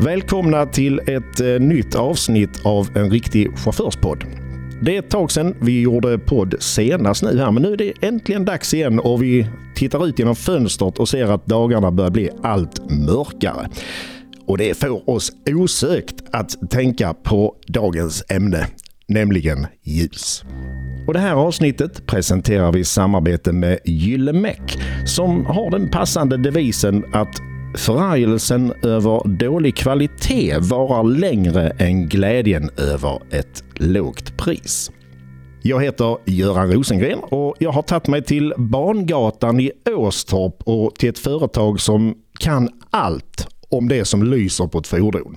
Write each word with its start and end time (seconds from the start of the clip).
Välkomna 0.00 0.66
till 0.66 0.98
ett 0.98 1.40
eh, 1.40 1.60
nytt 1.60 1.94
avsnitt 1.94 2.60
av 2.64 2.96
en 2.96 3.10
riktig 3.10 3.58
chaufförspodd. 3.58 4.24
Det 4.82 4.94
är 4.94 4.98
ett 4.98 5.10
tag 5.10 5.30
sedan 5.30 5.54
vi 5.60 5.80
gjorde 5.80 6.18
podd 6.18 6.54
senast 6.58 7.22
nu 7.22 7.38
här, 7.38 7.50
men 7.50 7.62
nu 7.62 7.72
är 7.72 7.76
det 7.76 7.92
äntligen 8.00 8.44
dags 8.44 8.74
igen 8.74 9.00
och 9.00 9.22
vi 9.22 9.46
tittar 9.74 10.06
ut 10.06 10.18
genom 10.18 10.36
fönstret 10.36 10.98
och 10.98 11.08
ser 11.08 11.24
att 11.24 11.46
dagarna 11.46 11.90
börjar 11.90 12.10
bli 12.10 12.30
allt 12.42 12.90
mörkare. 12.90 13.68
Och 14.46 14.58
det 14.58 14.78
får 14.78 15.10
oss 15.10 15.32
osökt 15.46 16.14
att 16.32 16.70
tänka 16.70 17.14
på 17.14 17.54
dagens 17.66 18.24
ämne, 18.28 18.66
nämligen 19.08 19.66
ljus. 19.82 20.44
Och 21.06 21.14
det 21.14 21.20
här 21.20 21.34
avsnittet 21.34 22.06
presenterar 22.06 22.72
vi 22.72 22.80
i 22.80 22.84
samarbete 22.84 23.52
med 23.52 23.78
Gyllemäck 23.84 24.78
som 25.04 25.46
har 25.46 25.70
den 25.70 25.88
passande 25.90 26.36
devisen 26.36 27.04
att 27.12 27.40
förargelsen 27.76 28.72
över 28.82 29.28
dålig 29.28 29.76
kvalitet 29.76 30.58
varar 30.58 31.04
längre 31.04 31.70
än 31.70 32.08
glädjen 32.08 32.70
över 32.76 33.20
ett 33.30 33.64
lågt 33.74 34.36
pris. 34.36 34.90
Jag 35.62 35.82
heter 35.82 36.18
Göran 36.24 36.72
Rosengren 36.72 37.18
och 37.18 37.54
jag 37.58 37.72
har 37.72 37.82
tagit 37.82 38.06
mig 38.06 38.22
till 38.22 38.54
Bangatan 38.56 39.60
i 39.60 39.72
Åstorp 39.86 40.62
och 40.64 40.94
till 40.94 41.08
ett 41.08 41.18
företag 41.18 41.80
som 41.80 42.14
kan 42.40 42.68
allt 42.90 43.46
om 43.68 43.88
det 43.88 44.04
som 44.04 44.22
lyser 44.22 44.66
på 44.66 44.78
ett 44.78 44.86
fordon. 44.86 45.36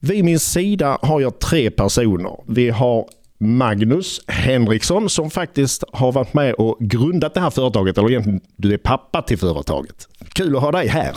Vid 0.00 0.24
min 0.24 0.38
sida 0.38 0.98
har 1.02 1.20
jag 1.20 1.38
tre 1.38 1.70
personer. 1.70 2.36
Vi 2.46 2.70
har 2.70 3.06
Magnus 3.44 4.20
Henriksson 4.26 5.08
som 5.10 5.30
faktiskt 5.30 5.84
har 5.92 6.12
varit 6.12 6.34
med 6.34 6.54
och 6.54 6.76
grundat 6.80 7.34
det 7.34 7.40
här 7.40 7.50
företaget. 7.50 7.98
Eller 7.98 8.10
egentligen, 8.10 8.40
du 8.56 8.72
är 8.74 8.78
pappa 8.78 9.22
till 9.22 9.38
företaget. 9.38 10.08
Kul 10.28 10.56
att 10.56 10.62
ha 10.62 10.72
dig 10.72 10.88
här. 10.88 11.16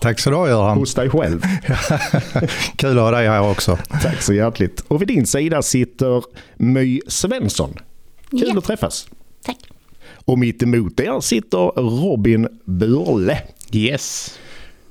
Tack 0.00 0.20
så 0.20 0.30
du 0.30 0.36
ha 0.36 0.48
Göran. 0.48 0.78
Hos 0.78 0.94
dig 0.94 1.10
själv. 1.10 1.40
Kul 2.76 2.98
att 2.98 3.04
ha 3.04 3.10
dig 3.10 3.28
här 3.28 3.50
också. 3.50 3.78
Tack 4.02 4.22
så 4.22 4.32
hjärtligt. 4.34 4.80
Och 4.88 5.00
vid 5.02 5.08
din 5.08 5.26
sida 5.26 5.62
sitter 5.62 6.24
My 6.56 7.00
Svensson. 7.08 7.74
Kul 8.30 8.42
Ja. 8.46 8.58
att 8.58 8.64
träffas. 8.64 9.08
Tack. 9.44 9.56
Och 10.24 10.38
mitt 10.38 10.62
emot 10.62 11.00
er 11.00 11.20
sitter 11.20 11.58
Robin 11.80 12.48
Burle. 12.64 13.38
Yes. 13.72 14.38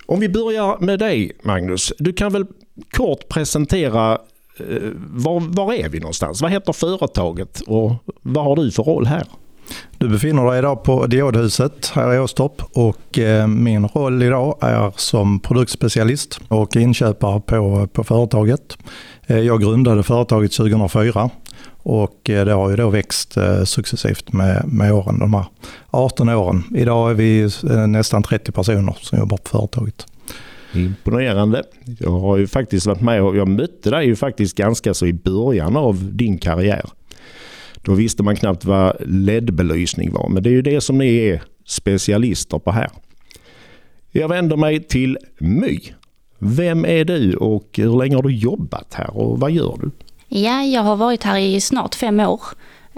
Om 0.06 0.20
vi 0.20 0.30
börjar 0.30 0.78
med 0.80 1.00
dig 1.00 1.32
Magnus. 1.44 1.94
Du 2.00 2.14
kan 2.14 2.34
väl 2.34 2.46
kort 2.92 3.30
presentera 3.30 4.18
Eh, 4.60 4.92
var, 4.96 5.40
var 5.40 5.74
är 5.74 5.90
vi 5.90 6.00
någonstans? 6.00 6.42
Vad 6.42 6.52
heter 6.52 6.74
företaget 6.74 7.62
och 7.68 7.92
vad 8.22 8.44
har 8.44 8.56
du 8.56 8.72
för 8.72 8.84
roll 8.84 9.06
här? 9.06 9.24
Du 9.98 10.10
befinner 10.10 10.46
dig 10.46 10.60
idag 10.60 10.84
på 10.84 11.06
Diodhuset 11.06 11.92
här 11.96 12.14
i 12.14 12.20
Åstorp 12.20 12.62
och 12.74 13.20
eh, 13.20 13.48
min 13.48 13.88
roll 13.88 14.24
idag 14.24 14.58
är 14.62 14.94
som 14.96 15.40
produktspecialist 15.40 16.40
och 16.48 16.76
inköpare 16.76 17.40
på, 17.40 17.88
på 17.88 18.04
företaget. 18.04 18.78
Eh, 19.28 19.40
jag 19.40 19.62
grundade 19.62 20.04
företaget 20.04 20.52
2004 20.52 21.30
och 21.84 22.20
det 22.24 22.52
har 22.54 22.70
ju 22.70 22.76
då 22.76 22.90
växt 22.90 23.38
successivt 23.64 24.34
med, 24.34 24.64
med 24.68 24.94
åren, 24.94 25.20
de 25.20 25.34
här 25.34 25.46
18 25.90 26.30
åren. 26.30 26.64
Idag 26.76 27.10
är 27.10 27.14
vi 27.14 27.50
nästan 27.88 28.24
30 28.24 28.52
personer 28.52 28.98
som 29.02 29.20
jobbar 29.20 29.38
på 29.38 29.50
företaget. 29.50 30.06
Imponerande. 30.74 31.64
Jag 32.00 32.12
har 32.12 32.38
ju 32.38 32.48
faktiskt 32.48 32.86
varit 32.86 33.02
med 33.02 33.22
och 33.22 33.38
jag 33.38 33.48
mötte 33.48 33.90
dig 33.90 34.06
ju 34.06 34.16
faktiskt 34.16 34.58
ganska 34.58 34.94
så 34.94 35.06
i 35.06 35.14
början 35.14 35.78
av 35.78 36.14
din 36.14 36.38
karriär. 36.38 36.86
Då 37.76 37.94
visste 37.94 38.24
man 38.24 38.36
knappt 38.36 38.66
vad 38.66 38.96
LED-belysning 39.00 40.14
var, 40.14 40.30
men 40.30 40.44
det 40.44 40.50
är 40.50 40.52
ju 40.52 40.62
det 40.62 40.82
som 40.82 40.98
ni 40.98 41.18
är 41.18 41.44
specialister 41.66 42.60
på 42.60 42.72
här. 42.72 42.90
Jag 44.12 44.30
vänder 44.30 44.58
mig 44.58 44.84
till 44.84 45.18
My. 45.38 45.80
Vem 46.40 46.86
är 46.86 47.06
du 47.06 47.36
och 47.36 47.70
hur 47.74 47.98
länge 47.98 48.16
har 48.16 48.24
du 48.24 48.36
jobbat 48.36 48.94
här 48.94 49.18
och 49.18 49.40
vad 49.40 49.52
gör 49.52 49.78
du? 49.82 49.92
Ja, 50.28 50.64
jag 50.64 50.82
har 50.82 50.96
varit 50.96 51.24
här 51.24 51.40
i 51.40 51.62
snart 51.62 51.96
fem 51.96 52.20
år. 52.20 52.42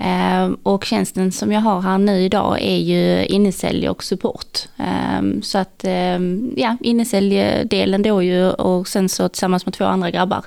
Eh, 0.04 0.50
Och 0.64 0.86
tjänsten 0.86 1.32
som 1.32 1.52
jag 1.52 1.62
har 1.62 1.82
här 1.82 1.98
nu 1.98 2.22
idag 2.22 2.58
är 2.62 2.78
ju 2.78 3.26
innesälj 3.26 3.90
och 3.90 4.04
support. 4.04 4.60
Eh, 4.78 5.22
Så 5.42 5.58
att, 5.58 5.84
eh, 5.84 6.20
ja, 6.56 6.78
innesäljdelen 6.82 8.02
då 8.02 8.24
ju 8.24 8.50
och 8.50 8.88
sen 8.88 9.10
så 9.10 9.30
tillsammans 9.30 9.66
med 9.66 9.74
två 9.74 9.86
andra 9.86 10.12
grabbar. 10.12 10.44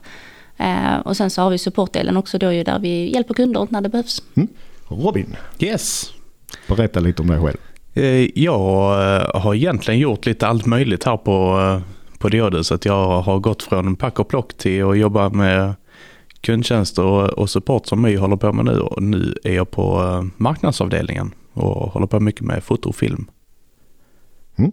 Och 1.04 1.16
sen 1.16 1.30
så 1.30 1.42
har 1.42 1.50
vi 1.50 1.58
supportdelen 1.58 2.16
också 2.16 2.38
då 2.38 2.52
ju 2.52 2.64
där 2.64 2.78
vi 2.78 3.12
hjälper 3.14 3.34
kunder 3.34 3.66
när 3.70 3.80
det 3.80 3.88
behövs. 3.88 4.22
Robin, 4.88 5.36
Yes. 5.58 6.10
berätta 6.68 7.00
lite 7.00 7.22
om 7.22 7.28
dig 7.28 7.40
själv. 7.40 7.56
Eh, 7.94 8.28
Jag 8.38 8.92
eh, 9.16 9.40
har 9.40 9.54
egentligen 9.54 10.00
gjort 10.00 10.26
lite 10.26 10.46
allt 10.46 10.66
möjligt 10.66 11.04
här 11.04 11.16
på, 11.16 11.60
eh, 11.60 12.18
på 12.18 12.28
Diode. 12.28 12.64
Så 12.64 12.74
att 12.74 12.84
jag 12.84 13.20
har 13.22 13.38
gått 13.38 13.62
från 13.62 13.96
pack 13.96 14.18
och 14.18 14.28
plock 14.28 14.54
till 14.54 14.84
att 14.84 14.98
jobba 14.98 15.28
med 15.28 15.74
kundtjänster 16.42 17.38
och, 17.38 17.50
support 17.50 17.86
som 17.86 18.02
My 18.02 18.16
håller 18.16 18.36
på 18.36 18.52
med 18.52 18.64
nu. 18.64 18.80
Och 18.80 19.02
nu 19.02 19.34
är 19.44 19.54
jag 19.54 19.70
på 19.70 20.02
eh, 20.02 20.24
marknadsavdelningen 20.36 21.34
och 21.52 21.92
håller 21.92 22.06
på 22.06 22.20
mycket 22.20 22.42
med 22.42 22.64
foto 22.64 22.88
och 22.88 22.96
film. 22.96 23.30
Mm. 24.58 24.72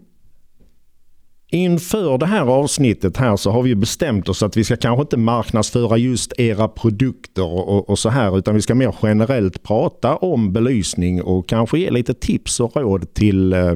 Inför 1.52 2.18
det 2.18 2.26
här 2.26 2.46
avsnittet 2.46 3.18
här 3.18 3.36
så 3.36 3.52
har 3.52 3.62
vi 3.62 3.76
bestämt 3.76 4.30
oss 4.30 4.44
att 4.44 4.58
vi 4.58 4.64
ska 4.64 4.76
kanske 4.76 5.02
inte 5.02 5.18
marknadsföra 5.18 5.98
just 5.98 6.40
era 6.40 6.68
produkter 6.68 7.54
och, 7.54 7.90
och 7.90 8.00
så 8.00 8.10
här 8.10 8.38
utan 8.38 8.56
vi 8.56 8.62
ska 8.62 8.76
mer 8.76 8.96
generellt 9.04 9.64
prata 9.64 10.16
om 10.16 10.54
belysning 10.54 11.22
och 11.22 11.50
kanske 11.50 11.80
ge 11.80 11.92
lite 11.92 12.14
tips 12.14 12.60
och 12.60 12.76
råd 12.76 13.14
till 13.14 13.54
eh, 13.54 13.74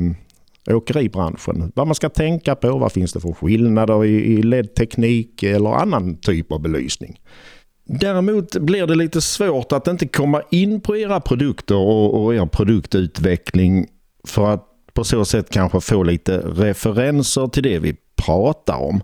åkeribranschen. 0.70 1.72
Vad 1.76 1.88
man 1.88 1.96
ska 1.96 2.10
tänka 2.10 2.56
på, 2.56 2.78
vad 2.78 2.92
finns 2.92 3.14
det 3.14 3.20
för 3.20 3.34
skillnader 3.34 4.06
i, 4.06 4.10
i 4.10 4.44
LED-teknik 4.44 5.44
eller 5.44 5.70
annan 5.70 6.18
typ 6.18 6.52
av 6.52 6.62
belysning. 6.62 7.20
Däremot 8.00 8.56
blir 8.56 8.88
det 8.88 8.96
lite 8.96 9.22
svårt 9.22 9.72
att 9.72 9.88
inte 9.88 10.08
komma 10.08 10.42
in 10.52 10.82
på 10.82 10.98
era 10.98 11.20
produkter 11.20 11.76
och, 11.76 12.24
och 12.24 12.36
er 12.36 12.46
produktutveckling 12.46 13.88
för 14.28 14.50
att 14.50 14.68
på 14.94 15.04
så 15.04 15.26
sätt 15.26 15.50
kanske 15.50 15.82
få 15.82 16.04
lite 16.04 16.38
referenser 16.38 17.48
till 17.48 17.64
det 17.64 17.80
vi 17.80 17.96
pratar 18.26 18.78
om. 18.78 19.02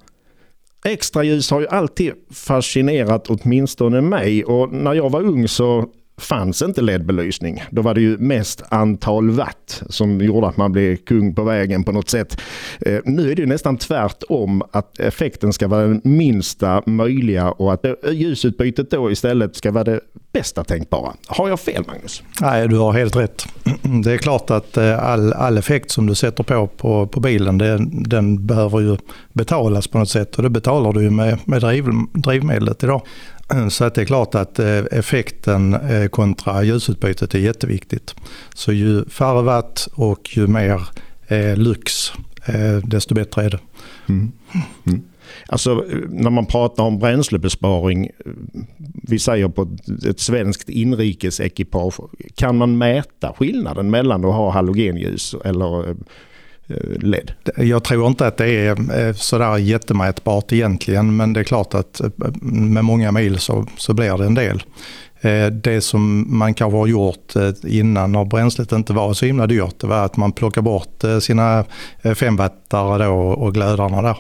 Extraljus 0.86 1.52
har 1.52 1.60
ju 1.60 1.68
alltid 1.68 2.14
fascinerat 2.32 3.28
åtminstone 3.28 4.02
mig 4.02 4.44
och 4.44 4.74
när 4.74 4.94
jag 4.94 5.10
var 5.10 5.22
ung 5.22 5.48
så 5.48 5.86
fanns 6.20 6.62
inte 6.62 6.82
LED-belysning. 6.82 7.64
Då 7.70 7.82
var 7.82 7.94
det 7.94 8.02
ju 8.02 8.18
mest 8.18 8.64
antal 8.70 9.30
watt 9.30 9.84
som 9.90 10.22
gjorde 10.22 10.48
att 10.48 10.58
man 10.58 10.72
blev 10.72 10.96
kung 10.96 11.36
på 11.36 11.44
vägen 11.44 11.84
på 11.84 11.92
något 11.92 12.10
sätt. 12.10 12.42
Eh, 12.82 13.00
nu 13.06 13.32
är 13.32 13.36
det 13.36 13.42
ju 13.42 13.48
nästan 13.48 13.78
tvärtom 13.78 14.64
att 14.72 15.00
effekten 15.00 15.54
ska 15.54 15.68
vara 15.68 15.82
den 15.82 16.02
minsta 16.04 16.84
möjliga 16.86 17.52
och 17.52 17.74
att 17.74 17.86
ljusutbytet 18.12 18.92
då 18.92 19.12
istället 19.12 19.56
ska 19.56 19.72
vara 19.72 19.84
det 19.84 20.00
bästa 20.32 20.64
tänkbara. 20.64 21.14
Har 21.28 21.50
jag 21.50 21.60
fel 21.60 21.84
Magnus? 21.88 22.24
Nej, 22.42 22.68
du 22.68 22.78
har 22.78 22.94
helt 22.94 23.16
rätt. 23.16 23.46
Det 24.04 24.12
är 24.12 24.18
klart 24.18 24.50
att 24.50 24.78
eh, 24.78 25.04
all, 25.04 25.34
all 25.34 25.58
effekt 25.58 25.92
som 25.92 26.08
du 26.08 26.16
sätter 26.16 26.44
på 26.44 26.68
på, 26.68 27.08
på 27.08 27.20
bilen, 27.20 27.58
det, 27.58 27.78
den 27.92 28.48
behöver 28.48 28.80
ju 28.80 28.98
betalas 29.34 29.88
på 29.88 29.98
något 29.98 30.10
sätt 30.10 30.36
och 30.36 30.44
det 30.44 30.50
betalar 30.50 30.94
du 30.94 31.04
ju 31.04 31.10
med, 31.10 31.40
med 31.46 31.62
driv, 31.62 31.86
drivmedlet 32.14 32.84
idag. 32.84 33.02
Så 33.70 33.86
att 33.86 33.96
det 33.96 34.02
är 34.02 34.06
klart 34.06 34.36
att 34.36 34.60
eh, 34.60 34.84
effekten 34.92 35.74
eh, 35.74 36.08
kontra 36.08 36.64
ljusutbytet 36.64 37.36
är 37.36 37.40
jätteviktigt. 37.40 38.16
Så 38.56 38.72
ju 38.72 39.06
färre 39.06 39.42
watt 39.42 39.88
och 39.94 40.38
ju 40.38 40.48
mer 40.48 40.82
lux, 41.56 41.56
lyx, 41.56 42.12
desto 42.84 43.16
bättre 43.16 43.44
är 43.44 43.50
det. 43.50 43.60
Mm. 44.10 44.32
Mm. 44.88 45.02
Alltså 45.48 45.86
när 46.10 46.30
man 46.30 46.46
pratar 46.46 46.84
om 46.84 47.00
bränslebesparing, 47.00 48.10
vi 49.04 49.20
säger 49.20 49.48
på 49.48 49.78
ett, 50.10 50.20
svenskt 50.20 50.70
inrikesekipage, 50.70 52.00
kan 52.36 52.58
man 52.58 52.78
mäta 52.78 53.34
skillnaden 53.34 53.90
mellan 53.90 54.26
att 54.26 54.34
ha 54.34 54.50
halogenljus 54.50 55.36
eller 55.46 55.96
Eh, 56.70 57.00
LED? 57.00 57.32
Jag 57.58 57.84
tror 57.84 58.08
inte 58.08 58.28
att 58.28 58.38
det 58.38 58.50
är 58.50 59.00
eh, 59.00 59.14
sådär 59.14 59.58
jättemätbart 59.58 60.52
egentligen, 60.52 61.16
men 61.16 61.34
det 61.34 61.40
är 61.40 61.44
klart 61.44 61.74
att 61.74 62.02
eh, 62.02 62.10
med 62.42 62.86
många 62.86 63.12
mil 63.12 63.40
så, 63.40 63.66
så 63.78 63.94
blir 63.94 64.18
det 64.18 64.26
en 64.26 64.36
del. 64.36 64.64
Eh, 65.22 65.48
Det 65.48 65.82
som 65.82 66.26
man 66.38 66.54
kanske 66.54 66.78
har 66.78 66.88
gjort 66.88 67.36
eh, 67.36 67.50
innan 67.68 68.12
när 68.12 68.26
bränslet 68.26 68.72
inte 68.72 68.94
var 68.94 69.14
så 69.14 69.26
himla 69.26 69.48
dyrt, 69.48 69.80
det 69.80 69.88
var 69.88 70.06
att 70.06 70.18
man 70.18 70.32
plockar 70.32 70.62
bort 70.62 71.04
eh, 71.04 71.20
sina 71.20 71.66
femwattare 72.16 73.04
då 73.06 73.14
och 73.14 73.54
glödarna 73.54 74.02
där. 74.02 74.18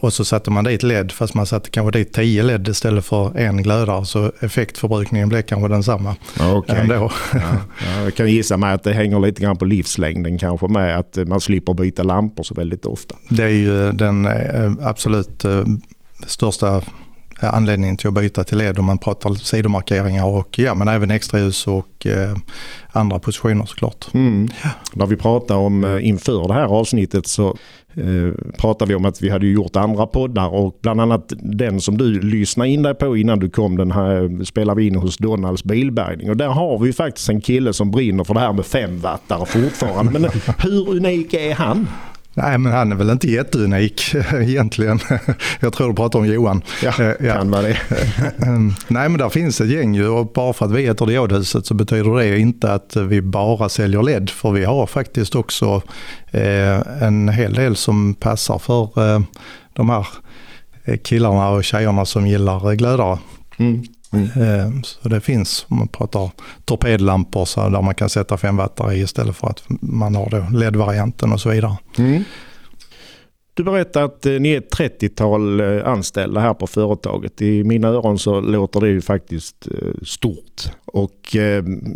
Och 0.00 0.12
så 0.12 0.24
satte 0.24 0.50
man 0.50 0.64
dit 0.64 0.82
LED, 0.82 1.12
fast 1.12 1.34
man 1.34 1.46
satte 1.46 1.70
kanske 1.70 1.98
dit 1.98 2.12
10 2.12 2.42
LED 2.42 2.68
istället 2.68 3.04
för 3.04 3.38
en 3.38 3.62
glödare, 3.62 4.04
så 4.04 4.32
effektförbrukningen 4.40 5.28
blev 5.28 5.42
kanske 5.42 5.68
densamma 5.68 6.16
Okej. 6.40 6.76
ändå. 6.80 7.10
Ja, 7.32 7.40
ja, 7.80 8.02
jag 8.04 8.14
kan 8.14 8.28
gissa 8.30 8.56
mig 8.56 8.74
att 8.74 8.82
det 8.82 8.92
hänger 8.92 9.20
lite 9.20 9.42
grann 9.42 9.56
på 9.56 9.64
livslängden 9.64 10.38
kanske 10.38 10.68
med 10.68 10.98
att 10.98 11.18
man 11.26 11.40
slipper 11.40 11.74
byta 11.74 12.02
lampor 12.02 12.42
så 12.42 12.54
väldigt 12.54 12.86
ofta. 12.86 13.14
Det 13.28 13.42
är 13.42 13.48
ju 13.48 13.92
den 13.92 14.28
absolut 14.82 15.44
största 16.26 16.82
anledningen 17.42 17.96
till 17.96 18.08
att 18.08 18.14
byta 18.14 18.44
till 18.44 18.58
LED 18.58 18.78
om 18.78 18.84
man 18.84 18.98
pratar 18.98 19.34
sidomarkeringar 19.34 20.24
och 20.24 20.58
ja, 20.58 20.74
men 20.74 20.88
även 20.88 21.10
extraljus 21.10 21.66
och 21.66 22.06
eh, 22.06 22.36
andra 22.92 23.18
positioner 23.18 23.64
såklart. 23.64 24.06
Mm. 24.14 24.48
När 24.92 25.06
vi 25.06 25.16
pratar 25.16 25.56
om 25.56 25.84
eh, 25.84 26.08
inför 26.08 26.48
det 26.48 26.54
här 26.54 26.64
avsnittet 26.64 27.26
så 27.26 27.56
eh, 27.94 28.54
pratar 28.58 28.86
vi 28.86 28.94
om 28.94 29.04
att 29.04 29.22
vi 29.22 29.30
hade 29.30 29.46
gjort 29.46 29.76
andra 29.76 30.06
poddar 30.06 30.48
och 30.48 30.78
bland 30.82 31.00
annat 31.00 31.32
den 31.38 31.80
som 31.80 31.98
du 31.98 32.20
lyssnade 32.20 32.70
in 32.70 32.82
dig 32.82 32.94
på 32.94 33.16
innan 33.16 33.38
du 33.38 33.50
kom 33.50 33.76
den 33.76 33.92
här 33.92 34.44
spelar 34.44 34.74
vi 34.74 34.86
in 34.86 34.96
hos 34.96 35.16
Donalds 35.16 35.64
bilbärgning 35.64 36.30
och 36.30 36.36
där 36.36 36.48
har 36.48 36.78
vi 36.78 36.92
faktiskt 36.92 37.28
en 37.28 37.40
kille 37.40 37.72
som 37.72 37.90
brinner 37.90 38.24
för 38.24 38.34
det 38.34 38.40
här 38.40 38.52
med 38.52 38.66
femwattare 38.66 39.46
fortfarande. 39.46 40.18
Men 40.18 40.30
hur 40.58 40.88
unik 40.88 41.34
är 41.34 41.54
han? 41.54 41.88
Nej, 42.34 42.58
men 42.58 42.72
han 42.72 42.92
är 42.92 42.96
väl 42.96 43.10
inte 43.10 43.30
jätteunik 43.30 44.14
egentligen. 44.32 45.00
Jag 45.60 45.72
tror 45.72 45.88
du 45.88 45.94
pratar 45.94 46.18
om 46.18 46.26
Johan. 46.26 46.62
Ja, 46.82 46.92
ja. 47.20 47.34
kan 47.34 47.50
vara 47.50 47.62
det. 47.62 47.78
Nej, 48.88 49.08
men 49.08 49.18
där 49.18 49.28
finns 49.28 49.60
ett 49.60 49.68
gäng 49.68 49.94
ju 49.94 50.08
och 50.08 50.26
bara 50.26 50.52
för 50.52 50.66
att 50.66 50.72
vi 50.72 50.82
heter 50.82 51.06
Diodhuset 51.06 51.66
så 51.66 51.74
betyder 51.74 52.16
det 52.16 52.38
inte 52.38 52.72
att 52.72 52.96
vi 52.96 53.22
bara 53.22 53.68
säljer 53.68 54.02
LED. 54.02 54.30
För 54.30 54.50
vi 54.50 54.64
har 54.64 54.86
faktiskt 54.86 55.34
också 55.34 55.82
eh, 56.30 57.02
en 57.02 57.28
hel 57.28 57.54
del 57.54 57.76
som 57.76 58.14
passar 58.14 58.58
för 58.58 59.14
eh, 59.14 59.20
de 59.72 59.90
här 59.90 60.06
killarna 61.02 61.48
och 61.48 61.64
tjejerna 61.64 62.04
som 62.04 62.26
gillar 62.26 62.74
glödare. 62.74 63.18
Mm. 63.58 63.82
Mm. 64.12 64.82
Så 64.82 65.08
det 65.08 65.20
finns, 65.20 65.66
om 65.68 65.78
man 65.78 65.88
pratar 65.88 66.30
torpedlampor 66.64 67.44
så 67.44 67.68
där 67.68 67.82
man 67.82 67.94
kan 67.94 68.08
sätta 68.08 68.36
5 68.36 68.56
wattare 68.56 68.94
i 68.94 69.00
istället 69.00 69.36
för 69.36 69.46
att 69.46 69.62
man 69.80 70.14
har 70.14 70.56
LED-varianten 70.56 71.32
och 71.32 71.40
så 71.40 71.50
vidare. 71.50 71.76
Mm. 71.98 72.24
Du 73.54 73.64
berättade 73.64 74.04
att 74.04 74.26
eh, 74.26 74.32
ni 74.32 74.52
är 74.52 74.58
ett 74.58 74.74
30-tal 74.74 75.60
eh, 75.60 75.86
anställda 75.86 76.40
här 76.40 76.54
på 76.54 76.66
företaget. 76.66 77.42
I 77.42 77.64
mina 77.64 77.88
öron 77.88 78.18
så 78.18 78.40
låter 78.40 78.80
det 78.80 78.88
ju 78.88 79.00
faktiskt 79.00 79.68
stort. 80.02 80.62
Och 80.84 81.36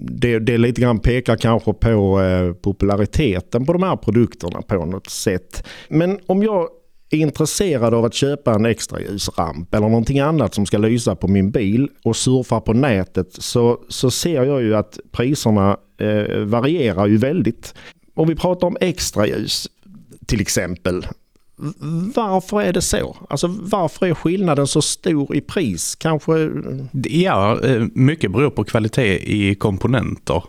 det, 0.00 0.38
det 0.38 0.58
lite 0.58 0.81
grann 0.81 0.99
pekar 0.99 1.37
kanske 1.37 1.72
på 1.72 2.20
populariteten 2.62 3.66
på 3.66 3.72
de 3.72 3.82
här 3.82 3.96
produkterna 3.96 4.62
på 4.62 4.84
något 4.84 5.11
sätt. 5.11 5.66
Men 5.88 6.19
om 6.26 6.43
jag 6.43 6.69
intresserad 7.20 7.94
av 7.94 8.05
att 8.05 8.14
köpa 8.14 8.55
en 8.55 8.66
extra 8.66 9.00
ljusramp 9.00 9.75
eller 9.75 9.88
någonting 9.88 10.20
annat 10.20 10.55
som 10.55 10.66
ska 10.66 10.78
lysa 10.78 11.16
på 11.16 11.28
min 11.28 11.50
bil 11.50 11.88
och 12.05 12.16
surfar 12.16 12.61
på 12.61 12.72
nätet 12.72 13.28
så, 13.32 13.81
så 13.88 14.11
ser 14.11 14.44
jag 14.44 14.62
ju 14.62 14.76
att 14.76 14.99
priserna 15.12 15.76
eh, 15.99 16.38
varierar 16.38 17.06
ju 17.06 17.16
väldigt. 17.16 17.75
Om 18.14 18.28
vi 18.28 18.34
pratar 18.34 18.66
om 18.66 18.76
extra 18.81 19.26
ljus 19.26 19.69
till 20.26 20.40
exempel. 20.40 21.06
Varför 22.14 22.62
är 22.62 22.72
det 22.72 22.82
så? 22.82 23.16
Alltså 23.31 23.46
varför 23.61 24.06
är 24.06 24.14
skillnaden 24.14 24.66
så 24.66 24.82
stor 24.82 25.37
i 25.37 25.40
pris? 25.40 25.94
Kanske... 25.94 26.50
Ja, 27.02 27.61
eh, 27.64 27.87
mycket 27.94 28.32
beror 28.32 28.50
på 28.50 28.64
kvalitet 28.64 29.19
i 29.34 29.55
komponenter. 29.55 30.43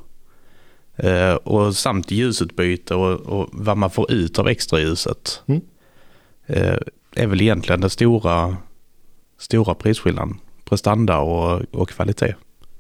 Eh, 0.96 1.34
och 1.34 1.76
samt 1.76 2.12
ljusutbyte 2.12 2.96
och, 2.96 3.20
och 3.20 3.50
vad 3.52 3.78
man 3.78 3.90
får 3.90 4.12
ut 4.12 4.40
av 4.40 4.48
extraljuset. 4.48 5.42
Mm. 5.46 5.62
Eh, 6.48 6.78
är 7.16 7.28
väl 7.28 7.42
egentligen 7.42 7.82
den 7.82 7.90
stora, 7.90 8.58
stora 9.40 9.76
prisskillnaden. 9.76 10.38
Prestanda 10.66 11.20
och, 11.20 11.62
och 11.72 11.90
kvalitet. 11.90 12.36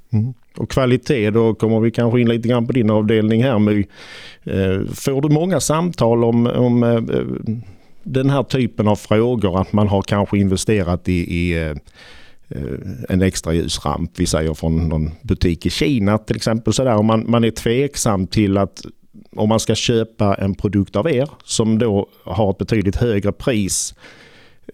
Mm. 0.09 0.33
Och 0.57 0.69
kvalitet, 0.69 1.29
då 1.29 1.53
kommer 1.53 1.79
vi 1.79 1.91
kanske 1.91 2.21
in 2.21 2.29
lite 2.29 2.47
grann 2.47 2.67
på 2.67 2.73
din 2.73 2.89
avdelning 2.89 3.44
här 3.44 3.59
My. 3.59 3.85
Eh, 4.44 4.85
får 4.94 5.21
du 5.21 5.29
många 5.29 5.59
samtal 5.59 6.23
om, 6.23 6.47
om 6.47 6.83
eh, 6.83 7.01
den 8.03 8.29
här 8.29 8.44
typen 8.44 8.88
av 8.88 8.95
frågor? 8.95 9.62
Att 9.62 9.73
man 9.73 9.88
har 9.88 10.01
kanske 10.01 10.38
investerat 10.38 11.09
i, 11.09 11.13
i 11.13 11.63
eh, 11.63 11.75
en 13.09 13.21
extra 13.21 13.53
ljusramp, 13.53 14.11
vi 14.15 14.25
säger 14.25 14.53
från 14.53 14.89
någon 14.89 15.11
butik 15.21 15.65
i 15.65 15.69
Kina 15.69 16.18
till 16.18 16.35
exempel. 16.35 16.73
Om 16.88 16.97
Och 16.97 17.06
man, 17.06 17.31
man 17.31 17.44
är 17.44 17.51
tveksam 17.51 18.27
till 18.27 18.57
att 18.57 18.85
om 19.35 19.49
man 19.49 19.59
ska 19.59 19.75
köpa 19.75 20.35
en 20.35 20.55
produkt 20.55 20.95
av 20.95 21.09
er 21.09 21.29
som 21.43 21.79
då 21.79 22.07
har 22.23 22.51
ett 22.51 22.57
betydligt 22.57 22.95
högre 22.95 23.31
pris. 23.31 23.95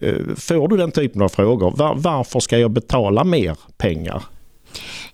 Eh, 0.00 0.34
får 0.36 0.68
du 0.68 0.76
den 0.76 0.90
typen 0.90 1.22
av 1.22 1.28
frågor? 1.28 1.70
Var, 1.76 1.94
varför 1.94 2.40
ska 2.40 2.58
jag 2.58 2.70
betala 2.70 3.24
mer 3.24 3.58
pengar? 3.76 4.22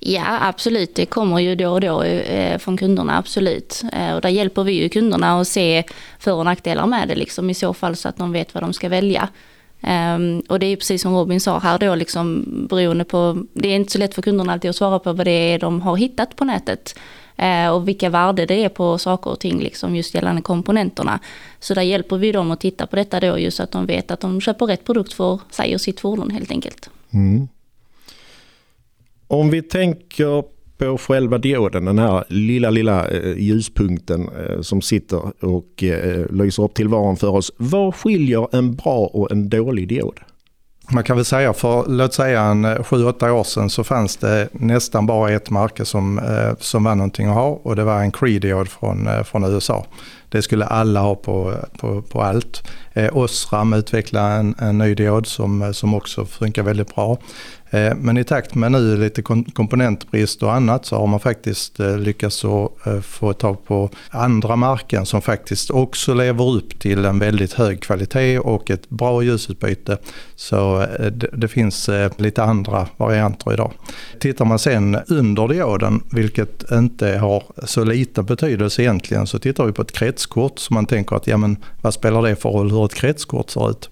Ja, 0.01 0.39
absolut. 0.41 0.95
Det 0.95 1.07
kommer 1.07 1.39
ju 1.39 1.55
då 1.55 1.73
och 1.73 1.81
då 1.81 2.03
eh, 2.03 2.59
från 2.59 2.77
kunderna, 2.77 3.19
absolut. 3.19 3.83
Eh, 3.93 4.15
och 4.15 4.21
där 4.21 4.29
hjälper 4.29 4.65
vi 4.65 4.73
ju 4.73 4.89
kunderna 4.89 5.41
att 5.41 5.49
se 5.49 5.85
för 6.19 6.33
och 6.33 6.45
nackdelar 6.45 6.87
med 6.87 7.09
det 7.09 7.15
liksom, 7.15 7.51
i 7.51 7.55
så 7.55 7.75
fall 7.75 7.97
så 7.97 8.09
att 8.09 8.17
de 8.17 8.33
vet 8.33 8.55
vad 8.55 8.63
de 8.63 8.73
ska 8.73 8.89
välja. 8.89 9.29
Um, 9.81 10.41
och 10.49 10.59
det 10.59 10.67
är 10.67 10.77
precis 10.77 11.03
som 11.03 11.15
Robin 11.15 11.41
sa 11.41 11.59
här 11.59 11.79
då, 11.79 11.95
liksom, 11.95 12.45
beroende 12.71 13.05
på, 13.05 13.45
det 13.53 13.69
är 13.69 13.77
inte 13.77 13.93
så 13.93 13.99
lätt 13.99 14.15
för 14.15 14.23
kunderna 14.23 14.53
alltid 14.53 14.71
att 14.71 14.77
svara 14.77 14.99
på 14.99 15.13
vad 15.13 15.27
det 15.27 15.31
är 15.31 15.59
de 15.59 15.81
har 15.81 15.97
hittat 15.97 16.37
på 16.37 16.45
nätet. 16.45 16.99
Eh, 17.39 17.69
och 17.71 17.89
vilka 17.89 18.11
värde 18.11 18.47
det 18.47 18.65
är 18.65 18.69
på 18.69 18.99
saker 18.99 19.31
och 19.31 19.41
ting, 19.41 19.61
liksom 19.61 19.97
just 19.97 20.15
gällande 20.15 20.43
komponenterna. 20.43 21.21
Så 21.61 21.75
där 21.75 21.83
hjälper 21.83 22.19
vi 22.19 22.33
dem 22.33 22.51
att 22.51 22.61
titta 22.61 22.87
på 22.87 22.97
detta 22.97 23.21
då, 23.21 23.39
just 23.39 23.57
så 23.57 23.63
att 23.63 23.73
de 23.73 23.87
vet 23.87 24.11
att 24.11 24.21
de 24.21 24.41
köper 24.41 24.67
rätt 24.67 24.85
produkt 24.85 25.13
för 25.13 25.41
sig 25.51 25.75
och 25.75 25.81
sitt 25.81 26.01
fordon 26.01 26.31
helt 26.31 26.51
enkelt. 26.51 26.91
Mm. 27.11 27.49
Om 29.27 29.51
vi 29.51 29.63
tänker 29.63 30.45
på 30.79 30.99
själva 30.99 31.39
dioden, 31.39 31.85
den 31.85 31.99
här 31.99 32.25
lilla, 32.29 32.71
lilla 32.71 33.09
eh, 33.09 33.39
ljuspunkten 33.39 34.29
eh, 34.29 34.61
som 34.61 34.83
sitter 34.83 35.45
och 35.45 35.85
lyser 36.31 36.63
upp 36.63 36.75
tillvaron 36.75 37.17
för 37.17 37.29
oss. 37.29 37.53
Vad 37.57 37.95
skiljer 37.95 38.57
en 38.57 38.75
bra 38.75 39.07
och 39.07 39.33
en 39.33 39.49
dålig 39.49 39.89
diod? 39.89 40.21
Man 40.91 41.05
kan 41.05 41.17
väl 41.17 41.25
säga 41.25 41.53
för 41.53 41.85
låt 41.89 42.15
säga 42.15 42.43
en 42.43 42.65
eh, 42.65 42.77
7-8 42.77 43.29
år 43.29 43.45
sedan 43.45 43.71
så 43.71 43.85
fanns 43.85 44.17
det 44.17 44.49
nästan 44.53 45.07
bara 45.07 45.31
ett 45.31 45.51
märke 45.51 45.85
som, 45.85 46.19
eh, 46.19 46.57
som 46.59 46.85
var 46.85 46.95
någonting 46.95 47.29
att 47.29 47.35
ha 47.35 47.49
och 47.63 47.77
det 47.77 47.85
var 47.85 48.01
en 48.01 48.13
Creediod 48.13 48.69
från, 48.69 49.07
eh, 49.07 49.23
från 49.23 49.45
USA. 49.45 49.87
Det 50.29 50.43
skulle 50.43 50.65
alla 50.65 51.01
ha 51.01 51.15
på, 51.15 51.55
på, 51.81 52.03
på 52.03 52.23
allt. 52.23 52.63
Eh, 52.99 53.17
Osram 53.17 53.73
utvecklade 53.73 54.35
en, 54.35 54.55
en 54.59 54.79
ny 54.79 54.95
diod 54.95 55.27
som, 55.27 55.63
eh, 55.63 55.73
som 55.73 55.95
också 55.95 56.25
funkar 56.25 56.63
väldigt 56.63 56.95
bra. 56.95 57.19
Eh, 57.71 57.95
men 57.97 58.19
i 58.19 58.25
takt 58.25 58.55
med 58.55 58.73
nu 58.73 58.97
lite 58.97 59.23
komponentbrist 59.53 60.43
och 60.43 60.55
annat 60.55 60.87
så 60.87 60.97
har 60.97 61.07
man 61.07 61.21
faktiskt 61.21 61.81
eh, 61.81 61.99
lyckats 61.99 62.45
eh, 62.45 63.01
få 63.01 63.33
tag 63.33 63.65
på 63.67 63.91
andra 64.11 64.57
marken 64.57 65.07
som 65.07 65.23
faktiskt 65.23 65.71
också 65.71 66.15
lever 66.15 66.51
upp 66.51 66.79
till 66.79 67.05
en 67.05 67.19
väldigt 67.19 67.53
hög 67.53 67.83
kvalitet 67.83 68.39
och 68.39 68.71
ett 68.71 68.91
bra 68.91 69.23
ljusutbyte. 69.23 69.99
Så 70.37 70.83
eh, 70.83 71.07
det 71.13 71.49
finns 71.49 71.91
lite 72.17 72.43
andra 72.43 72.89
varianter 72.97 73.53
idag. 73.53 73.73
Tittar 74.21 74.45
man 74.45 74.59
sen 74.59 74.99
under 75.07 75.49
dioden, 75.49 76.03
vilket 76.13 76.73
inte 76.73 77.19
har 77.19 77.43
så 77.65 77.85
liten 77.85 78.25
betydelse 78.25 78.83
egentligen, 78.83 79.27
så 79.27 79.39
tittar 79.39 79.65
vi 79.65 79.73
på 79.73 79.83
ett 79.83 79.93
kretskort 79.93 80.59
som 80.59 80.75
man 80.75 80.87
tänker 80.87 81.17
att 81.17 81.27
ja 81.27 81.37
men 81.37 81.57
vad 81.83 81.95
spelar 81.95 82.23
det 82.23 82.37
för 82.37 82.49
roll 82.51 82.71
hur 82.71 82.85
ett 82.89 82.95
kretskort 82.95 83.51
ser 83.51 83.71
ut? 83.71 83.91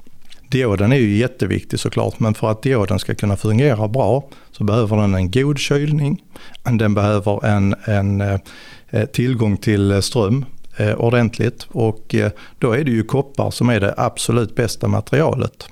Dioden 0.48 0.92
är 0.92 0.96
ju 0.96 1.16
jätteviktig 1.16 1.80
såklart 1.80 2.20
men 2.20 2.34
för 2.34 2.50
att 2.50 2.62
dioden 2.62 2.98
ska 2.98 3.14
kunna 3.14 3.36
fungera 3.36 3.88
bra 3.88 4.24
så 4.52 4.64
behöver 4.64 4.96
den 4.96 5.14
en 5.14 5.30
god 5.30 5.58
kylning. 5.58 6.22
Den 6.62 6.94
behöver 6.94 7.46
en, 7.46 7.74
en 7.84 8.20
eh, 8.20 9.06
tillgång 9.12 9.56
till 9.56 9.90
eh, 9.92 10.00
ström 10.00 10.44
eh, 10.76 10.94
ordentligt 10.94 11.66
och 11.68 12.14
då 12.58 12.72
är 12.72 12.84
det 12.84 12.90
ju 12.90 13.02
koppar 13.02 13.50
som 13.50 13.68
är 13.68 13.80
det 13.80 13.94
absolut 13.96 14.56
bästa 14.56 14.88
materialet. 14.88 15.68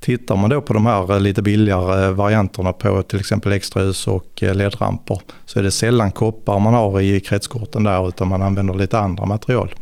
Tittar 0.00 0.36
man 0.36 0.50
då 0.50 0.60
på 0.60 0.72
de 0.72 0.86
här 0.86 1.20
lite 1.20 1.42
billigare 1.42 2.10
varianterna 2.10 2.72
på 2.72 3.02
till 3.02 3.20
exempel 3.20 3.52
extrahus 3.52 4.06
och 4.06 4.42
ledramper 4.42 5.20
så 5.44 5.58
är 5.58 5.62
det 5.62 5.70
sällan 5.70 6.12
koppar 6.12 6.58
man 6.58 6.74
har 6.74 7.00
i 7.00 7.20
kretskorten 7.20 7.84
där 7.84 8.08
utan 8.08 8.28
man 8.28 8.42
använder 8.42 8.74
lite 8.74 8.98
andra 8.98 9.26
material. 9.26 9.74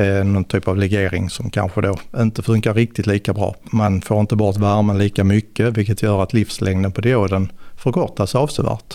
Eh, 0.00 0.24
någon 0.24 0.44
typ 0.44 0.68
av 0.68 0.76
legering 0.76 1.30
som 1.30 1.50
kanske 1.50 1.80
då 1.80 1.98
inte 2.16 2.42
funkar 2.42 2.74
riktigt 2.74 3.06
lika 3.06 3.32
bra. 3.32 3.56
Man 3.62 4.00
får 4.00 4.20
inte 4.20 4.36
bort 4.36 4.56
värmen 4.56 4.98
lika 4.98 5.24
mycket 5.24 5.76
vilket 5.76 6.02
gör 6.02 6.22
att 6.22 6.32
livslängden 6.32 6.92
på 6.92 7.00
dioden 7.00 7.52
förkortas 7.76 8.34
avsevärt. 8.34 8.94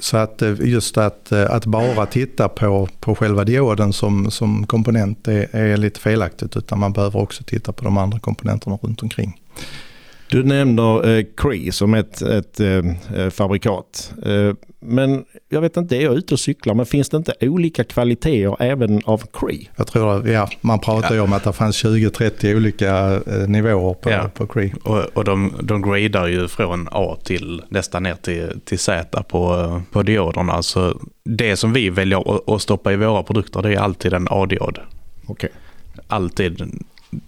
Så 0.00 0.16
att 0.16 0.42
eh, 0.42 0.54
just 0.60 0.98
att, 0.98 1.32
eh, 1.32 1.50
att 1.50 1.66
bara 1.66 2.06
titta 2.06 2.48
på, 2.48 2.88
på 3.00 3.14
själva 3.14 3.44
dioden 3.44 3.92
som, 3.92 4.30
som 4.30 4.66
komponent 4.66 5.28
är, 5.28 5.56
är 5.56 5.76
lite 5.76 6.00
felaktigt 6.00 6.56
utan 6.56 6.78
man 6.78 6.92
behöver 6.92 7.20
också 7.20 7.44
titta 7.44 7.72
på 7.72 7.84
de 7.84 7.96
andra 7.96 8.18
komponenterna 8.18 8.78
runt 8.82 9.02
omkring. 9.02 9.40
Du 10.30 10.42
nämner 10.42 11.16
eh, 11.18 11.24
Cree 11.36 11.72
som 11.72 11.94
ett, 11.94 12.22
ett 12.22 12.60
eh, 12.60 13.30
fabrikat. 13.30 14.14
Eh, 14.26 14.54
men 14.80 15.24
jag 15.48 15.60
vet 15.60 15.76
inte, 15.76 15.96
är 15.96 16.00
jag 16.00 16.14
ute 16.14 16.34
och 16.34 16.40
cyklar, 16.40 16.74
men 16.74 16.86
finns 16.86 17.08
det 17.08 17.16
inte 17.16 17.34
olika 17.40 17.84
kvaliteter 17.84 18.56
även 18.62 19.00
av 19.04 19.22
Cree? 19.32 19.68
Jag 19.76 19.86
tror 19.86 20.18
att 20.18 20.28
ja, 20.28 20.48
man 20.60 20.78
pratar 20.78 21.14
ju 21.14 21.20
om 21.20 21.32
att 21.32 21.44
det 21.44 21.52
fanns 21.52 21.84
20-30 21.84 22.56
olika 22.56 23.20
eh, 23.26 23.48
nivåer 23.48 23.94
på, 23.94 24.10
ja. 24.10 24.30
på 24.34 24.46
Cree. 24.46 24.74
Och, 24.84 24.98
och 24.98 25.24
de, 25.24 25.54
de 25.62 25.82
gradar 25.82 26.26
ju 26.26 26.48
från 26.48 26.88
A 26.90 27.16
till 27.24 27.62
nästan 27.68 28.02
ner 28.02 28.14
till, 28.14 28.60
till 28.64 28.78
Z 28.78 29.22
på, 29.22 29.82
på 29.92 30.02
dioderna. 30.02 30.62
Så 30.62 31.00
det 31.24 31.56
som 31.56 31.72
vi 31.72 31.90
väljer 31.90 32.54
att 32.54 32.62
stoppa 32.62 32.92
i 32.92 32.96
våra 32.96 33.22
produkter 33.22 33.62
det 33.62 33.74
är 33.74 33.78
alltid 33.78 34.12
en 34.12 34.26
A-diod. 34.30 34.78
Okay. 35.26 35.50
Alltid 36.08 36.62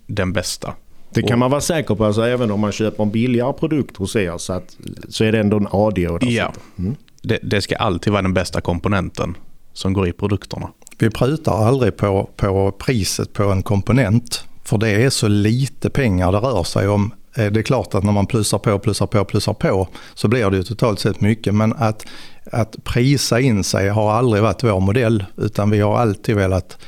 den 0.06 0.32
bästa. 0.32 0.74
Det 1.14 1.22
kan 1.22 1.38
man 1.38 1.50
vara 1.50 1.60
säker 1.60 1.94
på, 1.94 2.04
alltså, 2.04 2.22
även 2.22 2.50
om 2.50 2.60
man 2.60 2.72
köper 2.72 3.02
en 3.02 3.10
billigare 3.10 3.52
produkt 3.52 3.96
hos 3.96 4.16
er 4.16 4.38
så, 4.38 4.52
att, 4.52 4.76
så 5.08 5.24
är 5.24 5.32
det 5.32 5.38
ändå 5.38 5.56
en 5.56 5.68
AD-diod. 5.70 6.24
Ja, 6.24 6.52
mm. 6.78 6.96
det, 7.22 7.38
det, 7.42 7.62
ska 7.62 7.76
alltid 7.76 8.12
vara 8.12 8.22
den 8.22 8.34
bästa 8.34 8.60
komponenten 8.60 9.36
som 9.72 9.92
går 9.92 10.08
i 10.08 10.12
produkterna. 10.12 10.68
Vi 10.98 11.10
prutar 11.10 11.66
aldrig 11.66 11.96
på, 11.96 12.30
på 12.36 12.72
priset 12.72 13.32
på 13.32 13.42
en 13.42 13.62
komponent 13.62 14.44
för 14.64 14.78
det 14.78 14.90
är 14.90 15.10
så 15.10 15.28
lite 15.28 15.90
pengar 15.90 16.32
det 16.32 16.38
rör 16.38 16.64
sig 16.64 16.88
om. 16.88 17.14
Eh, 17.36 17.46
det 17.46 17.60
är 17.60 17.62
klart 17.62 17.94
att 17.94 18.04
när 18.04 18.12
man 18.12 18.26
plussar 18.26 18.58
på, 18.58 18.78
plussar 18.78 19.06
på, 19.06 19.24
plussar 19.24 19.54
på 19.54 19.88
så 20.14 20.28
blir 20.28 20.50
det 20.50 20.56
ju 20.56 20.62
totalt 20.62 21.00
sett 21.00 21.20
mycket. 21.20 21.54
Men 21.54 21.72
att, 21.72 22.06
att 22.52 22.84
prisa 22.84 23.40
in 23.40 23.64
sig 23.64 23.88
har 23.88 24.12
aldrig 24.12 24.42
varit 24.42 24.64
vår 24.64 24.80
modell 24.80 25.24
utan 25.36 25.70
vi 25.70 25.80
har 25.80 25.98
alltid 25.98 26.36
velat 26.36 26.78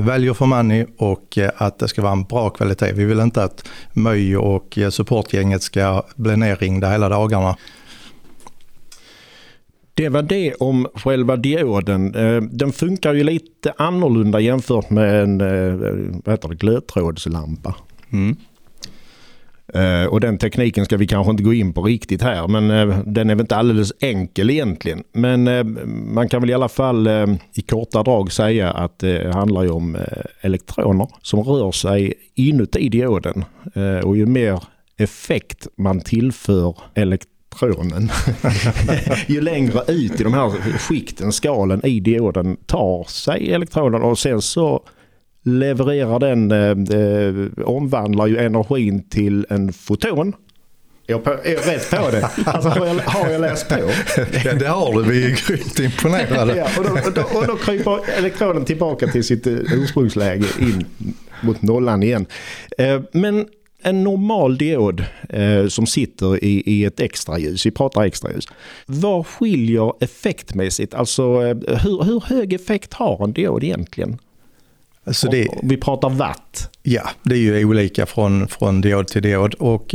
value 0.00 0.34
for 0.34 0.46
money 0.46 0.86
och 0.98 1.38
eh, 1.38 1.50
att 1.56 1.78
det 1.78 1.88
ska 1.88 2.02
vara 2.02 2.12
en 2.12 2.24
bra 2.24 2.50
kvalitet. 2.50 2.92
Vi 2.92 3.04
vill 3.04 3.20
inte 3.20 3.44
att 3.44 3.68
MÖJ 3.92 4.36
och 4.36 4.78
supportgänget 4.90 5.62
ska 5.62 6.02
bli 6.16 6.36
nerringda 6.36 6.90
hela 6.90 7.08
dagarna. 7.08 7.56
Det 9.94 10.08
var 10.08 10.22
det 10.22 10.54
om 10.54 10.86
själva 10.94 11.36
dioden. 11.36 12.12
Den 12.52 12.72
funkar 12.72 13.14
ju 13.14 13.24
lite 13.24 13.72
annorlunda 13.76 14.40
jämfört 14.40 14.90
med 14.90 15.22
en 15.22 15.38
glödtrådslampa. 16.58 17.74
Mm. 18.12 18.36
Eh, 19.74 20.04
och 20.04 20.20
den 20.20 20.38
tekniken 20.38 20.84
ska 20.84 20.96
vi 20.96 21.06
kanske 21.06 21.30
inte 21.30 21.42
gå 21.42 21.52
in 21.52 21.72
på 21.72 21.82
riktigt 21.82 22.22
här 22.22 22.48
men 22.48 22.70
eh, 22.70 22.98
den 23.06 23.30
är 23.30 23.34
väl 23.34 23.40
inte 23.40 23.56
alldeles 23.56 23.92
enkel 24.00 24.50
egentligen. 24.50 25.04
Men 25.12 25.48
eh, 25.48 25.64
man 26.14 26.28
kan 26.28 26.40
väl 26.40 26.50
i 26.50 26.54
alla 26.54 26.68
fall 26.68 27.08
i 27.54 27.62
korta 27.62 28.02
drag 28.02 28.32
säga 28.32 28.70
att 28.70 28.98
det 28.98 29.34
handlar 29.34 29.72
om 29.72 29.96
elektroner 30.40 31.08
som 31.22 31.42
rör 31.42 31.72
sig 31.72 32.14
inuti 32.34 32.88
dioden. 32.88 33.44
och 34.04 34.16
ju 34.16 34.26
mer 34.26 34.62
effekt 34.96 35.66
man 35.76 36.00
tillför 36.00 36.76
elektronen 36.94 38.10
ju 39.26 39.40
längre 39.40 39.80
ut 39.88 40.20
i 40.20 40.24
de 40.24 40.34
här 40.34 40.50
skikten, 40.78 41.32
skalen 41.32 41.86
i 41.86 42.00
dioden 42.00 42.56
tar 42.66 43.04
sig 43.04 43.52
elektronen 43.52 44.02
och 44.02 44.18
sen 44.18 44.42
så 44.42 44.82
levererar 45.42 46.18
den, 46.18 46.50
eh, 46.50 47.00
eh, 47.00 47.68
omvandlar 47.68 48.26
ju 48.26 48.38
energin 48.38 49.08
till 49.08 49.46
en 49.50 49.72
foton. 49.72 50.32
Jag, 51.06 51.26
är 51.26 51.72
rätt 51.72 51.90
på 51.90 52.10
det? 52.10 52.30
Alltså, 52.46 52.68
har, 52.68 52.86
jag, 52.86 52.94
har 52.94 53.30
jag 53.30 53.40
läst 53.40 53.68
på? 53.68 53.90
Ja, 54.44 54.54
det 54.54 54.66
har 54.66 55.02
du. 55.02 55.10
Vi 55.10 55.24
är 55.24 55.46
grymt 55.46 55.78
imponerade. 55.78 56.56
ja, 56.56 56.66
och, 56.78 56.84
då, 56.84 56.90
och, 56.90 57.12
då, 57.14 57.38
och 57.38 57.46
då 57.46 57.56
kryper 57.56 58.18
elektronen 58.18 58.64
tillbaka 58.64 59.06
till 59.06 59.24
sitt 59.24 59.46
eh, 59.46 59.52
ursprungsläge 59.52 60.46
in 60.60 60.84
mot 61.40 61.62
nollan 61.62 62.02
igen. 62.02 62.26
Eh, 62.78 63.00
men 63.12 63.46
en 63.84 64.04
normal 64.04 64.58
diod 64.58 65.04
som 65.68 65.86
sitter 65.86 66.44
i, 66.44 66.62
i 66.66 66.84
ett 66.84 67.00
extraljus, 67.00 67.66
vi 67.66 67.70
pratar 67.70 68.02
extraljus. 68.02 68.48
Vad 68.86 69.26
skiljer 69.26 69.92
effektmässigt? 70.00 70.94
Alltså 70.94 71.40
hur, 71.42 72.04
hur 72.04 72.20
hög 72.20 72.52
effekt 72.52 72.92
har 72.92 73.24
en 73.24 73.32
diod 73.32 73.64
egentligen? 73.64 74.18
Så 75.10 75.28
det, 75.28 75.48
vi 75.62 75.76
pratar 75.76 76.10
watt. 76.10 76.70
Ja, 76.82 77.08
det 77.22 77.34
är 77.34 77.38
ju 77.38 77.64
olika 77.64 78.06
från, 78.06 78.48
från 78.48 78.80
diod 78.80 79.08
till 79.08 79.22
diod. 79.22 79.54
Och 79.54 79.94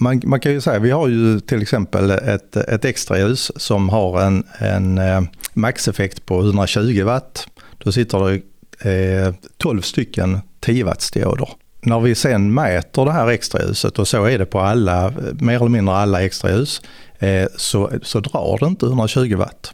man, 0.00 0.22
man 0.24 0.40
kan 0.40 0.52
ju 0.52 0.60
säga, 0.60 0.78
vi 0.78 0.90
har 0.90 1.08
ju 1.08 1.40
till 1.40 1.62
exempel 1.62 2.10
ett, 2.10 2.56
ett 2.56 2.84
extraljus 2.84 3.52
som 3.56 3.88
har 3.88 4.20
en, 4.22 4.44
en 4.58 4.98
eh, 4.98 5.22
maxeffekt 5.54 6.26
på 6.26 6.40
120 6.40 7.02
watt. 7.04 7.46
Då 7.78 7.92
sitter 7.92 8.18
det 8.18 9.26
eh, 9.26 9.34
12 9.56 9.80
stycken 9.80 10.38
10 10.60 10.84
watts 10.84 11.10
dioder. 11.10 11.48
När 11.82 12.00
vi 12.00 12.14
sen 12.14 12.54
mäter 12.54 13.04
det 13.04 13.12
här 13.12 13.28
extraljuset 13.28 13.98
och 13.98 14.08
så 14.08 14.24
är 14.24 14.38
det 14.38 14.46
på 14.46 14.60
alla, 14.60 15.12
mer 15.40 15.56
eller 15.56 15.68
mindre 15.68 15.94
alla 15.94 16.22
extraljus, 16.22 16.82
eh, 17.18 17.46
så, 17.56 17.90
så 18.02 18.20
drar 18.20 18.58
det 18.60 18.66
inte 18.66 18.86
120 18.86 19.36
watt. 19.36 19.72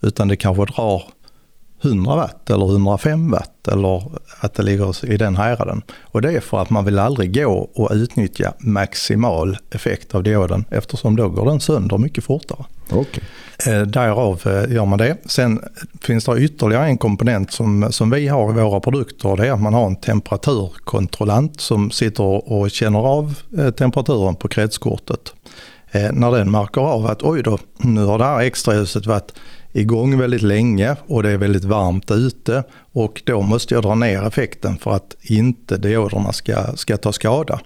Utan 0.00 0.28
det 0.28 0.36
kanske 0.36 0.64
drar 0.64 1.02
100 1.84 2.16
watt 2.16 2.50
eller 2.50 2.66
105 2.66 3.30
watt 3.30 3.68
eller 3.68 4.02
att 4.40 4.54
det 4.54 4.62
ligger 4.62 5.12
i 5.12 5.16
den 5.16 5.36
häraden. 5.36 5.82
Och 6.02 6.22
det 6.22 6.32
är 6.32 6.40
för 6.40 6.62
att 6.62 6.70
man 6.70 6.84
vill 6.84 6.98
aldrig 6.98 7.34
gå 7.34 7.70
och 7.74 7.90
utnyttja 7.92 8.52
maximal 8.58 9.56
effekt 9.70 10.14
av 10.14 10.22
dioden 10.22 10.64
eftersom 10.70 11.16
då 11.16 11.28
går 11.28 11.46
den 11.46 11.60
sönder 11.60 11.98
mycket 11.98 12.24
fortare. 12.24 12.64
Okay. 12.90 13.22
Eh, 13.66 13.82
därav 13.82 14.42
eh, 14.46 14.74
gör 14.74 14.84
man 14.84 14.98
det. 14.98 15.16
Sen 15.26 15.60
finns 16.00 16.24
det 16.24 16.38
ytterligare 16.38 16.86
en 16.86 16.98
komponent 16.98 17.52
som, 17.52 17.86
som 17.90 18.10
vi 18.10 18.28
har 18.28 18.50
i 18.50 18.54
våra 18.54 18.80
produkter. 18.80 19.36
Det 19.36 19.46
är 19.46 19.52
att 19.52 19.62
man 19.62 19.74
har 19.74 19.86
en 19.86 19.96
temperaturkontrollant 19.96 21.60
som 21.60 21.90
sitter 21.90 22.52
och 22.52 22.70
känner 22.70 22.98
av 22.98 23.34
eh, 23.58 23.70
temperaturen 23.70 24.34
på 24.34 24.48
kretskortet. 24.48 25.34
När 26.12 26.32
den 26.32 26.50
märker 26.50 26.80
av 26.80 27.06
att 27.06 27.22
oj 27.22 27.42
då, 27.42 27.58
nu 27.76 28.04
har 28.04 28.18
det 28.18 28.24
här 28.24 28.40
extraljuset 28.40 29.06
varit 29.06 29.32
igång 29.76 30.18
väldigt 30.18 30.42
länge 30.42 30.96
och 31.06 31.22
det 31.22 31.30
är 31.30 31.36
väldigt 31.36 31.64
varmt 31.64 32.10
ute 32.10 32.64
och 32.92 33.22
då 33.24 33.42
måste 33.42 33.74
jag 33.74 33.82
dra 33.82 33.94
ner 33.94 34.26
effekten 34.26 34.78
för 34.78 34.90
att 34.90 35.16
inte 35.22 35.76
dioderna 35.76 36.32
ska, 36.32 36.76
ska 36.76 36.96
ta 36.96 37.12
skada. 37.12 37.60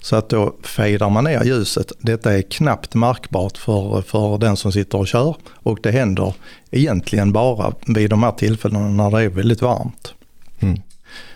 Så 0.00 0.16
att 0.16 0.28
då 0.28 0.54
fejdar 0.62 1.10
man 1.10 1.24
ner 1.24 1.44
ljuset. 1.44 1.92
Detta 2.00 2.32
är 2.32 2.42
knappt 2.42 2.94
märkbart 2.94 3.58
för, 3.58 4.02
för 4.02 4.38
den 4.38 4.56
som 4.56 4.72
sitter 4.72 4.98
och 4.98 5.08
kör 5.08 5.36
och 5.52 5.78
det 5.82 5.90
händer 5.90 6.34
egentligen 6.70 7.32
bara 7.32 7.72
vid 7.86 8.10
de 8.10 8.22
här 8.22 8.32
tillfällena 8.32 8.88
när 8.88 9.10
det 9.10 9.24
är 9.24 9.28
väldigt 9.28 9.62
varmt. 9.62 10.14
Mm. 10.60 10.80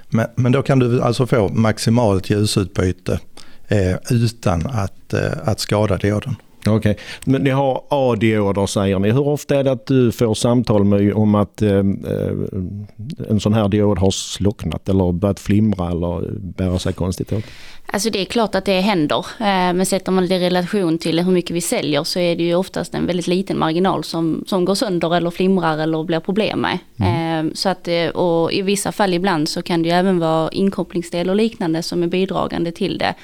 Men, 0.09 0.27
men 0.35 0.53
då 0.53 0.63
kan 0.63 0.79
du 0.79 1.03
alltså 1.03 1.27
få 1.27 1.49
maximalt 1.49 2.31
ljusutbyte 2.31 3.21
eh, 3.69 3.97
utan 4.11 4.67
att, 4.67 5.13
eh, 5.15 5.33
att 5.45 5.61
skada 5.61 5.97
dioden. 5.97 6.37
Okej, 6.67 6.91
okay. 6.91 7.05
men 7.25 7.43
ni 7.43 7.51
har 7.51 7.83
AD-order 7.89 8.67
säger 8.67 8.99
ni. 8.99 9.11
Hur 9.11 9.29
ofta 9.29 9.57
är 9.57 9.65
det 9.65 9.73
att 9.73 9.87
du 9.87 10.13
får 10.13 10.35
samtal 10.35 10.85
med 10.85 11.15
om 11.15 11.35
att 11.35 11.63
eh, 11.63 11.79
eh, 11.79 11.83
en 13.29 13.41
sån 13.41 13.55
här 13.55 13.69
diod 13.69 13.99
har 13.99 14.11
slocknat 14.11 14.89
eller 14.89 15.13
börjat 15.13 15.41
flimra 15.41 15.91
eller 15.91 16.31
bära 16.39 16.79
sig 16.79 16.93
konstigt 16.93 17.33
åt? 17.33 17.45
Alltså 17.93 18.11
det 18.11 18.21
är 18.21 18.25
klart 18.25 18.55
att 18.55 18.65
det 18.65 18.81
händer. 18.81 19.27
Eh, 19.41 19.45
men 19.47 19.87
sätter 19.87 20.13
man 20.13 20.29
det 20.29 20.35
i 20.35 20.39
relation 20.39 20.99
till 20.99 21.21
hur 21.21 21.33
mycket 21.33 21.57
vi 21.57 21.61
säljer 21.61 22.05
så 22.05 22.19
är 22.19 22.37
det 22.37 22.43
ju 22.43 22.55
oftast 22.55 22.95
en 22.95 23.07
väldigt 23.07 23.27
liten 23.27 23.59
marginal 23.59 24.05
som, 24.05 24.45
som 24.47 24.65
går 24.65 24.75
sönder 24.75 25.17
eller 25.17 25.31
flimrar 25.31 25.79
eller 25.79 26.05
blir 26.05 26.21
problem 26.21 26.61
med. 26.61 26.79
Mm. 26.97 27.47
Eh, 27.47 27.53
så 27.55 27.69
att, 27.69 27.89
och 28.15 28.53
i 28.53 28.63
vissa 28.63 28.93
fall 28.93 29.15
ibland 29.15 29.49
så 29.49 29.63
kan 29.63 29.83
det 29.83 29.89
ju 29.89 29.95
även 29.95 30.19
vara 30.19 30.49
inkopplingsdel 30.49 31.31
och 31.31 31.37
liknande 31.37 31.83
som 31.83 32.03
är 32.03 32.07
bidragande 32.07 32.73
till 32.73 32.99
det. 32.99 33.15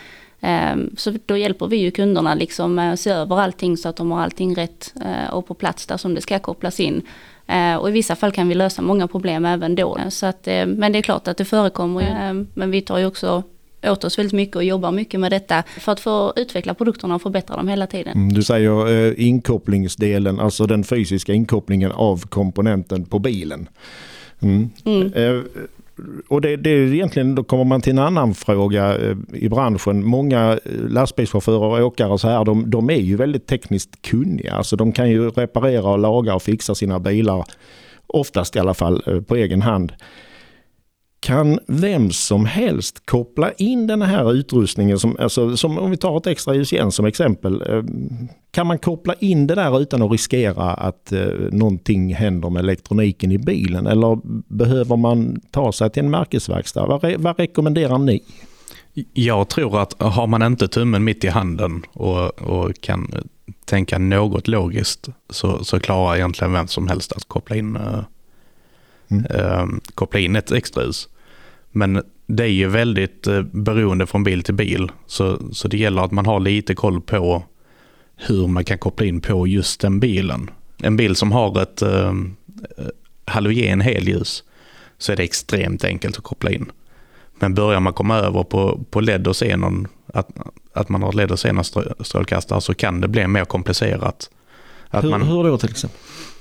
Ehm, 0.42 0.90
så 0.96 1.14
då 1.26 1.36
hjälper 1.36 1.66
vi 1.66 1.76
ju 1.76 1.90
kunderna 1.90 2.34
liksom 2.34 2.78
att 2.78 3.00
se 3.00 3.10
över 3.10 3.40
allting 3.40 3.76
så 3.76 3.88
att 3.88 3.96
de 3.96 4.10
har 4.10 4.22
allting 4.22 4.54
rätt 4.54 4.94
eh, 5.04 5.34
och 5.34 5.46
på 5.46 5.54
plats 5.54 5.86
där 5.86 5.96
som 5.96 6.14
det 6.14 6.20
ska 6.20 6.38
kopplas 6.38 6.80
in. 6.80 7.02
Eh, 7.46 7.76
och 7.76 7.88
i 7.88 7.92
vissa 7.92 8.16
fall 8.16 8.32
kan 8.32 8.48
vi 8.48 8.54
lösa 8.54 8.82
många 8.82 9.08
problem 9.08 9.44
även 9.44 9.74
då. 9.74 9.98
Så 10.08 10.26
att, 10.26 10.48
eh, 10.48 10.66
men 10.66 10.92
det 10.92 10.98
är 10.98 11.02
klart 11.02 11.28
att 11.28 11.36
det 11.36 11.44
förekommer 11.44 12.00
ju. 12.00 12.06
Ehm, 12.06 12.46
men 12.54 12.70
vi 12.70 12.80
tar 12.80 12.98
ju 12.98 13.06
också 13.06 13.42
åt 13.86 14.04
oss 14.04 14.18
väldigt 14.18 14.32
mycket 14.32 14.56
och 14.56 14.64
jobbar 14.64 14.92
mycket 14.92 15.20
med 15.20 15.32
detta 15.32 15.62
för 15.80 15.92
att 15.92 16.00
få 16.00 16.32
utveckla 16.36 16.74
produkterna 16.74 17.14
och 17.14 17.22
förbättra 17.22 17.56
dem 17.56 17.68
hela 17.68 17.86
tiden. 17.86 18.12
Mm, 18.12 18.32
du 18.32 18.42
säger 18.42 19.20
inkopplingsdelen, 19.20 20.40
alltså 20.40 20.66
den 20.66 20.84
fysiska 20.84 21.32
inkopplingen 21.32 21.92
av 21.92 22.26
komponenten 22.26 23.04
på 23.04 23.18
bilen. 23.18 23.68
Mm. 24.40 24.70
Mm 24.84 25.44
och 26.28 26.40
det, 26.40 26.56
det 26.56 26.70
är 26.70 26.94
egentligen, 26.94 27.34
då 27.34 27.44
kommer 27.44 27.64
man 27.64 27.80
till 27.80 27.92
en 27.92 27.98
annan 27.98 28.34
fråga 28.34 28.98
eh, 28.98 29.16
i 29.32 29.48
branschen. 29.48 30.04
Många 30.04 30.52
eh, 30.52 30.58
lastbilschaufförer 30.88 31.80
och 31.80 31.86
åkare 31.86 32.18
så 32.18 32.28
här, 32.28 32.44
de, 32.44 32.70
de 32.70 32.90
är 32.90 33.00
ju 33.00 33.16
väldigt 33.16 33.46
tekniskt 33.46 34.02
kunniga. 34.02 34.54
Alltså 34.54 34.76
de 34.76 34.92
kan 34.92 35.10
ju 35.10 35.30
reparera 35.30 35.88
och 35.88 35.98
laga 35.98 36.34
och 36.34 36.42
fixa 36.42 36.74
sina 36.74 36.98
bilar, 36.98 37.44
oftast 38.06 38.56
i 38.56 38.58
alla 38.58 38.74
fall, 38.74 39.02
eh, 39.06 39.20
på 39.20 39.36
egen 39.36 39.62
hand 39.62 39.92
kan 41.22 41.58
vem 41.66 42.10
som 42.10 42.46
helst 42.46 43.06
koppla 43.06 43.52
in 43.52 43.86
den 43.86 44.02
här 44.02 44.32
utrustningen, 44.32 44.98
som, 44.98 45.16
alltså, 45.20 45.56
som 45.56 45.78
om 45.78 45.90
vi 45.90 45.96
tar 45.96 46.16
ett 46.16 46.26
extra 46.26 46.54
ljus 46.54 46.72
igen 46.72 46.92
som 46.92 47.06
exempel. 47.06 47.62
Eh, 47.68 47.82
kan 48.50 48.66
man 48.66 48.78
koppla 48.78 49.14
in 49.14 49.46
det 49.46 49.54
där 49.54 49.80
utan 49.80 50.02
att 50.02 50.10
riskera 50.10 50.70
att 50.74 51.12
eh, 51.12 51.26
någonting 51.50 52.14
händer 52.14 52.50
med 52.50 52.60
elektroniken 52.60 53.32
i 53.32 53.38
bilen? 53.38 53.86
Eller 53.86 54.18
behöver 54.54 54.96
man 54.96 55.40
ta 55.50 55.72
sig 55.72 55.90
till 55.90 56.04
en 56.04 56.10
märkesverkstad? 56.10 56.86
Vad, 56.86 57.04
re 57.04 57.16
vad 57.18 57.38
rekommenderar 57.38 57.98
ni? 57.98 58.22
Jag 59.12 59.48
tror 59.48 59.80
att 59.80 60.02
har 60.02 60.26
man 60.26 60.42
inte 60.42 60.68
tummen 60.68 61.04
mitt 61.04 61.24
i 61.24 61.28
handen 61.28 61.82
och, 61.92 62.42
och 62.42 62.80
kan 62.80 63.14
tänka 63.64 63.98
något 63.98 64.48
logiskt 64.48 65.08
så, 65.30 65.64
så 65.64 65.80
klarar 65.80 66.16
egentligen 66.16 66.52
vem 66.52 66.68
som 66.68 66.88
helst 66.88 67.12
att 67.12 67.24
koppla 67.28 67.56
in, 67.56 67.76
uh, 67.76 68.04
mm. 69.08 69.26
uh, 69.26 69.66
koppla 69.94 70.20
in 70.20 70.36
ett 70.36 70.52
extrahus. 70.52 71.08
Men 71.72 72.02
det 72.26 72.44
är 72.44 72.48
ju 72.48 72.68
väldigt 72.68 73.28
uh, 73.28 73.42
beroende 73.42 74.06
från 74.06 74.24
bil 74.24 74.42
till 74.42 74.54
bil. 74.54 74.90
Så, 75.06 75.38
så 75.52 75.68
det 75.68 75.76
gäller 75.76 76.02
att 76.02 76.12
man 76.12 76.26
har 76.26 76.40
lite 76.40 76.74
koll 76.74 77.00
på 77.00 77.44
hur 78.16 78.46
man 78.46 78.64
kan 78.64 78.78
koppla 78.78 79.06
in 79.06 79.20
på 79.20 79.46
just 79.46 79.80
den 79.80 80.00
bilen. 80.00 80.50
En 80.78 80.96
bil 80.96 81.16
som 81.16 81.32
har 81.32 81.62
ett 81.62 81.82
halogen 83.24 83.80
helljus 83.80 84.44
så 84.98 85.12
är 85.12 85.16
det 85.16 85.22
extremt 85.22 85.84
enkelt 85.84 86.16
att 86.16 86.24
koppla 86.24 86.50
in. 86.50 86.72
Men 87.38 87.54
börjar 87.54 87.80
man 87.80 87.92
komma 87.92 88.18
över 88.18 88.42
på, 88.42 88.84
på 88.90 89.00
LED 89.00 89.26
och 89.26 89.36
xenon, 89.36 89.88
att, 90.06 90.28
att 90.72 90.88
man 90.88 91.02
har 91.02 91.12
LED 91.12 91.32
och 91.32 91.38
xenonstrålkastare 91.38 92.60
så 92.60 92.74
kan 92.74 93.00
det 93.00 93.08
bli 93.08 93.26
mer 93.26 93.44
komplicerat. 93.44 94.30
Att 94.88 95.04
hur, 95.04 95.10
man, 95.10 95.22
hur 95.22 95.44
då 95.44 95.58
till 95.58 95.70
exempel? 95.70 96.00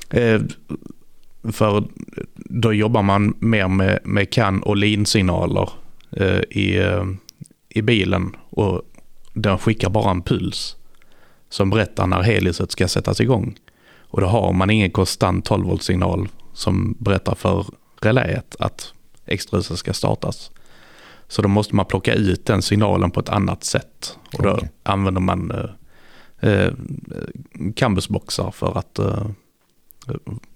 Eh, 0.09 0.41
för 1.51 1.83
då 2.53 2.73
jobbar 2.73 3.01
man 3.01 3.33
mer 3.39 3.67
med, 3.67 3.99
med 4.03 4.29
kan 4.29 4.63
och 4.63 4.77
linsignaler 4.77 5.69
eh, 6.11 6.41
i, 6.49 6.77
eh, 6.77 7.05
i 7.69 7.81
bilen 7.81 8.35
och 8.49 8.81
den 9.33 9.57
skickar 9.57 9.89
bara 9.89 10.11
en 10.11 10.21
puls 10.21 10.75
som 11.49 11.69
berättar 11.69 12.07
när 12.07 12.21
heliset 12.21 12.71
ska 12.71 12.87
sättas 12.87 13.21
igång. 13.21 13.55
Och 13.99 14.21
då 14.21 14.27
har 14.27 14.53
man 14.53 14.69
ingen 14.69 14.91
konstant 14.91 15.45
12 15.45 15.65
volt 15.65 15.83
signal 15.83 16.27
som 16.53 16.95
berättar 16.99 17.35
för 17.35 17.65
reläet 18.01 18.55
att 18.59 18.93
extrahuset 19.25 19.77
ska 19.77 19.93
startas. 19.93 20.51
Så 21.27 21.41
då 21.41 21.47
måste 21.47 21.75
man 21.75 21.85
plocka 21.85 22.13
ut 22.13 22.45
den 22.45 22.61
signalen 22.61 23.11
på 23.11 23.19
ett 23.19 23.29
annat 23.29 23.63
sätt. 23.63 24.17
Och 24.37 24.43
då 24.43 24.51
Okej. 24.51 24.69
använder 24.83 25.21
man 25.21 25.51
eh, 25.51 26.49
eh, 26.51 26.73
campusboxar 27.75 28.51
för 28.51 28.77
att 28.77 28.99
eh, 28.99 29.25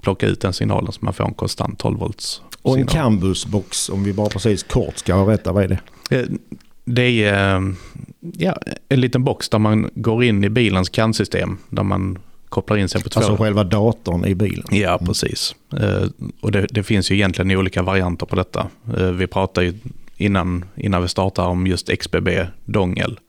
plocka 0.02 0.28
ut 0.28 0.42
den 0.42 0.54
signalen 0.54 0.92
så 0.92 1.00
man 1.02 1.14
får 1.14 1.24
en 1.25 1.34
konstant 1.34 1.80
12 1.80 2.00
volts 2.00 2.42
Och 2.62 2.78
en. 2.78 2.88
Cambusbox, 2.88 3.90
om 3.90 4.04
vi 4.04 4.14
bara 4.14 4.30
precis 4.30 4.64
kort 4.64 4.98
ska 4.98 5.25
berätta, 5.25 5.52
vad 5.52 5.64
är 5.64 5.68
det? 5.68 5.80
Eh, 6.20 6.25
Det 6.86 7.24
är 7.24 7.56
eh, 7.56 7.62
ja, 8.38 8.58
en 8.90 9.02
liten 9.02 9.24
box 9.24 9.50
där 9.50 9.60
man 9.60 9.90
går 9.96 10.24
in 10.24 10.44
i 10.44 10.50
bilens 10.50 10.90
CAN-system. 10.90 11.58
Där 11.70 11.84
man 11.84 12.18
kopplar 12.50 12.78
in 12.78 12.90
sig 12.90 13.04
på 13.04 13.10
två. 13.10 13.20
Alltså 13.20 13.38
själva 13.38 13.64
datorn 13.64 14.25
i 14.25 14.36
bilen. 14.36 14.66
Ja, 14.72 15.00
precis. 15.06 15.56
Eh, 15.80 16.04
Och 16.42 16.52
det, 16.52 16.68
det 16.72 16.84
finns 16.84 17.12
ju 17.12 17.16
egentligen 17.16 17.52
olika 17.58 17.84
varianter 17.84 18.25
på 18.25 18.36
detta. 18.36 18.68
Vi 19.14 19.28
pratade 19.28 19.68
ju 19.68 19.74
innan, 20.18 20.66
innan 20.75 21.02
vi 21.02 21.08
startade 21.08 21.48
om 21.48 21.68
just 21.68 21.90
XBB-dongel. 22.00 23.20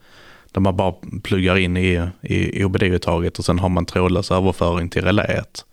Där 0.53 0.61
man 0.61 0.77
bara 0.77 0.95
pluggar 1.23 1.57
in 1.57 1.77
i, 1.77 2.09
i 2.23 2.65
OBD-uttaget 2.65 3.39
och 3.39 3.45
sen 3.45 3.59
har 3.59 3.69
man 3.69 3.87
trådlös 3.87 4.31
överföring 4.31 4.89
till 4.89 5.03
reläet. 5.05 5.65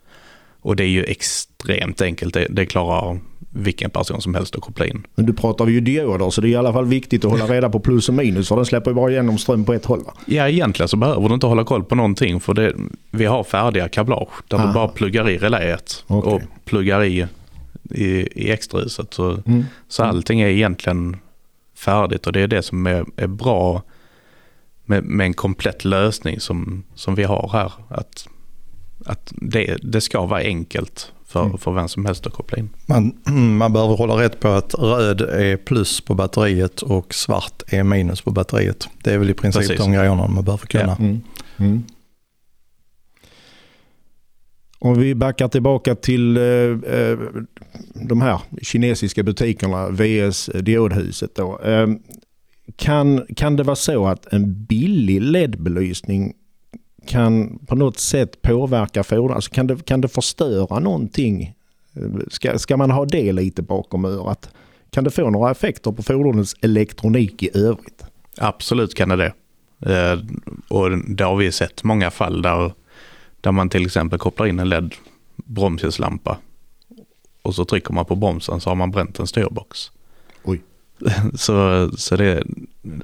Och 0.64 0.76
det 0.76 0.84
är 0.84 0.88
ju 0.88 1.04
extremt 1.04 2.00
enkelt. 2.00 2.34
Det, 2.34 2.46
det 2.50 2.66
klarar 2.66 3.18
vilken 3.50 3.90
person 3.90 4.20
som 4.20 4.34
helst 4.34 4.54
att 4.54 4.60
koppla 4.60 4.86
in. 4.86 5.06
Men 5.14 5.26
du 5.26 5.32
pratar 5.32 5.66
ju 5.66 5.80
dioder 5.80 6.30
så 6.30 6.40
det 6.40 6.48
är 6.48 6.50
i 6.50 6.56
alla 6.56 6.72
fall 6.72 6.86
viktigt 6.86 7.24
att 7.24 7.30
hålla 7.30 7.46
reda 7.46 7.70
på 7.70 7.80
plus 7.80 8.08
och 8.08 8.14
minus 8.14 8.48
för 8.48 8.56
den 8.56 8.64
släpper 8.66 8.90
ju 8.90 8.94
bara 8.94 9.10
igenom 9.10 9.38
ström 9.38 9.64
på 9.64 9.72
ett 9.72 9.84
håll 9.84 10.04
va? 10.04 10.14
Ja, 10.26 10.48
egentligen 10.48 10.88
så 10.88 10.96
behöver 10.96 11.28
du 11.28 11.34
inte 11.34 11.46
hålla 11.46 11.64
koll 11.64 11.84
på 11.84 11.94
någonting 11.94 12.40
för 12.40 12.54
det, 12.54 12.72
vi 13.10 13.24
har 13.24 13.44
färdiga 13.44 13.88
kablage 13.88 14.28
där 14.48 14.56
Aha. 14.56 14.66
du 14.66 14.72
bara 14.72 14.88
pluggar 14.88 15.28
i 15.30 15.38
reläet 15.38 16.04
Okej. 16.06 16.32
och 16.32 16.40
pluggar 16.64 17.04
i, 17.04 17.26
i, 17.90 18.04
i 18.44 18.50
extrahuset. 18.50 19.14
Så, 19.14 19.30
Mm. 19.46 19.64
så 19.88 20.02
allting 20.02 20.40
är 20.40 20.48
egentligen 20.48 21.16
färdigt 21.78 22.26
och 22.26 22.32
det 22.32 22.40
är 22.40 22.46
det 22.48 22.62
som 22.62 22.86
är, 22.86 23.04
är 23.16 23.26
bra 23.26 23.82
med, 24.84 25.04
med 25.04 25.24
en 25.26 25.34
komplett 25.34 25.84
lösning 25.84 26.40
som, 26.40 26.84
som 26.94 27.14
vi 27.14 27.22
har 27.24 27.50
här. 27.52 27.72
Att, 27.88 28.28
att 29.04 29.32
det, 29.36 29.76
det 29.82 30.00
ska 30.00 30.26
vara 30.26 30.40
enkelt 30.40 31.12
för, 31.26 31.44
Mm. 31.44 31.58
för 31.58 31.72
vem 31.72 31.88
som 31.88 32.06
helst 32.06 32.26
att 32.26 32.32
koppla 32.32 32.58
in. 32.58 32.68
Man, 32.86 33.12
man 33.56 33.72
behöver 33.72 33.94
hålla 33.96 34.14
rätt 34.22 34.40
på 34.40 34.48
att 34.48 34.74
röd 34.74 35.20
är 35.20 35.56
plus 35.56 36.00
på 36.00 36.14
batteriet 36.14 36.82
och 36.82 37.14
svart 37.14 37.62
är 37.66 37.82
minus 37.82 38.20
på 38.20 38.30
batteriet. 38.30 38.88
Det 39.02 39.12
är 39.12 39.18
väl 39.18 39.30
i 39.30 39.34
princip 39.34 39.60
Precis. 39.62 39.78
de 39.78 39.92
grejerna 39.92 40.26
man 40.26 40.44
behöver 40.44 40.66
kunna. 40.66 40.96
Mm. 40.96 41.20
Mm. 41.56 41.82
Om 44.78 44.98
vi 44.98 45.14
backar 45.14 45.48
tillbaka 45.48 45.94
till 45.94 46.36
eh, 46.36 46.42
eh, 46.42 47.18
de 47.94 48.22
här 48.22 48.40
kinesiska 48.62 49.22
butikerna, 49.22 49.88
VS 49.88 50.50
Diodhuset. 50.62 51.34
Då. 51.34 51.60
Eh, 51.60 51.86
kan, 52.76 53.26
kan 53.36 53.56
det 53.56 53.62
vara 53.62 53.76
så 53.76 54.06
att 54.06 54.32
en 54.32 54.64
billig 54.64 55.20
LED-belysning 55.22 56.32
kan 57.06 57.58
på 57.66 57.74
något 57.74 57.98
sätt 57.98 58.42
påverka 58.42 59.04
fordon? 59.04 59.32
Alltså 59.32 59.50
kan, 59.50 59.66
det, 59.66 59.84
kan 59.84 60.00
det 60.00 60.08
förstöra 60.08 60.78
någonting? 60.78 61.54
Ska, 62.28 62.58
ska 62.58 62.76
man 62.76 62.90
ha 62.90 63.04
det 63.04 63.32
lite 63.32 63.62
bakom 63.62 64.04
örat? 64.04 64.48
Kan 64.90 65.04
det 65.04 65.10
få 65.10 65.30
några 65.30 65.50
effekter 65.50 65.92
på 65.92 66.02
fordonets 66.02 66.56
elektronik 66.60 67.42
i 67.42 67.50
övrigt? 67.54 68.04
Absolut 68.38 68.94
kan 68.94 69.08
det 69.08 69.16
det. 69.16 69.32
Eh, 69.86 70.18
och 70.68 70.98
det 70.98 71.24
har 71.24 71.36
vi 71.36 71.52
sett 71.52 71.84
många 71.84 72.10
fall 72.10 72.42
där, 72.42 72.72
där 73.40 73.52
man 73.52 73.68
till 73.68 73.86
exempel 73.86 74.18
kopplar 74.18 74.46
in 74.46 74.58
en 74.58 74.68
LED 74.68 74.94
bromsljuslampa 75.36 76.38
och 77.42 77.54
så 77.54 77.64
trycker 77.64 77.92
man 77.92 78.04
på 78.04 78.16
bromsen 78.16 78.60
så 78.60 78.70
har 78.70 78.74
man 78.74 78.90
bränt 78.90 79.18
en 79.18 79.26
styrbox. 79.26 79.90
Oj. 80.44 80.62
Så, 81.34 81.90
så 81.96 82.16
det, 82.16 82.42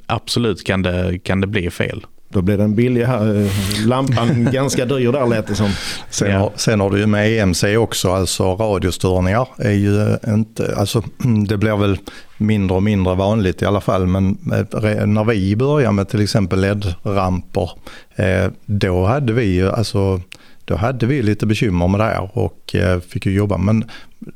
absolut 0.06 0.64
kan 0.64 0.82
det, 0.82 1.18
kan 1.18 1.40
det 1.40 1.46
bli 1.46 1.70
fel. 1.70 2.06
Då 2.32 2.42
blir 2.42 2.58
den 2.58 2.74
billiga 2.74 3.14
eh, 3.14 3.50
lampan 3.86 4.44
ganska 4.52 4.84
dyr 4.84 5.12
där 5.12 5.26
lät 5.26 5.46
det 5.46 5.54
som. 5.54 5.70
Sen, 6.10 6.30
Ja. 6.30 6.38
har, 6.38 6.52
sen 6.56 6.80
har 6.80 6.90
du 6.90 6.98
ju 6.98 7.06
med 7.06 7.38
EMC 7.38 7.64
också, 7.76 8.10
alltså 8.12 8.54
radiostörningar 8.54 9.48
är 9.58 9.72
ju 9.72 10.16
inte, 10.26 10.74
alltså 10.76 11.02
det 11.48 11.56
blir 11.56 11.76
väl 11.76 11.98
mindre 12.38 12.76
och 12.76 12.82
mindre 12.82 13.14
vanligt 13.14 13.62
i 13.62 13.64
alla 13.64 13.80
fall, 13.80 14.06
men 14.06 14.38
eh, 14.52 15.06
när 15.06 15.24
vi 15.24 15.56
började 15.56 15.92
med 15.92 16.08
till 16.08 16.20
exempel 16.22 16.60
LED-ramper, 16.64 17.70
eh, 18.16 18.50
då 18.66 19.04
hade 19.04 19.32
vi 19.32 19.44
ju, 19.44 19.70
alltså 19.70 20.20
då 20.64 20.76
hade 20.76 21.06
vi 21.06 21.22
lite 21.22 21.46
bekymmer 21.46 21.88
med 21.88 22.00
det 22.00 22.04
här 22.04 22.30
och 22.38 22.74
eh, 22.74 23.00
fick 23.00 23.26
ju 23.26 23.32
jobba. 23.32 23.56
Men 23.58 23.84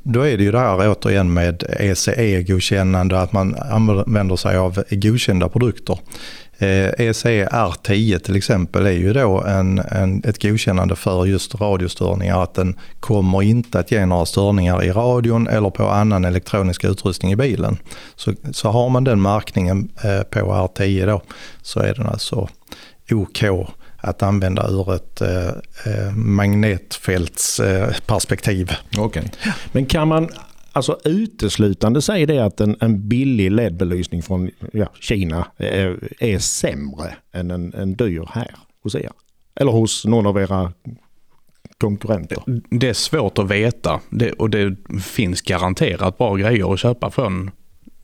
då 0.03 0.21
är 0.21 0.37
det 0.39 0.45
ju 0.45 0.53
det 0.53 0.59
här 0.59 0.91
återigen 0.91 1.33
med 1.35 1.65
ECE-godkännande, 1.81 3.21
att 3.21 3.33
man 3.33 3.55
använder 3.71 4.37
sig 4.37 4.57
av 4.57 4.85
godkända 4.91 5.49
produkter. 5.49 5.99
Eh, 6.59 6.91
ECE 6.99 7.47
R10 7.47 8.19
till 8.19 8.37
exempel 8.37 8.87
är 8.87 8.91
ju 8.91 9.13
då 9.13 9.43
en, 9.43 9.79
en, 9.79 10.23
ett 10.25 10.43
godkännande 10.43 10.97
för 10.97 11.27
just 11.27 11.55
radiostörningar. 11.55 12.43
Att 12.43 12.55
den 12.55 12.77
kommer 13.01 13.43
inte 13.43 13.79
att 13.79 13.91
ge 13.91 14.07
några 14.07 14.27
störningar 14.27 14.85
i 14.85 14.91
radion 14.91 15.49
eller 15.49 15.71
på 15.71 15.89
annan 15.89 16.25
elektronisk 16.25 16.85
utrustning 16.85 17.33
i 17.33 17.37
bilen. 17.37 17.77
Så, 18.17 18.35
så 18.53 18.71
har 18.71 18.89
man 18.89 19.05
den 19.05 19.23
märkningen 19.23 19.89
eh, 20.05 20.23
på 20.23 20.41
R10 20.41 21.07
då 21.07 21.23
så 21.63 21.81
är 21.81 21.95
den 21.95 22.07
alltså 22.07 22.49
OK 23.11 23.45
att 23.97 24.23
använda 24.23 24.69
ur 24.69 24.95
ett 24.95 25.21
eh, 25.21 25.49
eh, 25.85 26.13
magnetfältsperspektiv. 26.15 28.73
Men 29.73 29.87
kan 29.87 30.09
man 30.09 30.29
alltså 30.75 30.99
uteslutande 31.05 32.03
säger 32.03 32.27
det 32.27 32.39
att 32.39 32.61
en, 32.61 32.77
en 32.81 33.09
billig 33.09 33.51
LED-belysning 33.51 34.23
från 34.23 34.51
ja, 34.73 34.87
Kina 35.01 35.47
är, 35.57 35.99
är 36.21 36.39
sämre 36.39 37.17
än 37.33 37.51
en, 37.51 37.75
en 37.75 37.95
dyr 37.95 38.29
här 38.33 38.55
hos 38.83 38.95
er? 38.95 39.11
Eller 39.55 39.73
hos 39.73 40.05
någon 40.05 40.27
av 40.27 40.39
era 40.39 40.73
konkurrenter? 41.79 42.43
Det 42.71 42.89
är 42.89 42.95
svårt 42.95 43.39
att 43.39 43.51
veta 43.51 44.01
det, 44.11 44.33
och 44.33 44.51
det 44.51 44.77
finns 45.03 45.43
garanterat 45.43 46.19
bra 46.19 46.35
grejer 46.35 46.73
att 46.73 46.81
köpa 46.81 47.11
från 47.11 47.51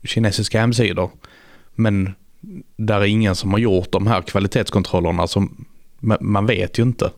kinesiska 0.03 0.59
hemsidor. 0.61 1.11
Men 1.75 2.09
där 2.75 3.01
är 3.01 3.05
ingen 3.05 3.35
som 3.35 3.51
har 3.51 3.59
gjort 3.59 3.91
de 3.91 4.07
här 4.07 4.21
kvalitetskontrollerna 4.21 5.27
som 5.27 5.65
man 6.21 6.45
vet 6.45 6.79
ju 6.79 6.83
inte. 6.83 7.11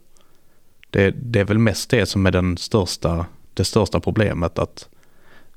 Det, 0.89 1.11
det 1.11 1.39
är 1.39 1.45
väl 1.45 1.57
mest 1.57 1.89
det 1.89 2.05
som 2.05 2.25
är 2.25 2.31
den 2.31 2.57
största, 2.57 3.25
det 3.53 3.65
största 3.65 3.99
problemet. 3.99 4.59
att 4.59 4.89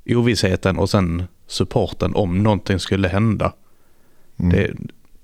Ovissheten 0.08 0.78
och 0.78 0.90
sen 0.90 1.24
supporten 1.46 2.14
om 2.14 2.42
någonting 2.42 2.78
skulle 2.78 3.08
hända. 3.08 3.52
Mm. 4.38 4.50
Det, 4.50 4.74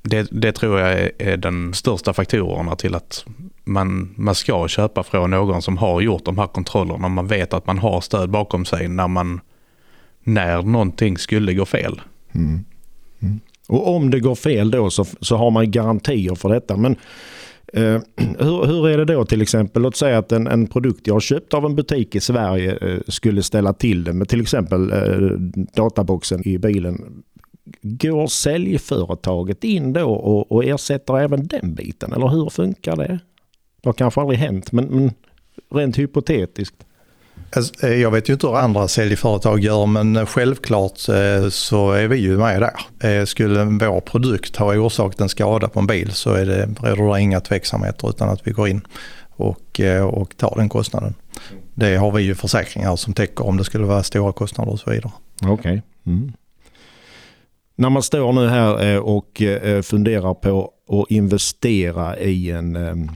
det, 0.02 0.28
det 0.30 0.52
tror 0.52 0.80
jag 0.80 0.92
är, 0.92 1.10
är 1.18 1.36
den 1.36 1.74
största 1.74 2.12
faktorerna 2.12 2.76
till 2.76 2.94
att 2.94 3.24
man, 3.64 4.14
man 4.16 4.34
ska 4.34 4.68
köpa 4.68 5.02
från 5.02 5.30
någon 5.30 5.62
som 5.62 5.78
har 5.78 6.00
gjort 6.00 6.24
de 6.24 6.38
här 6.38 6.46
kontrollerna. 6.46 7.08
Man 7.08 7.26
vet 7.26 7.52
att 7.54 7.66
man 7.66 7.78
har 7.78 8.00
stöd 8.00 8.30
bakom 8.30 8.64
sig 8.64 8.88
när, 8.88 9.08
man, 9.08 9.40
när 10.24 10.62
någonting 10.62 11.18
skulle 11.18 11.54
gå 11.54 11.64
fel. 11.64 12.00
Mm. 12.32 12.64
Mm. 13.22 13.40
Och 13.68 13.96
om 13.96 14.10
det 14.10 14.20
går 14.20 14.34
fel 14.34 14.70
då 14.70 14.90
så, 14.90 15.04
så 15.20 15.36
har 15.36 15.50
man 15.50 15.70
garantier 15.70 16.34
för 16.34 16.48
detta. 16.48 16.76
Men 16.76 16.96
eh, 17.72 18.00
hur, 18.38 18.66
hur 18.66 18.88
är 18.88 18.98
det 18.98 19.04
då 19.04 19.24
till 19.24 19.42
exempel? 19.42 19.82
Låt 19.82 19.96
säga 19.96 20.18
att 20.18 20.32
en, 20.32 20.46
en 20.46 20.66
produkt 20.66 21.06
jag 21.06 21.14
har 21.14 21.20
köpt 21.20 21.54
av 21.54 21.64
en 21.64 21.76
butik 21.76 22.14
i 22.14 22.20
Sverige 22.20 22.76
eh, 22.76 23.00
skulle 23.08 23.42
ställa 23.42 23.72
till 23.72 24.04
det 24.04 24.12
med 24.12 24.28
till 24.28 24.40
exempel 24.40 24.92
eh, 24.92 25.30
databoxen 25.74 26.48
i 26.48 26.58
bilen. 26.58 27.22
Går 27.82 28.26
säljföretaget 28.26 29.64
in 29.64 29.92
då 29.92 30.10
och, 30.10 30.52
och 30.52 30.64
ersätter 30.64 31.18
även 31.18 31.46
den 31.46 31.74
biten? 31.74 32.12
Eller 32.12 32.28
hur 32.28 32.50
funkar 32.50 32.96
det? 32.96 33.18
Det 33.82 33.88
har 33.88 33.92
kanske 33.92 34.20
aldrig 34.20 34.38
hänt 34.38 34.72
men, 34.72 34.86
men 34.86 35.10
rent 35.70 35.98
hypotetiskt. 35.98 36.86
Alltså, 37.56 37.86
eh, 37.86 37.94
jag 37.94 38.10
vet 38.10 38.28
ju 38.28 38.32
inte 38.32 38.46
hur 38.46 38.56
andra 38.56 38.88
säljföretag 38.88 39.60
gör 39.60 39.86
men 39.86 40.26
självklart 40.26 41.08
eh, 41.08 41.48
så 41.48 41.92
är 41.92 42.08
vi 42.08 42.16
ju 42.16 42.38
med 42.38 42.62
där. 42.62 43.10
Eh, 43.10 43.24
skulle 43.24 43.64
vår 43.64 44.00
produkt 44.00 44.56
ha 44.56 44.74
orsakat 44.74 45.20
en 45.20 45.28
skada 45.28 45.68
på 45.68 45.80
en 45.80 45.86
bil 45.86 46.10
så 46.12 46.32
är 46.32 46.46
det, 46.46 46.68
råder 46.80 47.14
det 47.14 47.20
inga 47.20 47.40
tveksamheter 47.40 48.08
utan 48.08 48.28
att 48.28 48.46
vi 48.46 48.50
går 48.50 48.68
in 48.68 48.80
och, 49.30 49.80
och 50.12 50.36
tar 50.36 50.54
den 50.56 50.68
kostnaden. 50.68 51.14
Det 51.74 51.96
har 51.96 52.12
vi 52.12 52.22
ju 52.22 52.34
försäkringar 52.34 52.96
som 52.96 53.14
täcker 53.14 53.46
om 53.46 53.56
det 53.56 53.64
skulle 53.64 53.84
vara 53.84 54.02
stora 54.02 54.32
kostnader 54.32 54.72
och 54.72 54.80
så 54.80 54.90
vidare. 54.90 55.12
Okej. 55.42 55.82
Mm. 56.06 56.32
När 57.76 57.90
man 57.90 58.02
står 58.02 58.32
nu 58.32 58.48
här 58.48 59.00
och 59.00 59.42
funderar 59.82 60.34
på 60.34 60.70
att 60.92 61.10
investera 61.10 62.18
i 62.18 62.50
en, 62.50 63.10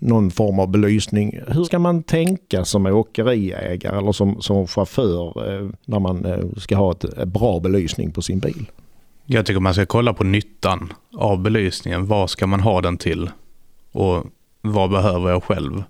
någon 0.00 0.30
form 0.30 0.58
av 0.60 0.68
belysning. 0.68 1.38
Hur 1.48 1.64
ska 1.64 1.78
man 1.78 2.02
tänka 2.02 2.64
som 2.64 2.86
åkeriägare 2.86 3.98
eller 3.98 4.12
som, 4.12 4.42
som 4.42 4.66
chaufför 4.66 5.32
när 5.84 5.98
man 5.98 6.26
ska 6.56 6.76
ha 6.76 6.92
ett, 6.92 7.26
bra 7.26 7.60
belysning 7.60 8.10
på 8.10 8.22
sin 8.22 8.38
bil? 8.38 8.70
Jag 9.26 9.46
tycker 9.46 9.60
man 9.60 9.74
ska 9.74 9.86
kolla 9.86 10.14
på 10.14 10.24
nyttan 10.24 10.92
av 11.16 11.42
belysningen. 11.42 12.06
Vad 12.06 12.30
ska 12.30 12.46
man 12.46 12.60
ha 12.60 12.80
den 12.80 12.96
till? 12.96 13.30
Och 13.92 14.24
vad 14.60 14.90
behöver 14.90 15.30
jag 15.30 15.44
själv? 15.44 15.82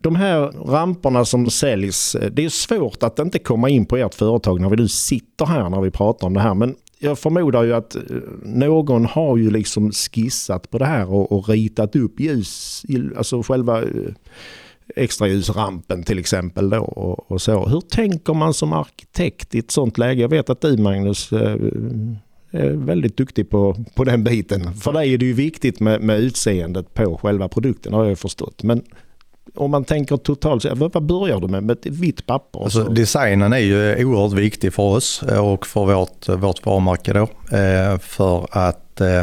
De 0.00 0.16
här 0.16 0.40
ramperna 0.66 1.24
som 1.24 1.50
säljs, 1.50 2.16
det 2.32 2.44
är 2.44 2.48
svårt 2.48 3.02
att 3.02 3.18
inte 3.18 3.38
komma 3.38 3.68
in 3.68 3.86
på 3.86 3.96
ert 3.96 4.14
företag 4.14 4.60
när 4.60 4.68
vi 4.68 4.76
nu 4.76 4.88
sitter 4.88 5.46
här 5.46 5.70
när 5.70 5.80
vi 5.80 5.90
pratar 5.90 6.26
om 6.26 6.34
det 6.34 6.40
här. 6.40 6.54
Men 6.54 6.74
jag 6.98 7.18
förmodar 7.18 7.62
ju 7.62 7.74
att 7.74 7.96
eh, 7.96 8.02
någon 8.42 9.04
har 9.04 9.36
ju 9.36 9.50
liksom 9.50 9.92
skissat 9.92 10.70
på 10.70 10.78
det 10.78 10.86
här 10.86 11.12
och, 11.12 11.32
och 11.32 11.48
ritat 11.48 11.96
upp 11.96 12.20
ljus, 12.20 12.82
alltså 13.16 13.42
själva 13.42 13.82
eh, 13.82 13.88
extraljusrampen 14.96 16.02
till 16.02 16.18
exempel 16.18 16.70
då 16.70 16.78
och, 16.78 17.30
och, 17.30 17.42
så. 17.42 17.66
Hur 17.66 17.80
tänker 17.80 18.34
man 18.34 18.54
som 18.54 18.72
arkitekt 18.72 19.54
i 19.54 19.58
ett 19.58 19.70
sånt 19.70 19.98
läge? 19.98 20.22
Jag 20.22 20.28
vet 20.28 20.50
att 20.50 20.60
du 20.60 20.76
Magnus 20.76 21.32
eh, 21.32 21.56
är 22.50 22.70
väldigt 22.70 23.16
duktig 23.16 23.50
på, 23.50 23.84
på 23.94 24.04
den 24.04 24.24
biten. 24.24 24.74
För 24.74 24.92
dig 24.92 25.14
är 25.14 25.18
det 25.18 25.26
ju 25.26 25.32
viktigt 25.32 25.80
med, 25.80 26.02
med 26.02 26.20
utseendet 26.20 26.94
på 26.94 27.18
själva 27.22 27.48
produkten 27.48 27.92
har 27.92 28.04
jag 28.04 28.18
förstått. 28.18 28.62
Men 28.62 28.82
om 29.54 29.70
man 29.70 29.84
tänker 29.84 30.16
totalt, 30.16 30.64
vad 30.74 31.02
börjar 31.02 31.40
du 31.40 31.48
med? 31.48 31.62
Med 31.62 31.78
ett 31.78 31.86
vitt 31.86 32.26
papper? 32.26 32.64
Alltså, 32.64 32.84
designen 32.84 33.52
är 33.52 33.58
ju 33.58 34.04
oerhört 34.04 34.32
viktig 34.32 34.72
för 34.72 34.82
oss 34.82 35.22
och 35.22 35.66
för 35.66 35.84
vårt, 35.84 36.28
vårt 36.28 36.66
varumärke 36.66 37.12
då. 37.12 37.22
Eh, 37.56 37.98
för 37.98 38.46
att 38.50 39.00
eh, 39.00 39.22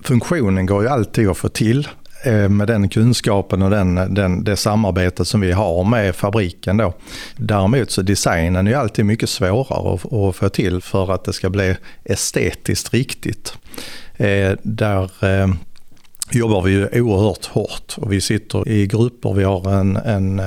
funktionen 0.00 0.66
går 0.66 0.82
ju 0.82 0.88
alltid 0.88 1.28
att 1.28 1.36
få 1.36 1.48
till 1.48 1.88
eh, 2.24 2.48
med 2.48 2.66
den 2.68 2.88
kunskapen 2.88 3.62
och 3.62 3.70
den, 3.70 4.14
den, 4.14 4.44
det 4.44 4.56
samarbetet 4.56 5.28
som 5.28 5.40
vi 5.40 5.52
har 5.52 5.84
med 5.84 6.16
fabriken. 6.16 6.76
Då. 6.76 6.94
Däremot 7.36 7.90
så 7.90 8.02
designen 8.02 8.66
är 8.66 8.76
alltid 8.76 9.04
mycket 9.04 9.28
svårare 9.28 9.94
att, 9.94 10.12
att 10.12 10.36
få 10.36 10.48
till 10.48 10.80
för 10.80 11.12
att 11.12 11.24
det 11.24 11.32
ska 11.32 11.50
bli 11.50 11.76
estetiskt 12.04 12.94
riktigt. 12.94 13.54
där 14.62 15.10
jobbar 16.32 16.62
vi 16.62 16.70
ju 16.70 17.00
oerhört 17.00 17.46
hårt 17.46 17.94
och 17.96 18.12
vi 18.12 18.20
sitter 18.20 18.68
i 18.68 18.86
grupper. 18.86 19.34
Vi 19.34 19.44
har 19.44 19.72
en, 19.72 19.96
en, 19.96 20.38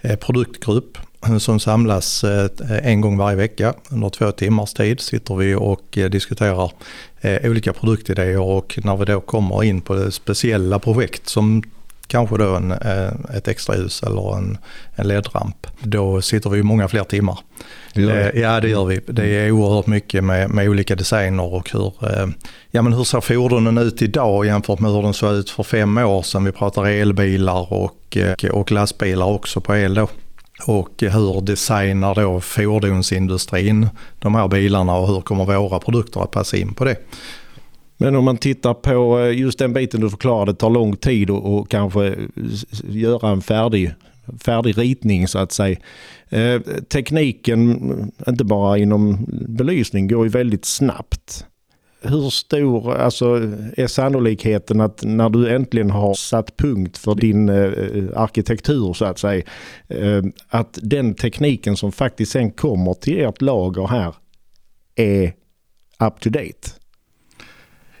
eh, 0.00 0.16
produktgrupp 0.16 0.98
som 1.38 1.60
samlas 1.60 2.24
eh, 2.24 2.50
en 2.82 3.00
gång 3.00 3.18
varje 3.18 3.36
vecka 3.36 3.74
under 3.90 4.08
två 4.08 4.32
timmars 4.32 4.72
tid 4.72 5.00
sitter 5.00 5.34
vi 5.34 5.54
och 5.54 5.98
eh, 5.98 6.10
diskuterar 6.10 6.70
olika 7.44 7.72
produktidéer 7.72 8.40
och 8.40 8.78
när 8.84 8.96
vi 8.96 9.04
då 9.04 9.20
kommer 9.20 9.64
in 9.64 9.80
på 9.80 10.10
speciella 10.10 10.78
projekt 10.78 11.28
som 11.28 11.62
kanske 12.06 12.36
då 12.38 12.56
en, 12.56 12.72
ett 13.34 13.48
extra 13.48 13.76
ljus 13.76 14.02
eller 14.02 14.36
en, 14.36 14.58
en 14.94 15.08
LED-ramp. 15.08 15.66
Då 15.82 16.22
sitter 16.22 16.50
vi 16.50 16.62
många 16.62 16.88
fler 16.88 17.04
timmar. 17.04 17.38
Det 17.94 18.32
ja 18.34 18.60
det 18.60 18.68
gör 18.68 18.84
vi. 18.84 19.00
Det 19.06 19.26
är 19.26 19.50
oerhört 19.50 19.86
mycket 19.86 20.24
med, 20.24 20.50
med 20.50 20.68
olika 20.68 20.96
designer 20.96 21.54
och 21.54 21.70
hur, 21.70 21.92
ja, 22.70 22.82
men 22.82 22.92
hur 22.92 23.04
ser 23.04 23.20
fordonen 23.20 23.78
ut 23.78 24.02
idag 24.02 24.46
jämfört 24.46 24.80
med 24.80 24.90
hur 24.90 25.02
de 25.02 25.14
såg 25.14 25.34
ut 25.34 25.50
för 25.50 25.62
fem 25.62 25.98
år 25.98 26.22
sedan? 26.22 26.44
Vi 26.44 26.52
pratar 26.52 26.84
elbilar 26.84 27.72
och, 27.72 28.16
eh, 28.16 28.50
och 28.50 28.72
lastbilar 28.72 29.26
också 29.26 29.60
på 29.60 29.76
el 29.76 29.94
då. 29.94 30.08
Och 30.66 30.90
hur 30.98 31.40
designar 31.40 32.14
då 32.14 32.40
fordonsindustrin 32.40 33.88
de 34.18 34.34
här 34.34 34.48
bilarna 34.48 34.94
och 34.96 35.08
hur 35.08 35.20
kommer 35.20 35.44
våra 35.44 35.78
produkter 35.78 36.20
att 36.20 36.30
passa 36.30 36.56
in 36.56 36.74
på 36.74 36.84
det? 36.84 36.96
Men 37.96 38.16
om 38.16 38.24
man 38.24 38.36
tittar 38.36 38.74
på 38.74 39.20
eh, 39.20 39.38
just 39.38 39.58
den 39.58 39.72
biten 39.72 40.00
du 40.00 40.10
förklarade, 40.10 40.52
det 40.52 40.56
tar 40.56 40.70
lång 40.70 40.96
tid 40.96 41.30
och 41.30 41.70
kanske 41.70 42.06
eh, 42.06 42.14
göra 42.84 43.30
en 43.30 43.42
färdig, 43.42 43.94
färdig 44.44 44.78
ritning 44.78 45.28
så 45.28 45.38
att 45.38 45.52
säga. 45.52 45.76
Eh, 46.28 46.60
tekniken, 46.88 47.90
eh, 47.90 48.28
inte 48.28 48.44
bara 48.44 48.78
inom 48.78 49.26
belysning, 49.48 50.08
går 50.08 50.24
ju 50.24 50.30
väldigt 50.30 50.64
snabbt 50.64 51.46
hur 52.04 52.30
stor 52.30 52.94
alltså, 52.94 53.26
är 53.76 53.86
sannolikheten 53.86 54.80
att 54.80 55.02
när 55.04 55.30
du 55.30 55.54
äntligen 55.54 55.90
har 55.90 56.14
satt 56.14 56.56
punkt 56.56 56.98
för 56.98 57.14
din 57.14 57.48
eh, 57.48 58.22
arkitektur 58.22 58.92
så 58.92 59.04
att 59.04 59.18
säga, 59.18 59.44
eh, 59.88 60.22
att 60.48 60.78
den 60.82 61.14
tekniken 61.14 61.76
som 61.76 61.92
faktiskt 61.92 62.32
sen 62.32 62.50
kommer 62.50 62.94
till 62.94 63.20
ert 63.20 63.40
lager 63.40 63.86
här 63.86 64.14
är 64.94 65.32
up 66.06 66.20
to 66.20 66.30
date? 66.30 66.70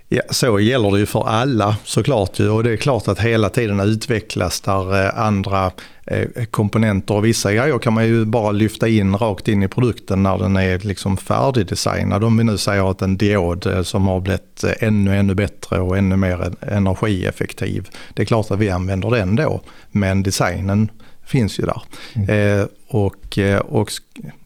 Ja, 0.08 0.22
så 0.30 0.60
gäller 0.60 0.90
det 0.90 0.98
ju 0.98 1.06
för 1.06 1.28
alla 1.28 1.76
såklart 1.84 2.40
och 2.40 2.64
det 2.64 2.72
är 2.72 2.76
klart 2.76 3.08
att 3.08 3.20
hela 3.20 3.48
tiden 3.48 3.80
utvecklas 3.80 4.60
där 4.60 5.04
eh, 5.04 5.18
andra 5.18 5.70
eh, 6.06 6.44
komponenter 6.50 7.14
och 7.14 7.24
vissa 7.24 7.52
grejer 7.52 7.78
kan 7.78 7.92
man 7.92 8.06
ju 8.06 8.24
bara 8.24 8.52
lyfta 8.52 8.88
in 8.88 9.16
rakt 9.16 9.48
in 9.48 9.62
i 9.62 9.68
produkten 9.68 10.22
när 10.22 10.38
den 10.38 10.56
är 10.56 10.78
liksom 10.78 11.16
färdigdesignad. 11.16 12.24
Om 12.24 12.36
vi 12.36 12.44
nu 12.44 12.58
säger 12.58 12.90
att 12.90 13.02
en 13.02 13.16
diod 13.16 13.66
eh, 13.66 13.82
som 13.82 14.06
har 14.06 14.20
blivit 14.20 14.64
ännu, 14.78 15.16
ännu 15.16 15.34
bättre 15.34 15.80
och 15.80 15.98
ännu 15.98 16.16
mer 16.16 16.52
energieffektiv. 16.60 17.88
Det 18.14 18.22
är 18.22 18.26
klart 18.26 18.50
att 18.50 18.58
vi 18.58 18.70
använder 18.70 19.10
den 19.10 19.36
då, 19.36 19.60
men 19.90 20.22
designen 20.22 20.90
finns 21.26 21.58
ju 21.58 21.64
där. 21.64 21.82
Mm. 22.14 22.60
Eh, 22.60 22.66
och, 22.88 23.38
och 23.64 23.90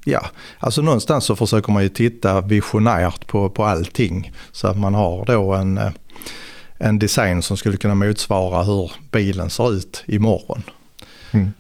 ja, 0.05 0.27
alltså 0.59 0.83
någonstans 0.83 1.25
så 1.25 1.37
försöker 1.37 1.73
man 1.73 1.83
ju 1.83 1.88
titta 1.88 2.41
visionärt 2.41 3.27
på, 3.27 3.51
på 3.51 3.64
allting. 3.64 4.33
Så 4.53 4.69
att 4.69 4.79
man 4.79 4.95
har 4.95 5.25
då 5.25 5.53
en, 5.53 5.81
en 6.79 6.99
design 6.99 7.43
som 7.43 7.57
skulle 7.57 7.77
kunna 7.77 7.95
motsvara 7.95 8.62
hur 8.62 8.93
bilen 9.11 9.51
ser 9.51 9.73
ut 9.73 10.05
imorgon. 10.07 10.62
Mm. 11.31 11.51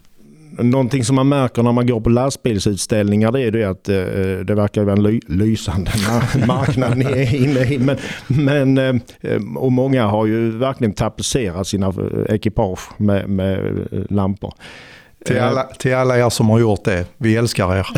Någonting 0.60 1.04
som 1.04 1.16
man 1.16 1.28
märker 1.28 1.62
när 1.62 1.72
man 1.72 1.86
går 1.86 2.00
på 2.00 2.10
lastbilsutställningar 2.10 3.32
det 3.32 3.40
är 3.40 3.50
det 3.50 3.64
att 3.64 3.88
eh, 3.88 4.44
det 4.44 4.54
verkar 4.54 4.82
vara 4.82 4.92
en 4.92 5.02
ly 5.02 5.20
lysande 5.26 5.90
marknad 6.46 6.98
ni 6.98 7.04
är 7.04 7.34
inne 7.34 7.60
i. 7.60 7.78
Men, 7.78 7.96
men, 8.26 8.78
eh, 9.20 9.56
och 9.56 9.72
många 9.72 10.06
har 10.06 10.26
ju 10.26 10.50
verkligen 10.50 10.92
tapetserat 10.92 11.66
sina 11.66 11.94
ekipage 12.28 12.80
med, 12.96 13.28
med 13.28 13.88
lampor. 14.10 14.54
Till 15.24 15.36
eh. 15.36 15.48
alla, 15.48 15.64
till 15.64 15.94
alla 15.94 16.18
er 16.18 16.28
som 16.28 16.48
har 16.48 16.58
gjort 16.58 16.84
det, 16.84 17.06
vi 17.16 17.36
älskar 17.36 17.76
er. 17.76 17.86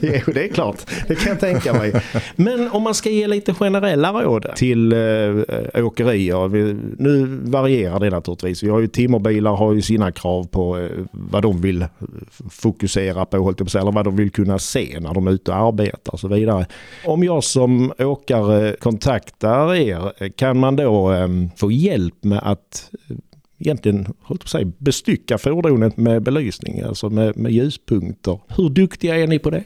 jo, 0.00 0.32
det 0.34 0.44
är 0.44 0.48
klart. 0.48 0.90
Det 1.08 1.14
kan 1.14 1.28
jag 1.28 1.40
tänka 1.40 1.72
mig. 1.72 2.02
Men 2.36 2.70
om 2.70 2.82
man 2.82 2.94
ska 2.94 3.10
ge 3.10 3.26
lite 3.26 3.54
generella 3.54 4.12
råd 4.12 4.46
till 4.56 4.92
äh, 4.92 5.84
åkerier. 5.84 6.48
Vi, 6.48 6.76
nu 6.98 7.40
varierar 7.42 8.00
det 8.00 8.10
naturligtvis. 8.10 8.62
Vi 8.62 8.68
har 8.68 8.80
ju 8.80 8.86
timmerbilar 8.86 9.56
har 9.56 9.72
ju 9.72 9.82
sina 9.82 10.12
krav 10.12 10.44
på 10.44 10.78
äh, 10.78 10.88
vad 11.10 11.42
de 11.42 11.60
vill 11.60 11.86
fokusera 12.50 13.24
på, 13.24 13.36
eller 13.36 13.92
vad 13.92 14.04
de 14.04 14.16
vill 14.16 14.30
kunna 14.30 14.58
se 14.58 14.98
när 15.00 15.14
de 15.14 15.26
är 15.26 15.30
ute 15.30 15.50
och 15.50 15.56
arbetar 15.56 16.12
och 16.12 16.20
så 16.20 16.28
vidare. 16.28 16.66
Om 17.04 17.24
jag 17.24 17.44
som 17.44 17.92
åkare 17.98 18.76
kontaktar 18.80 19.74
er, 19.74 20.28
kan 20.28 20.58
man 20.58 20.76
då 20.76 21.12
äh, 21.12 21.28
få 21.56 21.72
hjälp 21.72 22.24
med 22.24 22.40
att 22.42 22.90
egentligen 23.60 24.14
hållit 24.22 24.40
på 24.40 24.46
att 24.46 24.50
säga, 24.50 24.72
bestycka 24.78 25.38
fordonet 25.38 25.96
med 25.96 26.22
belysning, 26.22 26.80
alltså 26.82 27.10
med, 27.10 27.36
med 27.36 27.52
ljuspunkter. 27.52 28.38
Hur 28.48 28.68
duktiga 28.68 29.16
är 29.16 29.26
ni 29.26 29.38
på 29.38 29.50
det? 29.50 29.64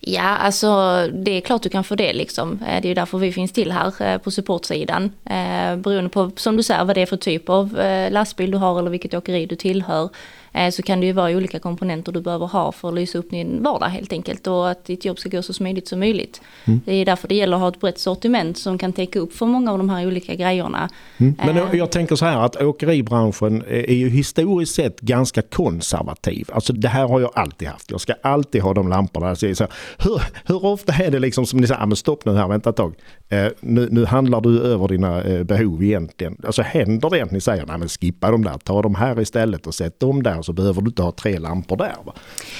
Ja, 0.00 0.22
alltså 0.22 0.68
det 1.12 1.30
är 1.30 1.40
klart 1.40 1.62
du 1.62 1.68
kan 1.68 1.84
få 1.84 1.94
det 1.94 2.12
liksom. 2.12 2.52
Eh, 2.52 2.82
det 2.82 2.86
är 2.86 2.88
ju 2.88 2.94
därför 2.94 3.18
vi 3.18 3.32
finns 3.32 3.52
till 3.52 3.72
här 3.72 4.02
eh, 4.02 4.18
på 4.18 4.30
supportsidan. 4.30 5.04
Eh, 5.24 5.76
beroende 5.76 6.10
på, 6.10 6.30
som 6.36 6.56
du 6.56 6.62
säger, 6.62 6.84
vad 6.84 6.96
det 6.96 7.02
är 7.02 7.06
för 7.06 7.16
typ 7.16 7.48
av 7.48 7.80
lastbil 8.10 8.50
du 8.50 8.58
har 8.58 8.78
eller 8.78 8.90
vilket 8.90 9.14
åkeri 9.14 9.46
du 9.46 9.56
tillhör. 9.56 10.10
Eh, 10.56 10.70
så 10.70 10.82
kan 10.82 11.00
det 11.00 11.06
ju 11.06 11.12
vara 11.12 11.36
olika 11.36 11.58
komponenter 11.58 12.12
du 12.12 12.20
behöver 12.20 12.46
ha 12.46 12.72
för 12.72 12.88
att 12.88 12.94
lysa 12.94 13.18
upp 13.18 13.30
din 13.30 13.62
vardag 13.62 13.86
helt 13.86 14.12
enkelt 14.12 14.46
och 14.46 14.70
att 14.70 14.84
ditt 14.84 15.04
jobb 15.04 15.18
ska 15.18 15.28
gå 15.28 15.42
så 15.42 15.52
smidigt 15.52 15.88
som 15.88 15.98
möjligt. 15.98 16.40
Mm. 16.64 16.80
Det 16.84 16.94
är 16.94 17.04
därför 17.04 17.28
det 17.28 17.34
gäller 17.34 17.56
att 17.56 17.60
ha 17.60 17.68
ett 17.68 17.80
brett 17.80 17.98
sortiment 17.98 18.58
som 18.58 18.78
kan 18.78 18.92
täcka 18.92 19.18
upp 19.18 19.32
för 19.32 19.46
många 19.46 19.72
av 19.72 19.78
de 19.78 19.90
här 19.90 20.06
olika 20.06 20.34
grejerna. 20.34 20.88
Mm. 21.16 21.34
Men 21.46 21.56
jag, 21.56 21.74
eh. 21.74 21.78
jag 21.78 21.90
tänker 21.90 22.16
så 22.16 22.24
här 22.24 22.38
att 22.38 22.62
åkeribranschen 22.62 23.64
är 23.68 23.94
ju 23.94 24.08
historiskt 24.08 24.74
sett 24.74 25.00
ganska 25.00 25.42
konservativ. 25.42 26.48
Alltså 26.52 26.72
det 26.72 26.88
här 26.88 27.08
har 27.08 27.20
jag 27.20 27.30
alltid 27.34 27.68
haft. 27.68 27.90
Jag 27.90 28.00
ska 28.00 28.14
alltid 28.22 28.62
ha 28.62 28.74
de 28.74 28.88
lamporna. 28.88 29.36
Så 29.36 29.46
hur, 29.46 30.22
hur 30.44 30.64
ofta 30.64 30.92
är 30.92 31.10
det 31.10 31.18
liksom 31.18 31.46
som 31.46 31.60
ni 31.60 31.66
säger, 31.66 31.82
ah, 31.82 31.86
men 31.86 31.96
stopp 31.96 32.24
nu 32.24 32.36
här, 32.36 32.48
vänta 32.48 32.70
ett 32.70 32.76
tag. 32.76 32.94
Eh, 33.28 33.46
nu, 33.60 33.88
nu, 33.90 34.04
handlar 34.04 34.40
du 34.40 34.60
över 34.62 34.88
dina 34.88 35.22
eh, 35.22 35.42
behov 35.42 35.82
egentligen. 35.82 36.36
Alltså 36.46 36.62
händer 36.62 37.10
det 37.10 37.20
att 37.20 37.30
ni 37.30 37.40
säger, 37.40 37.66
nej 37.66 37.78
men 37.78 37.88
skippa 37.88 38.30
de 38.30 38.44
där, 38.44 38.58
ta 38.58 38.82
de 38.82 38.94
här 38.94 39.20
istället 39.20 39.66
och 39.66 39.74
sätt 39.74 40.00
dem 40.00 40.22
där 40.22 40.42
så 40.46 40.52
behöver 40.52 40.80
du 40.82 40.88
inte 40.88 41.02
ha 41.02 41.12
tre 41.12 41.38
lampor 41.38 41.76
där. 41.76 41.96
Va? 42.04 42.12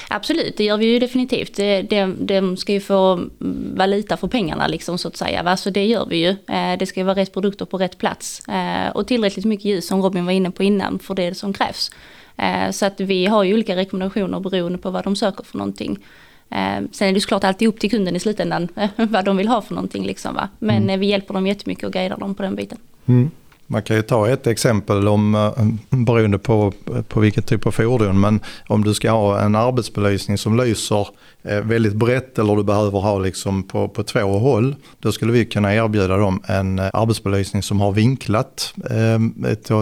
Absolut, 0.09 0.57
det 0.57 0.63
gör 0.63 0.77
vi 0.77 0.85
ju 0.85 0.99
definitivt. 0.99 1.55
Det, 1.55 2.05
de 2.19 2.57
ska 2.57 2.73
ju 2.73 2.79
få 2.79 3.19
valuta 3.75 4.17
för 4.17 4.27
pengarna 4.27 4.67
liksom 4.67 4.97
så 4.97 5.07
att 5.07 5.17
säga. 5.17 5.43
Va? 5.43 5.57
Så 5.57 5.69
det 5.69 5.85
gör 5.85 6.05
vi 6.05 6.17
ju. 6.17 6.29
Eh, 6.29 6.77
det 6.79 6.85
ska 6.85 6.99
ju 6.99 7.03
vara 7.03 7.15
rätt 7.15 7.33
produkter 7.33 7.65
på 7.65 7.77
rätt 7.77 7.97
plats. 7.97 8.47
Eh, 8.47 8.89
och 8.89 9.07
tillräckligt 9.07 9.45
mycket 9.45 9.65
ljus 9.65 9.87
som 9.87 10.01
Robin 10.01 10.25
var 10.25 10.31
inne 10.31 10.51
på 10.51 10.63
innan 10.63 10.99
för 10.99 11.15
det 11.15 11.35
som 11.35 11.53
krävs. 11.53 11.91
Eh, 12.37 12.71
så 12.71 12.85
att 12.85 12.99
vi 12.99 13.25
har 13.25 13.43
ju 13.43 13.53
olika 13.53 13.75
rekommendationer 13.75 14.39
beroende 14.39 14.77
på 14.77 14.89
vad 14.89 15.03
de 15.03 15.15
söker 15.15 15.43
för 15.43 15.57
någonting. 15.57 15.99
Sen 16.91 17.07
är 17.07 17.13
det 17.13 17.21
såklart 17.21 17.43
alltid 17.43 17.67
upp 17.67 17.79
till 17.79 17.89
kunden 17.89 18.15
i 18.15 18.19
slutändan 18.19 18.67
vad 18.95 19.25
de 19.25 19.37
vill 19.37 19.47
ha 19.47 19.61
för 19.61 19.73
någonting. 19.73 20.05
Liksom, 20.05 20.35
va? 20.35 20.49
Men 20.59 20.83
mm. 20.83 20.99
Vi 20.99 21.05
hjälper 21.05 21.33
dem 21.33 21.47
jättemycket 21.47 21.83
och 21.83 21.93
guidar 21.93 22.17
dem 22.17 22.35
på 22.35 22.43
den 22.43 22.55
biten. 22.55 22.77
Mm. 23.05 23.31
Man 23.69 23.81
kan 23.81 23.95
ju 23.95 24.01
ta 24.01 24.29
ett 24.29 24.47
exempel 24.47 25.07
om, 25.07 25.35
eh, 25.35 25.51
beroende 25.97 26.39
på, 26.39 26.73
på 27.07 27.19
vilken 27.19 27.43
typ 27.43 27.67
av 27.67 27.71
fordon, 27.71 28.19
men 28.19 28.39
om 28.67 28.83
du 28.83 28.93
ska 28.93 29.11
ha 29.11 29.39
en 29.41 29.55
arbetsbelysning 29.55 30.37
som 30.37 30.57
lyser 30.57 31.07
eh, 31.43 31.61
väldigt 31.61 31.93
brett 31.93 32.39
eller 32.39 32.55
du 32.55 32.63
behöver 32.63 32.99
ha 32.99 33.19
liksom 33.19 33.63
på, 33.63 33.87
på 33.87 34.03
två 34.03 34.39
håll, 34.39 34.75
då 34.99 35.11
skulle 35.11 35.31
vi 35.31 35.45
kunna 35.45 35.75
erbjuda 35.75 36.17
dem 36.17 36.41
en 36.45 36.79
eh, 36.79 36.89
arbetsbelysning 36.93 37.63
som 37.63 37.79
har 37.79 37.91
vinklat, 37.91 38.73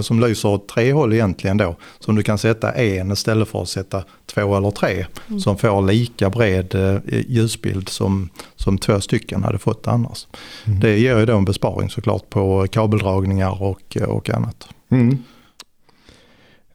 som 0.02 0.20
lyser 0.20 0.50
åt 0.50 0.68
tre 0.68 0.92
håll 0.92 1.14
egentligen 1.14 1.58
då. 1.58 1.76
Som 2.00 2.16
du 2.16 2.24
kan 2.24 2.38
sätta 2.38 2.72
en 2.72 3.12
istället 3.12 3.48
för 3.48 3.62
att 3.62 3.70
sätta 3.70 4.04
två 4.26 4.58
eller 4.58 4.72
tre, 4.72 5.06
mm. 5.28 5.40
som 5.40 5.58
får 5.58 5.82
lika 5.82 6.30
bred 6.30 7.02
ljusbild 7.28 7.90
som, 7.90 8.30
som 8.56 8.78
två 8.78 9.02
stycken 9.02 9.44
hade 9.44 9.58
fått 9.58 9.88
annars. 9.88 10.28
Mm. 10.66 10.80
Det 10.80 10.98
ger 10.98 11.20
ju 11.20 11.26
då 11.26 11.38
en 11.38 11.46
besparing 11.46 11.90
såklart 11.90 12.30
på 12.30 12.68
kabeldragningar 12.72 13.64
och, 13.64 13.75
och 14.08 14.30
annat. 14.30 14.68
Mm. 14.90 15.18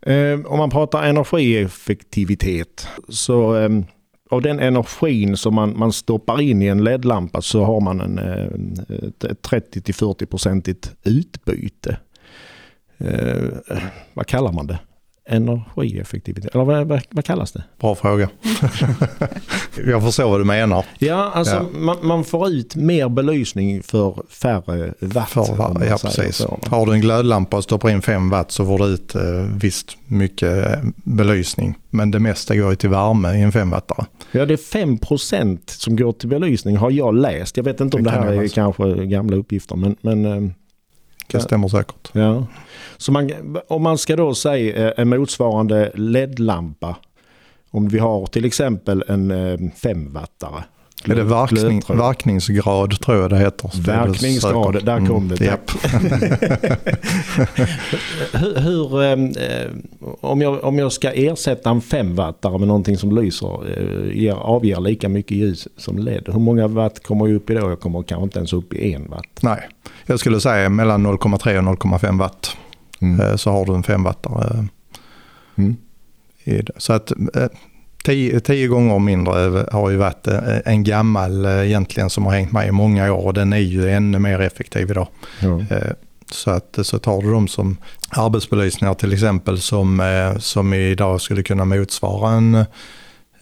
Eh, 0.02 0.46
om 0.46 0.58
man 0.58 0.70
pratar 0.70 1.02
energieffektivitet 1.02 2.88
så 3.08 3.56
eh, 3.56 3.68
av 4.30 4.42
den 4.42 4.60
energin 4.60 5.36
som 5.36 5.54
man, 5.54 5.78
man 5.78 5.92
stoppar 5.92 6.40
in 6.40 6.62
i 6.62 6.66
en 6.66 6.84
LED-lampa 6.84 7.42
så 7.42 7.64
har 7.64 7.80
man 7.80 8.00
en, 8.00 8.18
eh, 8.18 9.34
30 9.34 9.92
40 9.92 10.26
procentigt 10.26 10.94
utbyte. 11.04 11.96
Eh, 12.98 13.78
vad 14.14 14.26
kallar 14.26 14.52
man 14.52 14.66
det? 14.66 14.78
Energieffektivitet? 15.30 16.54
Eller 16.54 16.64
vad, 16.64 17.02
vad, 17.10 17.24
kallas 17.24 17.52
det? 17.52 17.64
Bra 17.80 17.94
fråga. 17.94 18.28
jag 19.86 20.02
förstår 20.02 20.30
vad 20.30 20.40
du 20.40 20.44
menar. 20.44 20.84
Ja, 20.98 21.30
alltså 21.34 21.54
ja. 21.54 21.78
Man, 21.78 21.96
man, 22.02 22.24
får 22.24 22.48
ut 22.48 22.76
mer 22.76 23.08
belysning 23.08 23.82
för 23.82 24.22
färre 24.28 24.94
watt. 25.00 25.30
För, 25.30 25.86
ja, 25.88 25.98
precis. 26.02 26.36
Så. 26.36 26.58
Har 26.66 26.86
du 26.86 26.92
en 26.92 27.00
glödlampa 27.00 27.56
och 27.56 27.64
stoppar 27.64 27.90
in 27.90 28.02
5 28.02 28.30
watt 28.30 28.50
så 28.50 28.66
får 28.66 28.78
du 28.78 28.84
ut 28.84 29.14
eh, 29.14 29.22
visst 29.60 29.96
mycket 30.06 30.66
eh, 30.66 30.78
belysning. 30.94 31.78
Men 31.90 32.10
det 32.10 32.18
mesta 32.18 32.56
går 32.56 32.70
ju 32.70 32.76
till 32.76 32.90
värme 32.90 33.34
i 33.34 33.42
en 33.42 33.52
5 33.52 33.70
wattare. 33.70 34.06
Ja, 34.32 34.46
det 34.46 34.54
är 34.54 34.56
5 34.56 34.98
som 35.66 35.96
går 35.96 36.12
till 36.12 36.28
belysning 36.28 36.76
har 36.76 36.90
jag 36.90 37.14
läst. 37.14 37.56
Jag 37.56 37.64
vet 37.64 37.80
inte 37.80 37.96
om 37.96 38.02
det, 38.02 38.10
det 38.10 38.16
här 38.16 38.32
är 38.32 38.48
kanske 38.48 39.06
gamla 39.06 39.36
uppgifter. 39.36 39.76
Men, 39.76 39.96
men 40.00 40.24
eh, 40.24 40.50
det 41.38 41.40
stämmer 41.40 41.68
säkert. 41.68 42.10
Ja. 42.12 42.46
Så 42.96 43.12
man, 43.12 43.30
om 43.68 43.82
man 43.82 43.98
ska 43.98 44.16
då 44.16 44.34
säga 44.34 44.88
eh, 44.88 44.92
en 44.96 45.08
motsvarande 45.08 45.90
LED-lampa. 45.94 46.96
Om 47.70 47.88
vi 47.88 47.98
har 47.98 48.26
till 48.26 48.44
exempel 48.44 49.04
en 49.08 49.32
5-wattare. 49.70 50.62
Är 51.04 51.14
det 51.14 51.24
verkning, 51.24 51.82
verkningsgrad 51.88 53.00
tror 53.00 53.16
jag 53.16 53.30
det 53.30 53.38
heter? 53.38 53.82
Verkningsgrad, 53.86 54.84
där 54.84 55.06
kom 55.06 55.28
det. 55.28 55.46
Mm, 55.46 55.58
hur, 58.32 58.60
hur 58.60 59.02
eh, 59.02 59.70
om, 60.20 60.40
jag, 60.40 60.64
om 60.64 60.78
jag 60.78 60.92
ska 60.92 61.12
ersätta 61.12 61.70
en 61.70 61.80
5-wattare 61.80 62.58
med 62.58 62.68
någonting 62.68 62.96
som 62.96 63.16
lyser, 63.16 63.78
eh, 63.78 64.16
ger, 64.16 64.34
avger 64.34 64.80
lika 64.80 65.08
mycket 65.08 65.36
ljus 65.36 65.68
som 65.76 65.98
LED. 65.98 66.22
Hur 66.26 66.40
många 66.40 66.68
watt 66.68 67.02
kommer 67.02 67.26
jag 67.26 67.36
upp 67.36 67.50
i 67.50 67.54
då? 67.54 67.70
Jag 67.70 67.80
kommer 67.80 68.02
kanske 68.02 68.24
inte 68.24 68.38
ens 68.38 68.52
upp 68.52 68.74
i 68.74 68.94
en 68.94 69.10
watt. 69.10 69.40
Nej, 69.42 69.68
jag 70.06 70.20
skulle 70.20 70.40
säga 70.40 70.68
mellan 70.68 71.06
0,3 71.06 71.68
och 71.68 71.84
0,5 71.84 72.18
watt. 72.18 72.56
Mm. 73.00 73.20
Eh, 73.20 73.36
så 73.36 73.50
har 73.50 73.66
du 73.66 73.74
en 73.74 73.82
5-wattare. 73.82 74.68
Mm. 75.56 75.76
Så 76.76 76.92
att 76.92 77.12
Tio, 78.04 78.40
tio, 78.40 78.66
gånger 78.68 78.98
mindre 78.98 79.66
har 79.72 79.90
ju 79.90 79.96
varit 79.96 80.26
eh, 80.26 80.58
en 80.64 80.84
gammal 80.84 81.46
egentligen 81.46 82.10
som 82.10 82.26
har 82.26 82.32
hängt 82.32 82.52
med 82.52 82.68
i 82.68 82.70
många 82.70 83.12
år 83.12 83.24
och 83.24 83.34
den 83.34 83.52
är 83.52 83.58
ju 83.58 83.90
ännu 83.90 84.18
mer 84.18 84.40
effektiv 84.40 84.90
idag. 84.90 85.08
Mm. 85.42 85.66
Så, 86.30 86.50
att, 86.50 86.78
så 86.82 86.98
tar 86.98 87.22
du 87.22 87.30
dem 87.30 87.48
som 87.48 87.76
arbetsbelysningar 88.10 88.94
till 88.94 89.12
exempel 89.12 89.60
som, 89.60 90.02
som 90.38 90.74
idag 90.74 91.20
skulle 91.20 91.42
kunna 91.42 91.64
motsvara 91.64 92.32
en, 92.32 92.64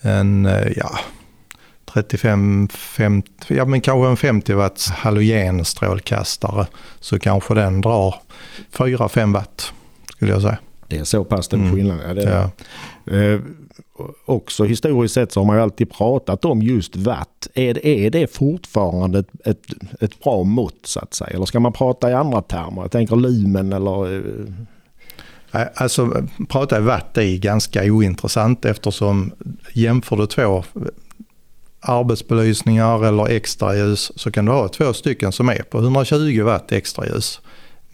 en 0.03 0.49
ja, 0.77 0.99
35, 1.93 2.69
50, 2.69 3.31
ja 3.49 3.65
men 3.65 3.81
kanske 3.81 4.09
en 4.09 4.17
50 4.17 4.55
watts 4.55 4.91
halogenstrålkastare 4.91 6.67
så 7.01 7.19
kanske 7.19 7.55
den 7.55 7.81
drar 7.81 8.15
4-5 8.73 9.35
watt 9.35 9.73
skulle 10.17 10.33
jag 10.33 10.43
säga. 10.43 10.59
Det 10.89 10.99
är 10.99 11.05
så 11.05 11.25
pass 11.25 11.45
stor 11.45 11.59
mm. 11.59 11.75
skillnad. 11.75 12.01
Ja, 12.09 12.15
det 12.15 12.51
ja. 13.05 13.17
eh, 13.17 13.41
också 14.25 14.65
historiskt 14.65 15.15
sett 15.15 15.33
så 15.33 15.41
har 15.41 15.47
man 15.47 15.57
ju 15.57 15.63
alltid 15.63 15.93
pratat 15.93 16.45
om 16.45 16.63
just 16.63 16.97
watt. 16.97 17.49
Är, 17.55 17.87
är 17.87 18.11
det 18.11 18.35
fortfarande 18.35 19.19
ett, 19.19 19.47
ett, 19.47 19.67
ett 20.01 20.23
bra 20.23 20.45
mått 20.45 20.81
så 20.83 21.01
att 21.01 21.15
säga? 21.15 21.31
Eller 21.31 21.47
ska 21.47 21.61
man 21.61 21.73
prata 21.73 22.11
i 22.11 22.15
andra 22.15 22.43
termer? 22.43 22.83
Jag 22.83 22.91
tänker 22.91 23.17
lumen 23.17 23.73
eller... 23.73 24.17
Eh... 24.17 25.63
Alltså 25.75 26.25
prata 26.49 26.79
i 26.79 26.81
watt 26.81 27.19
är 27.19 27.37
ganska 27.37 27.85
ointressant 27.85 28.65
eftersom 28.65 29.33
jämför 29.73 30.17
du 30.17 30.27
två 30.27 30.65
arbetsbelysningar 31.81 33.05
eller 33.05 33.29
extraljus 33.29 34.13
så 34.17 34.31
kan 34.31 34.45
du 34.45 34.53
ha 34.53 34.69
två 34.69 34.93
stycken 34.93 35.33
som 35.33 35.49
är 35.49 35.63
på 35.63 35.79
120 35.79 36.43
watt 36.43 36.73
extraljus. 36.73 37.41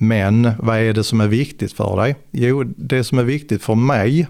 Men 0.08 0.50
vad 0.58 0.78
är 0.78 0.92
det 0.92 1.04
som 1.04 1.20
är 1.20 1.28
viktigt 1.28 1.72
för 1.72 1.96
dig? 1.96 2.16
Jo, 2.30 2.64
det 2.64 3.04
som 3.04 3.18
är 3.18 3.24
viktigt 3.24 3.62
för 3.62 3.74
mig 3.74 4.26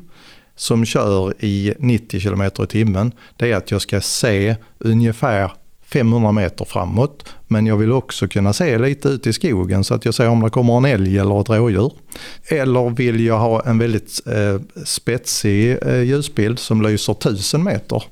som 0.56 0.84
kör 0.84 1.44
i 1.44 1.74
90 1.78 2.20
km 2.20 2.42
i 2.42 2.66
timmen 2.66 3.12
det 3.36 3.52
är 3.52 3.56
att 3.56 3.70
jag 3.70 3.82
ska 3.82 4.00
se 4.00 4.56
ungefär 4.78 5.50
500 5.94 6.32
meter 6.32 6.64
framåt. 6.64 7.24
Men 7.48 7.66
jag 7.66 7.76
vill 7.76 7.92
också 7.92 8.28
kunna 8.28 8.52
se 8.52 8.78
lite 8.78 9.08
ut 9.08 9.26
i 9.26 9.32
skogen 9.32 9.84
så 9.84 9.94
att 9.94 10.04
jag 10.04 10.14
ser 10.14 10.28
om 10.28 10.40
det 10.40 10.50
kommer 10.50 10.76
en 10.76 10.84
älg 10.84 11.18
eller 11.18 11.40
ett 11.40 11.48
rådjur. 11.48 11.92
Eller 12.48 12.90
vill 12.90 13.20
jag 13.20 13.38
ha 13.38 13.62
en 13.66 13.78
väldigt 13.78 14.20
eh, 14.26 14.60
spetsig 14.84 15.78
eh, 15.82 16.02
ljusbild 16.02 16.58
som 16.58 16.82
lyser 16.82 17.12
1000 17.12 17.64
meter. 17.64 18.02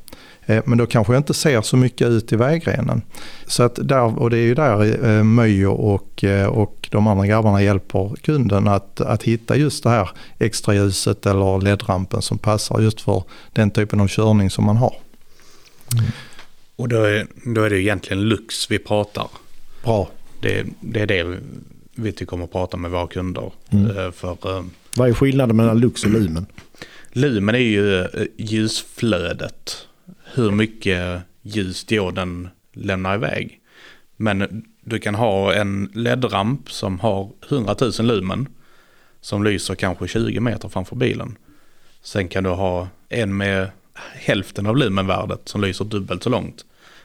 Eh, 0.47 0.63
men 0.67 0.79
då 0.79 0.87
kanske 0.87 1.13
jag 1.13 1.21
inte 1.21 1.35
ser 1.35 1.63
så 1.63 1.77
mycket 1.77 2.09
ut 2.09 2.33
i 2.33 2.37
vägrenen. 2.37 3.03
Så 3.47 3.63
att 3.63 3.89
där, 3.89 4.19
och 4.19 4.31
det 4.31 4.39
är 4.39 4.43
ju 4.43 4.55
där 4.55 5.07
eh, 5.07 5.23
Möjo 5.23 5.71
och, 5.71 6.25
eh, 6.25 6.47
och 6.47 6.89
de 6.91 7.07
andra 7.07 7.27
grabbarna 7.27 7.63
hjälper 7.63 8.17
kunden 8.23 8.69
att, 8.69 9.01
att 9.01 9.23
hitta 9.23 9.57
just 9.57 9.83
det 9.83 9.91
här 9.91 10.11
extra 10.39 10.75
ljuset 10.75 11.27
eller 11.27 11.61
ledrampen 11.61 12.23
som 12.23 12.39
passar 12.39 12.81
just 12.81 13.01
för 13.01 13.25
den 13.53 13.71
typen 13.71 14.01
av 14.01 14.09
körning 14.09 14.51
som 14.51 14.65
man 14.65 14.77
har. 14.77 14.95
Mm. 15.93 16.05
Och 16.77 16.89
då 16.89 17.03
är, 17.03 17.27
då 17.55 17.63
är 17.63 17.71
det 17.71 17.81
egentligen 17.81 18.23
Lux 18.23 18.71
vi 18.71 18.79
pratar. 18.79 19.29
Bra. 19.85 20.09
Det, 20.41 20.67
det 20.81 21.01
är 21.01 21.07
det 21.07 21.39
vi 21.95 22.13
tycker 22.13 22.35
om 22.35 22.43
att 22.43 22.53
prata 22.53 22.77
med 22.77 22.91
våra 22.91 23.07
kunder. 23.07 23.53
Mm. 23.71 24.13
För, 24.13 24.37
Vad 24.95 25.09
är 25.09 25.13
skillnaden 25.13 25.57
mellan 25.57 25.79
Lux 25.79 26.05
och 26.05 26.11
Lumen? 26.11 26.47
Lumen 27.13 27.55
är 27.55 27.59
ju 27.59 28.07
ljusflödet 28.37 29.87
hur 30.35 30.51
mycket 30.51 31.23
ljus 31.43 31.85
dioden 31.85 32.49
lämnar 32.73 33.15
iväg. 33.15 33.61
Men 34.17 34.65
du 34.81 34.99
kan 34.99 35.15
ha 35.15 35.55
en 35.55 35.91
LED-ramp 35.95 36.71
som 36.71 37.01
har 37.01 37.31
100 37.49 37.77
000 37.81 37.93
lumen 38.01 38.49
som 39.21 39.45
lyser 39.45 39.75
kanske 39.75 40.09
20 40.09 40.41
meter 40.41 40.69
framför 40.69 40.97
bilen. 40.97 41.37
Sen 42.03 42.29
kan 42.29 42.45
du 42.45 42.51
ha 42.51 42.89
en 43.09 43.37
med 43.37 43.71
hälften 44.15 44.67
av 44.67 44.77
lumenvärdet 44.77 45.49
som 45.49 45.61
lyser 45.61 45.85
dubbelt 45.85 46.23
så 46.23 46.31
långt. 46.31 46.65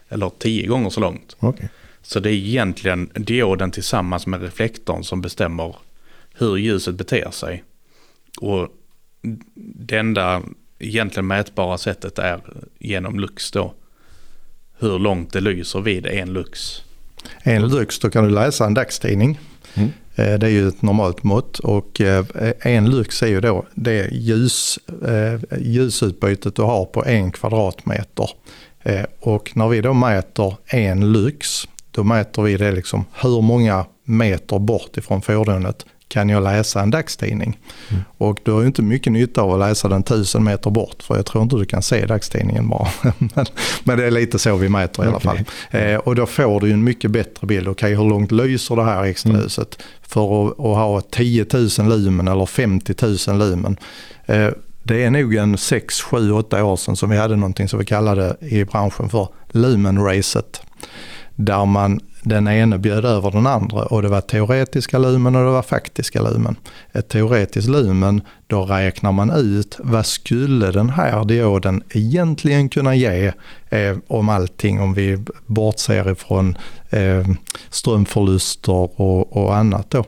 Eller 0.10 0.30
tio 0.30 0.68
gånger 0.68 0.90
så 0.90 1.00
långt. 1.00 1.36
Okay. 1.40 1.68
Så 2.02 2.20
det 2.20 2.30
är 2.30 2.34
egentligen 2.34 3.10
dioden 3.14 3.72
tillsammans 3.72 4.28
med 4.28 4.42
reflektorn 4.42 5.04
som 5.04 5.22
bestämmer 5.22 5.76
hur 6.34 6.58
ljuset 6.58 6.96
beter 6.96 7.32
sig. 7.32 7.64
Och 8.42 8.68
det 9.56 9.98
enda 9.98 10.44
egentligen 10.80 11.28
mätbara 11.28 11.78
sättet 11.78 12.20
är 12.20 12.42
genom 12.80 13.20
lux 13.20 13.52
då. 13.52 13.74
Hur 14.80 15.00
långt 15.00 15.34
det 15.34 15.42
lyser 15.42 15.82
vid 15.82 16.06
en 16.06 16.34
lux. 16.34 16.82
En 17.44 17.68
lux, 17.68 18.00
då 18.00 18.10
kan 18.10 18.24
du 18.24 18.30
läsa 18.30 18.66
en 18.66 18.74
dagstidning. 18.74 19.40
Mm. 19.74 19.90
Eh, 20.16 20.40
det 20.40 20.46
är 20.46 20.52
ju 20.52 20.68
ett 20.68 20.82
normalt 20.82 21.24
mått 21.24 21.60
och 21.60 22.02
eh, 22.02 22.26
en 22.60 22.90
lux 22.90 23.24
är 23.24 23.28
ju 23.28 23.42
då 23.42 23.66
det 23.74 24.10
ljus, 24.12 24.80
eh, 25.08 25.60
ljusutbytet 25.60 26.56
du 26.56 26.62
har 26.62 26.86
på 26.86 27.06
en 27.06 27.32
kvadratmeter. 27.32 28.30
Och 29.20 29.52
när 29.56 29.68
vi 29.68 29.82
då 29.82 29.94
mäter 29.94 30.56
en 30.66 31.12
lux, 31.12 31.68
då 31.92 32.04
mäter 32.04 32.42
vi 32.42 32.58
det 32.58 32.72
liksom 32.72 33.06
hur 33.22 33.42
många 33.42 33.86
meter 34.04 34.60
bort 34.60 34.98
ifrån 34.98 35.22
fordonet 35.22 35.86
kan 36.08 36.30
jag 36.30 36.44
läsa 36.44 36.82
en 36.82 36.90
dagstidning. 36.90 37.60
Mm. 37.90 38.04
Och 38.18 38.40
du 38.44 38.52
har 38.52 38.62
ju 38.62 38.68
inte 38.68 38.82
mycket 38.82 39.14
nytta 39.14 39.42
av 39.42 39.54
att 39.54 39.60
läsa 39.60 39.88
den 39.88 40.04
tusen 40.04 40.44
meter 40.44 40.70
bort 40.70 41.04
för 41.04 41.16
jag 41.16 41.26
tror 41.26 41.44
inte 41.44 41.56
du 41.56 41.66
kan 41.66 41.82
se 41.82 42.06
dagstidningen 42.06 42.70
bara. 42.70 42.88
men, 43.18 43.46
men, 43.84 43.98
det 43.98 44.06
är 44.06 44.12
lite 44.12 44.40
så 44.40 44.56
vi 44.56 44.70
mäter 44.70 45.06
i 45.06 45.08
alla 45.08 45.20
fall. 45.20 45.40
Eh, 45.72 45.96
och 45.96 46.16
då 46.16 46.26
får 46.26 46.60
du 46.60 46.72
en 46.72 46.84
mycket 46.84 47.12
bättre 47.12 47.48
bild. 47.48 47.68
Okej, 47.68 47.94
okay, 47.94 48.04
hur 48.04 48.10
långt 48.10 48.32
lyser 48.32 48.76
det 48.76 48.84
här 48.84 49.04
extrahuset? 49.04 49.76
Mm. 49.80 49.88
För 50.02 50.48
att, 50.48 50.52
att, 50.52 50.60
ha 50.60 51.02
10 51.02 51.46
000 51.54 51.70
lumen 51.90 52.28
eller 52.28 52.46
50 52.46 52.94
000 53.28 53.40
lumen. 53.40 53.78
Eh, 54.26 54.50
Det 54.84 55.04
är 55.04 55.12
nog 55.12 55.36
en 55.36 55.58
6, 55.58 56.02
7, 56.02 56.32
8 56.32 56.64
år 56.64 56.76
sedan 56.76 56.96
som 56.96 57.10
vi 57.10 57.18
hade 57.18 57.36
någonting 57.36 57.68
som 57.68 57.80
vi 57.80 57.86
kallade 57.86 58.38
i 58.42 58.66
branschen 58.66 59.10
för 59.10 59.28
Lumen-racet. 59.52 60.62
Där 61.38 61.66
man 61.66 62.00
den 62.22 62.48
ene 62.48 62.78
bjöd 62.78 63.06
över 63.06 63.32
den 63.32 63.48
andra 63.48 63.86
och 63.86 64.02
det 64.02 64.08
var 64.08 64.22
teoretiska 64.22 64.98
lumen 64.98 65.36
och 65.36 65.46
det 65.46 65.52
var 65.52 65.62
faktiska 65.62 66.22
lumen. 66.22 66.56
Ett 66.92 67.10
teoretiskt 67.10 67.70
lumen, 67.70 68.22
då 68.48 68.66
räknar 68.66 69.12
man 69.12 69.32
ut 69.32 69.76
vad 69.80 70.06
skulle 70.06 70.72
den 70.72 70.90
här 70.90 71.26
dioden 71.26 71.84
egentligen 71.90 72.70
kunna 72.70 72.96
ge 72.96 73.32
eh, 73.70 73.98
om 74.08 74.30
allting, 74.30 74.82
om 74.82 74.94
vi 74.94 75.24
bortser 75.46 76.12
ifrån 76.12 76.58
eh, 76.90 77.28
strömförluster 77.70 79.02
och, 79.02 79.38
och 79.38 79.56
annat 79.56 79.90
då. 79.90 80.06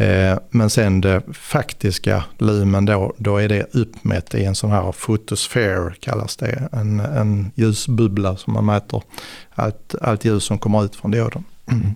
Eh, 0.00 0.38
men 0.50 0.70
sen 0.70 1.00
det 1.00 1.22
faktiska 1.32 2.24
lumen 2.38 2.84
då, 2.84 3.12
då 3.16 3.36
är 3.36 3.48
det 3.48 3.74
uppmätt 3.74 4.34
i 4.34 4.44
en 4.44 4.54
sån 4.54 4.70
här 4.70 4.92
fotosfär 4.92 5.94
kallas 6.00 6.36
det. 6.36 6.68
En, 6.72 7.00
en 7.00 7.50
ljusbubbla 7.54 8.36
som 8.36 8.52
man 8.52 8.66
mäter 8.66 9.02
allt, 9.50 9.94
allt 10.00 10.24
ljus 10.24 10.44
som 10.44 10.58
kommer 10.58 10.84
ut 10.84 10.96
från 10.96 11.10
dioden. 11.10 11.44
Mm. 11.72 11.86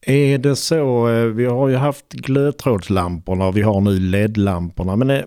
Är 0.00 0.38
det 0.38 0.56
så, 0.56 1.08
eh, 1.08 1.24
vi 1.24 1.44
har 1.44 1.68
ju 1.68 1.76
haft 1.76 2.12
glödtrådslamporna 2.12 3.46
och 3.46 3.56
vi 3.56 3.62
har 3.62 3.80
nu 3.80 4.00
LED-lamporna. 4.00 4.96
Men 4.96 5.10
är, 5.10 5.26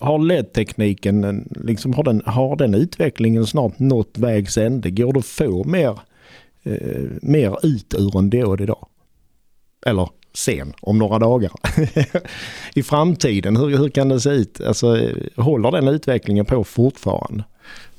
har 0.00 0.18
LED-tekniken, 0.18 1.24
eh, 1.24 1.64
liksom, 1.64 1.94
har, 1.94 2.04
den, 2.04 2.22
har 2.26 2.56
den 2.56 2.74
utvecklingen 2.74 3.46
snart 3.46 3.78
nått 3.78 4.18
vägs 4.18 4.58
ände? 4.58 4.90
Går 4.90 5.12
det 5.12 5.18
att 5.18 5.26
få 5.26 5.64
mer, 5.64 5.98
eh, 6.62 7.02
mer 7.22 7.66
ut 7.66 7.94
ur 7.98 8.18
en 8.18 8.30
diod 8.30 8.60
idag? 8.60 8.86
Eller 9.86 10.08
sen, 10.34 10.72
om 10.80 10.98
några 10.98 11.18
dagar. 11.18 11.52
I 12.74 12.82
framtiden, 12.82 13.56
hur, 13.56 13.78
hur 13.78 13.88
kan 13.88 14.08
det 14.08 14.20
se 14.20 14.30
ut? 14.30 14.60
Alltså, 14.60 15.08
håller 15.36 15.70
den 15.70 15.88
utvecklingen 15.88 16.44
på 16.44 16.64
fortfarande? 16.64 17.44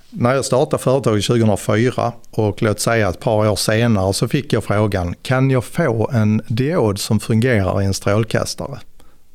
När 0.10 0.34
jag 0.34 0.46
startade 0.46 0.84
företaget 0.84 1.26
2004 1.26 2.14
och 2.32 2.62
låt 2.62 2.80
säga 2.80 3.10
ett 3.10 3.20
par 3.20 3.50
år 3.50 3.56
senare 3.56 4.14
så 4.14 4.28
fick 4.28 4.54
jag 4.54 4.64
frågan, 4.64 5.16
kan 5.22 5.52
jag 5.52 5.64
få 5.64 6.10
en 6.14 6.42
diod 6.48 7.00
som 7.00 7.20
fungerar 7.20 7.82
i 7.82 7.86
en 7.86 7.94
strålkastare? 7.94 8.80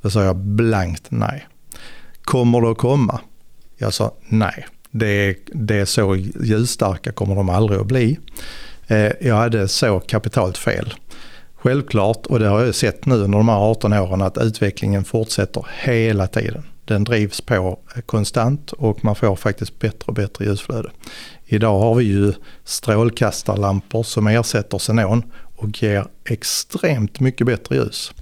Då 0.03 0.11
sa 0.11 0.25
jag 0.25 0.37
blankt 0.37 1.07
nej. 1.09 1.47
Kommer 2.23 2.61
det 2.61 2.71
att 2.71 2.79
komma? 2.79 3.21
Jag 3.77 3.95
sa 3.95 4.15
nej. 4.29 4.67
Det, 4.91 5.37
det 5.47 5.77
är 5.77 5.85
så 5.85 6.17
ljusstarka 6.17 7.13
kommer 7.13 7.35
de 7.35 7.49
aldrig 7.51 7.81
att 7.81 7.87
bli. 7.87 8.19
Eh, 8.87 9.13
jag 9.21 9.35
hade 9.35 9.69
så 9.69 10.01
kapitalt 10.01 10.59
fel. 10.59 10.95
Självklart, 11.63 12.27
och 12.27 12.39
det 12.39 12.49
har 12.49 12.65
jag 12.65 12.75
sett 12.75 13.07
nu 13.07 13.15
under 13.15 13.39
de 13.39 13.49
här 13.49 13.71
18 13.71 13.93
åren, 13.93 14.23
att 14.23 14.39
utvecklingen 14.39 15.05
fortsätter 15.05 15.67
hela 15.83 16.27
tiden. 16.27 16.63
Den 16.85 17.05
drivs 17.05 17.41
på 17.41 17.79
konstant 18.07 18.73
och 18.73 19.05
man 19.05 19.15
får 19.15 19.37
faktiskt 19.37 19.79
bättre 19.79 20.05
och 20.07 20.15
bättre 20.15 20.45
ljusflöde. 20.45 20.91
Idag 21.47 21.79
har 21.79 21.95
vi 21.95 22.05
ju 22.05 22.33
strålkastarlampor 22.65 24.03
som 24.03 24.27
ersätter 24.27 24.79
xenon 24.79 25.23
och 25.57 25.83
ger 25.83 26.07
extremt 26.25 27.21
mycket 27.21 27.47
bättre 27.47 27.77
ljus. 27.77 28.13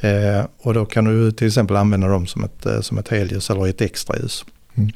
Eh, 0.00 0.44
och 0.58 0.74
då 0.74 0.84
kan 0.84 1.04
du 1.04 1.32
till 1.32 1.46
exempel 1.46 1.76
använda 1.76 2.06
dem 2.06 2.26
som 2.26 2.44
ett, 2.44 2.66
eh, 2.66 2.80
som 2.80 2.98
ett 2.98 3.08
helljus 3.08 3.50
eller 3.50 3.66
ett 3.66 3.80
extra 3.80 4.16
ljus. 4.16 4.44
Mm. 4.74 4.90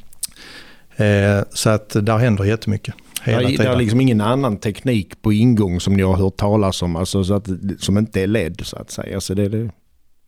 Eh, 0.95 1.43
så 1.53 1.69
att 1.69 1.89
där 1.89 2.17
händer 2.17 2.43
jättemycket. 2.43 2.95
Hela 3.23 3.49
det, 3.49 3.59
är 3.59 3.75
liksom 3.75 4.01
ingen 4.01 4.21
annan 4.21 4.57
teknik 4.57 5.21
på 5.21 5.33
ingång 5.33 5.79
som 5.79 5.93
ni 5.93 6.03
har 6.03 6.15
hört 6.15 6.37
talas 6.37 6.81
om, 6.81 6.95
alltså 6.95 7.23
så 7.23 7.33
att, 7.33 7.47
som 7.79 7.97
inte 7.97 8.21
är 8.21 8.27
LED 8.27 8.61
så 8.63 8.77
att 8.77 8.91
säga. 8.91 9.21
Så 9.21 9.33
det, 9.33 9.49
det, 9.49 9.69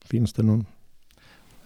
finns 0.05 0.33
det 0.33 0.43
någon? 0.43 0.65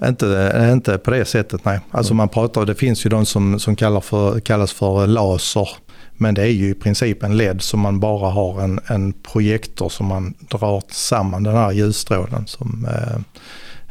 Inte, 0.03 0.69
inte 0.73 0.97
på 0.97 1.11
det 1.11 1.25
sättet 1.25 1.65
nej. 1.65 1.79
Alltså 1.91 2.13
man 2.13 2.29
pratar, 2.29 2.65
det 2.65 2.75
finns 2.75 3.05
ju 3.05 3.09
de 3.09 3.25
som, 3.25 3.59
som 3.59 3.75
kallar 3.75 4.01
för, 4.01 4.39
kallas 4.39 4.73
för 4.73 5.07
laser. 5.07 5.69
Men 6.13 6.35
det 6.35 6.41
är 6.41 6.47
ju 6.51 6.69
i 6.69 6.73
princip 6.73 7.23
en 7.23 7.37
LED 7.37 7.61
som 7.61 7.79
man 7.79 7.99
bara 7.99 8.29
har 8.29 8.61
en, 8.61 8.79
en 8.87 9.13
projektor 9.13 9.89
som 9.89 10.05
man 10.05 10.33
drar 10.39 10.83
samman 10.89 11.43
den 11.43 11.55
här 11.55 11.71
ljusstrålen 11.71 12.47
som, 12.47 12.87
eh 12.89 13.21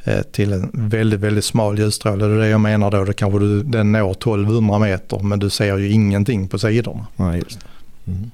Eh, 0.05 0.23
till 0.23 0.53
en 0.53 0.71
väldigt, 0.73 1.21
väldigt 1.21 1.45
smal 1.45 1.79
ljusstråle. 1.79 2.27
Det 2.27 2.35
är 2.35 2.39
det 2.39 2.49
jag 2.49 2.61
menar 2.61 2.91
då, 2.91 3.05
då 3.05 3.13
kanske 3.13 3.39
du, 3.39 3.63
den 3.63 3.93
når 3.93 4.11
1200 4.11 4.79
meter 4.79 5.19
men 5.19 5.39
du 5.39 5.51
ser 5.51 5.79
ju 5.79 5.91
ingenting 5.91 6.49
på 6.49 6.59
sidorna. 6.59 7.07
Ja, 7.17 7.37
just 7.37 7.59
mm 8.07 8.31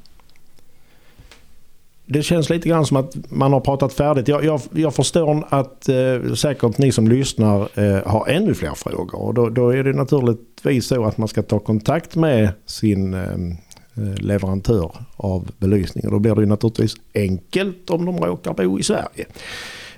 det 2.11 2.23
känns 2.23 2.51
lite 2.51 2.69
grann 2.69 2.87
som 2.87 2.97
att 2.97 3.17
man 3.29 3.53
har 3.53 3.61
pratat 3.61 3.93
färdigt. 3.93 4.29
Jag, 4.29 4.45
jag, 4.45 4.61
jag 4.73 4.95
förstår 4.95 5.47
att 5.49 5.89
eh, 5.89 6.35
säkert 6.35 6.79
ni 6.79 6.93
som 6.93 7.09
lyssnar 7.09 7.69
eh, 7.75 8.07
har 8.07 8.29
ännu 8.29 8.55
fler 8.55 8.75
frågor. 8.75 9.23
Och 9.23 9.35
då, 9.35 9.49
då, 9.49 9.71
är 9.71 9.85
det 9.85 9.93
naturligtvis 9.93 10.87
så 10.87 11.05
att 11.05 11.19
man 11.19 11.29
ska 11.29 11.43
ta 11.43 11.59
kontakt 11.59 12.17
med 12.17 12.51
sin 12.67 13.15
eh, 13.15 13.21
eh 13.23 14.15
leverantör 14.17 14.93
av 15.17 15.51
belysning. 15.59 16.07
Och 16.07 16.13
då 16.13 16.19
blir 16.19 16.35
det 16.35 16.41
ju 16.41 16.47
naturligtvis 16.47 16.95
enkelt 17.15 17.91
om 17.91 18.05
de 18.05 18.19
råkar 18.19 18.55
bo 18.55 18.79
i 18.79 18.83
Sverige. 18.83 19.27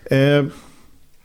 Eh, 0.05 0.45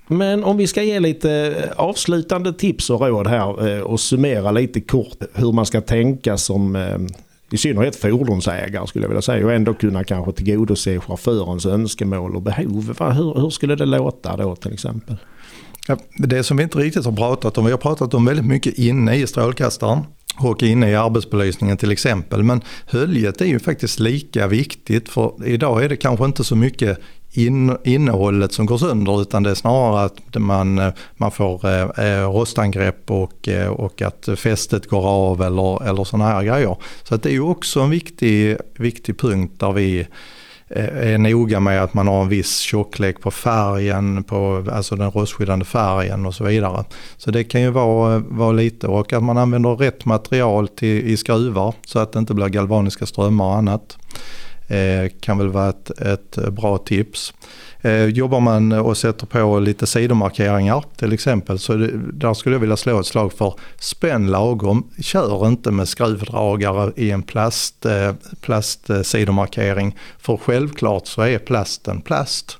men 0.07 0.43
om 0.43 0.57
vi 0.57 0.67
ska 0.67 0.83
ge 0.83 0.99
lite 0.99 1.31
eh, 1.31 1.71
avslutande 1.75 2.53
tips 2.53 2.89
och 2.89 3.01
råd 3.01 3.27
här 3.27 3.67
eh, 3.67 3.81
och 3.81 3.99
summera 3.99 4.51
lite 4.51 4.81
kort 4.81 5.17
hur 5.33 5.51
man 5.51 5.65
ska 5.65 5.81
tänka 5.81 6.37
som 6.37 6.75
eh, 6.75 6.97
i 7.51 7.57
synnerhet 7.57 7.95
fordonsägare 7.95 8.87
skulle 8.87 9.03
jag 9.03 9.09
vilja 9.09 9.21
säga 9.21 9.45
och 9.45 9.53
ändå 9.53 9.73
kunna 9.73 10.03
kanske 10.03 10.31
tillgodose 10.31 10.99
chaufförens 10.99 11.65
önskemål 11.65 12.35
och 12.35 12.41
behov. 12.41 12.95
Hur, 12.99 13.41
hur 13.41 13.49
skulle 13.49 13.75
det 13.75 13.85
låta 13.85 14.37
då 14.37 14.55
till 14.55 14.73
exempel? 14.73 15.17
Ja, 15.87 15.97
det 16.17 16.43
som 16.43 16.57
vi 16.57 16.63
inte 16.63 16.77
riktigt 16.77 17.05
har 17.05 17.11
pratat 17.11 17.57
om, 17.57 17.65
vi 17.65 17.71
har 17.71 17.77
pratat 17.77 18.13
om 18.13 18.25
väldigt 18.25 18.45
mycket 18.45 18.77
inne 18.77 19.15
i 19.15 19.27
strålkastaren 19.27 19.99
och 20.37 20.63
inne 20.63 20.91
i 20.91 20.95
arbetsbelysningen 20.95 21.77
till 21.77 21.91
exempel. 21.91 22.43
Men 22.43 22.61
höljet 22.85 23.41
är 23.41 23.45
ju 23.45 23.59
faktiskt 23.59 23.99
lika 23.99 24.47
viktigt 24.47 25.09
för 25.09 25.47
idag 25.47 25.83
är 25.83 25.89
det 25.89 25.95
kanske 25.95 26.25
inte 26.25 26.43
så 26.43 26.55
mycket 26.55 26.99
in, 27.37 27.77
innehållet 27.83 28.53
som 28.53 28.65
går 28.65 28.77
sönder 28.77 29.21
utan 29.21 29.43
det 29.43 29.49
är 29.49 29.55
snarare 29.55 30.05
att 30.05 30.35
man, 30.35 30.79
eh, 30.79 30.93
man 31.17 31.31
får 31.31 31.67
eh, 31.67 32.05
eh 32.05 32.31
rostangrepp 32.31 33.11
och, 33.11 33.47
eh, 33.47 33.67
och 33.67 34.01
att 34.01 34.29
fästet 34.37 34.89
går 34.89 35.07
av 35.07 35.41
eller, 35.41 35.87
eller 35.87 36.03
sådana 36.03 36.29
här 36.29 36.43
grejer. 36.43 36.77
Så 37.03 37.15
att 37.15 37.23
det 37.23 37.29
är 37.29 37.33
ju 37.33 37.41
också 37.41 37.79
en 37.79 37.89
viktig, 37.89 38.57
viktig 38.77 39.19
punkt 39.19 39.53
där 39.59 39.71
vi 39.71 40.07
är 40.69 41.17
noga 41.17 41.59
med 41.59 41.83
att 41.83 41.93
man 41.93 42.07
har 42.07 42.21
en 42.21 42.29
viss 42.29 42.59
tjocklek 42.59 43.21
på 43.21 43.31
färgen, 43.31 44.23
på, 44.23 44.65
alltså 44.71 44.95
den 44.95 45.11
rostskyddande 45.11 45.65
färgen 45.65 46.25
och 46.25 46.35
så 46.35 46.43
vidare. 46.43 46.83
Så 47.17 47.31
det 47.31 47.43
kan 47.43 47.61
ju 47.61 47.69
vara, 47.69 48.19
vara 48.19 48.51
lite 48.51 48.87
och 48.87 49.13
att 49.13 49.23
man 49.23 49.37
använder 49.37 49.75
rätt 49.75 50.05
material 50.05 50.67
till, 50.67 51.07
i 51.07 51.17
skruvar 51.17 51.73
så 51.85 51.99
att 51.99 52.11
det 52.11 52.19
inte 52.19 52.33
blir 52.33 52.47
galvaniska 52.47 53.05
strömmar 53.05 53.45
och 53.45 53.55
annat. 53.55 53.97
Eh, 54.67 55.09
kan 55.19 55.37
väl 55.37 55.49
vara 55.49 55.69
ett, 55.69 55.89
ett 55.89 56.37
bra 56.51 56.77
tips. 56.77 57.33
Eh, 57.81 58.05
jobbar 58.05 58.39
man 58.39 58.71
och 58.71 58.97
sätter 58.97 59.25
på 59.25 59.59
lite 59.59 59.87
sidomarkeringar 59.87 60.83
till 60.95 61.13
exempel 61.13 61.59
så 61.59 61.73
det, 61.73 61.91
där 62.13 62.33
skulle 62.33 62.55
jag 62.55 62.59
vilja 62.59 62.77
slå 62.77 62.99
ett 62.99 63.05
slag 63.05 63.33
för 63.33 63.53
spänn 63.79 64.27
lagom. 64.31 64.89
Kör 65.01 65.47
inte 65.47 65.71
med 65.71 65.87
skruvdragare 65.87 66.91
i 66.95 67.11
en 67.11 67.23
plast, 67.23 67.85
eh, 67.85 68.13
plast 68.41 68.85
plastsidomarkering 68.85 69.97
för 70.17 70.37
självklart 70.37 71.07
så 71.07 71.21
är 71.21 71.39
plasten 71.39 72.01
plast. 72.01 72.57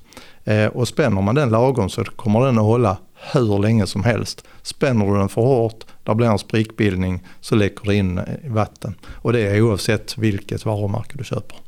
Och 0.72 0.88
spänner 0.88 1.22
man 1.22 1.34
den 1.34 1.50
lagom 1.50 1.90
så 1.90 2.04
kommer 2.04 2.46
den 2.46 2.58
att 2.58 2.64
hålla 2.64 2.96
hur 3.32 3.58
länge 3.58 3.86
som 3.86 4.04
helst. 4.04 4.44
Spänner 4.62 5.06
du 5.06 5.18
den 5.18 5.28
för 5.28 5.42
hårt, 5.42 5.84
där 6.04 6.14
blir 6.14 6.26
en 6.26 6.38
sprickbildning 6.38 7.26
så 7.40 7.54
läcker 7.54 7.84
det 7.84 7.94
in 7.94 8.20
vatten. 8.48 8.94
Och 9.06 9.32
det 9.32 9.40
är 9.40 9.60
oavsett 9.60 10.18
vilket 10.18 10.64
varumärke 10.64 11.18
du 11.18 11.24
köper. 11.24 11.58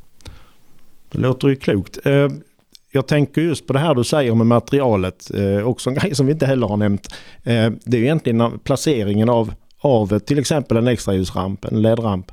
Det 1.11 1.17
låter 1.17 1.47
ju 1.47 1.55
klokt. 1.55 1.97
Eh, 2.05 2.27
jag 2.91 3.07
tänker 3.07 3.41
just 3.41 3.67
på 3.67 3.73
det 3.73 3.79
här 3.79 3.95
du 3.95 4.03
säger 4.03 4.35
med 4.35 4.47
materialet. 4.47 5.31
Eh, 5.33 5.67
också 5.67 5.89
en 5.89 5.95
grej 5.99 6.15
som 6.15 6.25
vi 6.25 6.31
inte 6.31 6.45
heller 6.45 6.67
har 6.67 6.77
nämnt. 6.77 7.07
Eh, 7.43 7.71
det 7.85 7.97
är 7.97 8.01
egentligen 8.01 8.59
placeringen 8.59 9.29
av, 9.29 9.53
av 9.79 10.19
till 10.19 10.39
exempel 10.39 10.77
en 10.77 10.87
extraljusramp, 10.87 11.65
en 11.65 11.81
LED-ramp. 11.81 12.31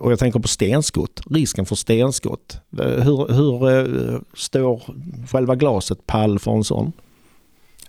Och 0.00 0.12
jag 0.12 0.18
tänker 0.18 0.40
på 0.40 0.48
stenskott, 0.48 1.20
risken 1.30 1.66
för 1.66 1.74
stenskott. 1.74 2.60
Hur, 2.78 3.32
hur 3.32 4.20
står 4.36 4.82
själva 5.30 5.54
glaset 5.54 6.06
pall 6.06 6.38
för 6.38 6.50
en 6.52 6.64
sån? 6.64 6.92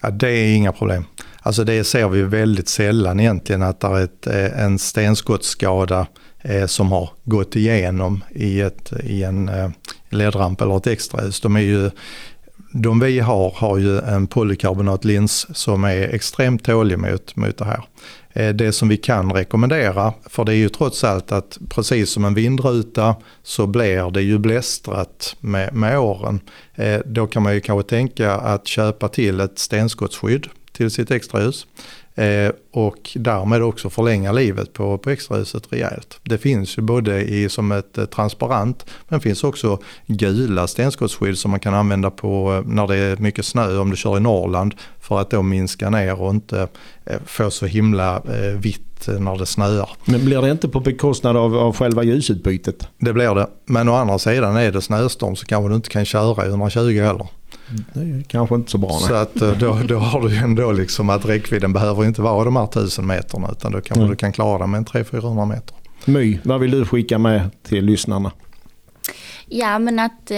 Ja, 0.02 0.10
det 0.10 0.30
är 0.30 0.56
inga 0.56 0.72
problem. 0.72 1.06
Alltså 1.40 1.64
det 1.64 1.84
ser 1.84 2.10
vi 2.10 2.22
väldigt 2.22 2.68
sällan 2.68 3.20
egentligen 3.20 3.62
att 3.62 3.80
det 3.80 3.88
är 3.88 4.04
ett, 4.04 4.28
en 4.28 4.80
stenskottsskada 4.80 6.08
Eh, 6.46 6.66
som 6.66 6.92
har 6.92 7.10
gått 7.24 7.56
igenom 7.56 8.24
i, 8.32 8.62
ett, 8.62 8.94
i 9.04 9.24
en 9.24 9.50
eh, 9.50 9.70
ledramp 10.10 10.62
eller 10.62 10.78
ett 10.78 10.88
extrahus. 10.88 11.42
De, 11.42 11.56
är 11.56 11.62
ju, 11.62 11.92
de 12.74 13.00
vi 13.00 13.20
har 13.20 13.52
har 13.52 13.78
ju 13.78 14.00
en 14.00 14.28
polykarbonatlins 14.28 15.58
som 15.58 15.84
är 15.84 16.02
extremt 16.02 16.64
tålig 16.64 17.00
mot, 17.00 17.36
mot 17.36 17.58
det 17.58 17.66
här. 17.66 17.84
Eh, 18.34 18.50
det 18.50 18.72
som 18.72 18.90
vi 18.90 18.98
kan 18.98 19.34
rekommendera, 19.34 20.14
för 20.30 20.46
det 20.46 20.54
är 20.54 20.58
ju 20.58 20.70
trots 20.70 21.04
allt 21.04 21.32
att 21.32 21.58
precis 21.70 22.10
som 22.10 22.26
en 22.26 22.34
vindruta 22.34 23.16
så 23.44 23.68
blir 23.68 24.12
det 24.12 24.22
ju 24.22 24.38
blästrat 24.38 25.36
med, 25.40 25.74
med 25.74 26.00
åren. 26.00 26.40
Då 27.06 27.28
kan 27.28 27.44
man 27.44 27.54
ju 27.54 27.62
kanske 27.62 27.90
tänka 27.90 28.32
att 28.34 28.68
köpa 28.68 29.08
till 29.08 29.40
ett 29.40 29.60
stenskottsskydd 29.60 30.48
till 30.72 30.92
sitt 30.92 31.12
extrahus. 31.12 31.68
Eh, 32.16 32.52
och 32.72 33.12
därmed 33.16 33.64
också 33.64 33.90
förlänga 33.90 34.32
livet 34.32 34.74
på, 34.74 34.98
på 34.98 35.10
extrahuset 35.10 35.64
rejält. 35.70 36.20
Det 36.24 36.38
finns 36.38 36.78
ju 36.78 36.82
både 36.82 37.22
i, 37.22 37.50
som 37.50 37.72
ett 37.72 37.98
eh, 37.98 38.06
transparent 38.06 38.86
men 39.08 39.22
finns 39.22 39.44
också 39.44 39.80
gula 40.08 40.68
stenskottsskydd 40.68 41.38
som 41.38 41.52
man 41.52 41.60
kan 41.60 41.74
använda 41.74 42.12
på 42.12 42.54
eh, 42.54 42.72
när 42.72 42.88
det 42.88 42.96
är 42.96 43.18
mycket 43.18 43.46
snö 43.46 43.78
om 43.78 43.90
du 43.90 43.96
kör 43.96 44.18
i 44.18 44.20
Norrland 44.20 44.76
för 45.00 45.20
att 45.20 45.30
då 45.30 45.42
minska 45.42 45.90
ner 45.90 46.22
och 46.22 46.30
inte 46.30 46.68
eh, 47.06 47.18
få 47.26 47.52
så 47.52 47.66
himla 47.66 48.16
eh, 48.16 48.58
vitt 48.60 49.08
när 49.20 49.38
det 49.38 49.46
snöar. 49.46 49.90
Men 50.06 50.26
blir 50.26 50.42
det 50.42 50.52
inte 50.52 50.70
på 50.70 50.80
bekostnad 50.80 51.38
av, 51.38 51.58
av 51.58 51.76
själva 51.76 52.04
ljusutbytet? 52.04 52.88
Det 52.98 53.14
blir 53.14 53.36
det. 53.36 53.48
Men 53.66 53.90
å 53.90 53.94
andra 53.94 54.20
sidan 54.20 54.56
är 54.56 54.72
det 54.72 54.82
snöstorm 54.82 55.36
så 55.36 55.46
kanske 55.46 55.70
du 55.70 55.76
inte 55.76 55.90
kan 55.90 56.06
köra 56.06 56.46
i 56.46 56.50
120 56.50 57.02
heller. 57.02 57.28
Det 57.94 58.00
är 58.00 58.24
kanske 58.28 58.56
inte 58.56 58.72
så 58.72 58.78
bra. 58.78 58.90
Så 58.90 59.14
att 59.14 59.42
eh, 59.42 59.58
då, 59.58 59.80
då 59.88 59.98
har 59.98 60.22
du 60.22 60.36
ju 60.36 60.38
ändå 60.38 60.72
liksom 60.72 61.10
att 61.10 61.26
räckvidden 61.26 61.74
behöver 61.74 62.06
inte 62.06 62.22
vara 62.22 62.44
de 62.44 62.56
här 62.56 62.64
1000 62.64 63.08
meterna 63.08 63.50
utan 63.52 63.72
då 63.72 63.82
kanske 63.82 64.00
mm. 64.00 64.10
du 64.10 64.16
kan 64.16 64.32
klara 64.32 64.58
det 64.58 64.68
med 64.68 64.78
en 64.78 64.86
300-400 64.86 65.46
meter. 65.46 65.76
My, 66.06 66.40
vad 66.44 66.60
vill 66.60 66.72
du 66.72 66.86
skicka 66.86 67.18
med 67.18 67.50
till 67.64 67.86
lyssnarna? 67.86 68.32
Ja 69.46 69.80
men 69.80 70.00
att, 70.00 70.32
eh, 70.32 70.38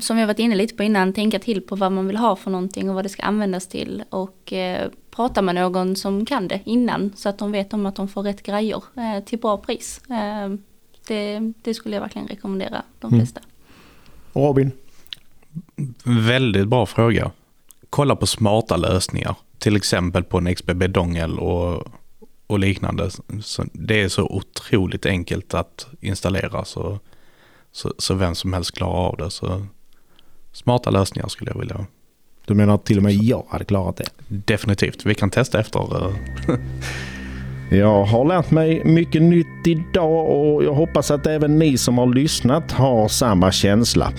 som 0.00 0.18
jag 0.18 0.26
varit 0.26 0.38
inne 0.38 0.54
lite 0.54 0.74
på 0.74 0.82
innan, 0.82 1.12
tänka 1.12 1.38
till 1.38 1.60
på 1.60 1.76
vad 1.76 1.92
man 1.92 2.06
vill 2.06 2.16
ha 2.16 2.36
för 2.36 2.50
någonting 2.50 2.88
och 2.88 2.94
vad 2.94 3.04
det 3.04 3.08
ska 3.08 3.22
användas 3.22 3.66
till. 3.66 4.04
Och 4.10 4.52
eh, 4.52 4.88
prata 5.10 5.42
med 5.42 5.54
någon 5.54 5.96
som 5.96 6.26
kan 6.26 6.48
det 6.48 6.60
innan 6.64 7.12
så 7.16 7.28
att 7.28 7.38
de 7.38 7.52
vet 7.52 7.74
om 7.74 7.86
att 7.86 7.96
de 7.96 8.08
får 8.08 8.22
rätt 8.22 8.42
grejer 8.42 8.82
eh, 8.96 9.24
till 9.24 9.38
bra 9.38 9.56
pris. 9.56 10.00
Eh, 10.10 10.56
det, 11.08 11.52
det, 11.62 11.74
skulle 11.74 11.96
jag 11.96 12.00
verkligen 12.00 12.28
rekommendera 12.28 12.82
de 13.00 13.06
mm. 13.06 13.20
flesta. 13.20 13.40
Mm. 13.40 14.46
Robin? 14.46 14.72
Väldigt 16.04 16.68
bra 16.68 16.86
fråga. 16.86 17.30
Kolla 17.90 18.16
på 18.16 18.26
smarta 18.26 18.76
lösningar. 18.76 19.36
Till 19.58 19.76
exempel 19.76 20.24
på 20.24 20.38
en 20.38 20.54
XBB 20.54 20.82
dongel 20.86 21.38
och, 21.38 21.82
och 22.46 22.58
liknande. 22.58 23.10
Så 23.42 23.64
det 23.72 24.02
är 24.02 24.08
så 24.08 24.22
otroligt 24.22 25.06
enkelt 25.06 25.54
att 25.54 25.86
installera 26.00 26.64
så, 26.64 26.98
så, 27.72 27.94
så 27.98 28.14
vem 28.14 28.34
som 28.34 28.52
helst 28.52 28.76
klarar 28.76 29.08
av 29.08 29.16
det. 29.16 29.30
Så 29.30 29.66
smarta 30.52 30.90
lösningar 30.90 31.28
skulle 31.28 31.50
jag 31.50 31.58
vilja. 31.58 31.86
Du 32.46 32.54
menar 32.54 32.74
att 32.74 32.84
till 32.84 32.96
och 32.96 33.02
med 33.02 33.14
jag 33.14 33.46
hade 33.48 33.64
klarat 33.64 33.96
det? 33.96 34.08
Definitivt. 34.28 35.06
Vi 35.06 35.14
kan 35.14 35.30
testa 35.30 35.60
efter. 35.60 36.06
Eh. 36.06 36.14
Jag 37.70 38.04
har 38.04 38.24
lärt 38.24 38.50
mig 38.50 38.84
mycket 38.84 39.22
nytt 39.22 39.66
idag 39.66 40.28
och 40.28 40.64
jag 40.64 40.74
hoppas 40.74 41.10
att 41.10 41.26
även 41.26 41.58
ni 41.58 41.78
som 41.78 41.98
har 41.98 42.14
lyssnat 42.14 42.72
har 42.72 43.08
samma 43.08 43.52
känsla. 43.52 44.12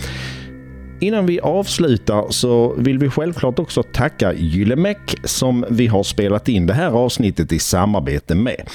Innan 1.00 1.26
vi 1.26 1.40
avslutar 1.40 2.26
så 2.30 2.74
vill 2.78 3.00
vi 3.00 3.10
självklart 3.10 3.60
också 3.60 3.84
tacka 3.84 4.34
Gyllemek 4.34 5.16
som 5.24 5.66
vi 5.70 5.88
har 5.88 6.04
spelat 6.04 6.50
in 6.50 6.66
det 6.66 6.74
här 6.74 6.92
avsnittet 6.92 7.52
i 7.52 7.60
samarbete 7.60 8.36
med. 8.36 8.70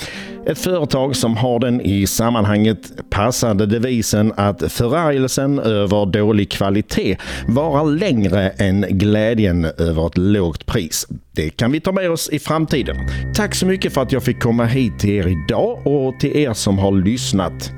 Ett 0.46 0.58
företag 0.58 1.16
som 1.16 1.36
har 1.36 1.58
den 1.58 1.80
i 1.80 2.06
sammanhanget 2.06 3.10
passande 3.10 3.66
devisen 3.66 4.32
att 4.36 4.72
förargelsen 4.72 5.58
över 5.58 6.06
dålig 6.06 6.50
kvalitet 6.50 7.16
varar 7.48 7.90
längre 7.90 8.50
än 8.50 8.86
glädjen 8.90 9.64
över 9.64 10.06
ett 10.06 10.18
lågt 10.18 10.66
pris. 10.66 11.06
Det 11.32 11.50
kan 11.50 11.72
vi 11.72 11.80
ta 11.80 11.92
med 11.92 12.10
oss 12.10 12.28
i 12.28 12.38
framtiden. 12.38 12.96
Tack 13.34 13.54
så 13.54 13.66
mycket 13.66 13.92
för 13.92 14.02
att 14.02 14.12
jag 14.12 14.22
fick 14.22 14.42
komma 14.42 14.64
hit 14.64 14.98
till 14.98 15.10
er 15.10 15.28
idag 15.28 15.86
och 15.86 16.20
till 16.20 16.36
er 16.36 16.52
som 16.52 16.78
har 16.78 16.92
lyssnat. 16.92 17.72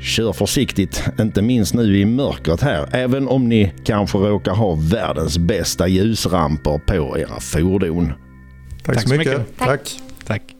Kör 0.00 0.32
försiktigt, 0.32 1.04
inte 1.20 1.42
minst 1.42 1.74
nu 1.74 1.98
i 1.98 2.04
mörkret 2.04 2.60
här, 2.60 2.88
även 2.92 3.28
om 3.28 3.48
ni 3.48 3.72
kanske 3.84 4.18
råkar 4.18 4.52
ha 4.54 4.74
världens 4.74 5.38
bästa 5.38 5.88
ljusramper 5.88 6.78
på 6.86 7.18
era 7.18 7.40
fordon. 7.40 8.12
Tack, 8.84 8.94
Tack 8.96 9.08
så 9.08 9.14
mycket. 9.14 9.38
mycket. 9.38 9.58
Tack. 9.58 10.00
Tack. 10.26 10.55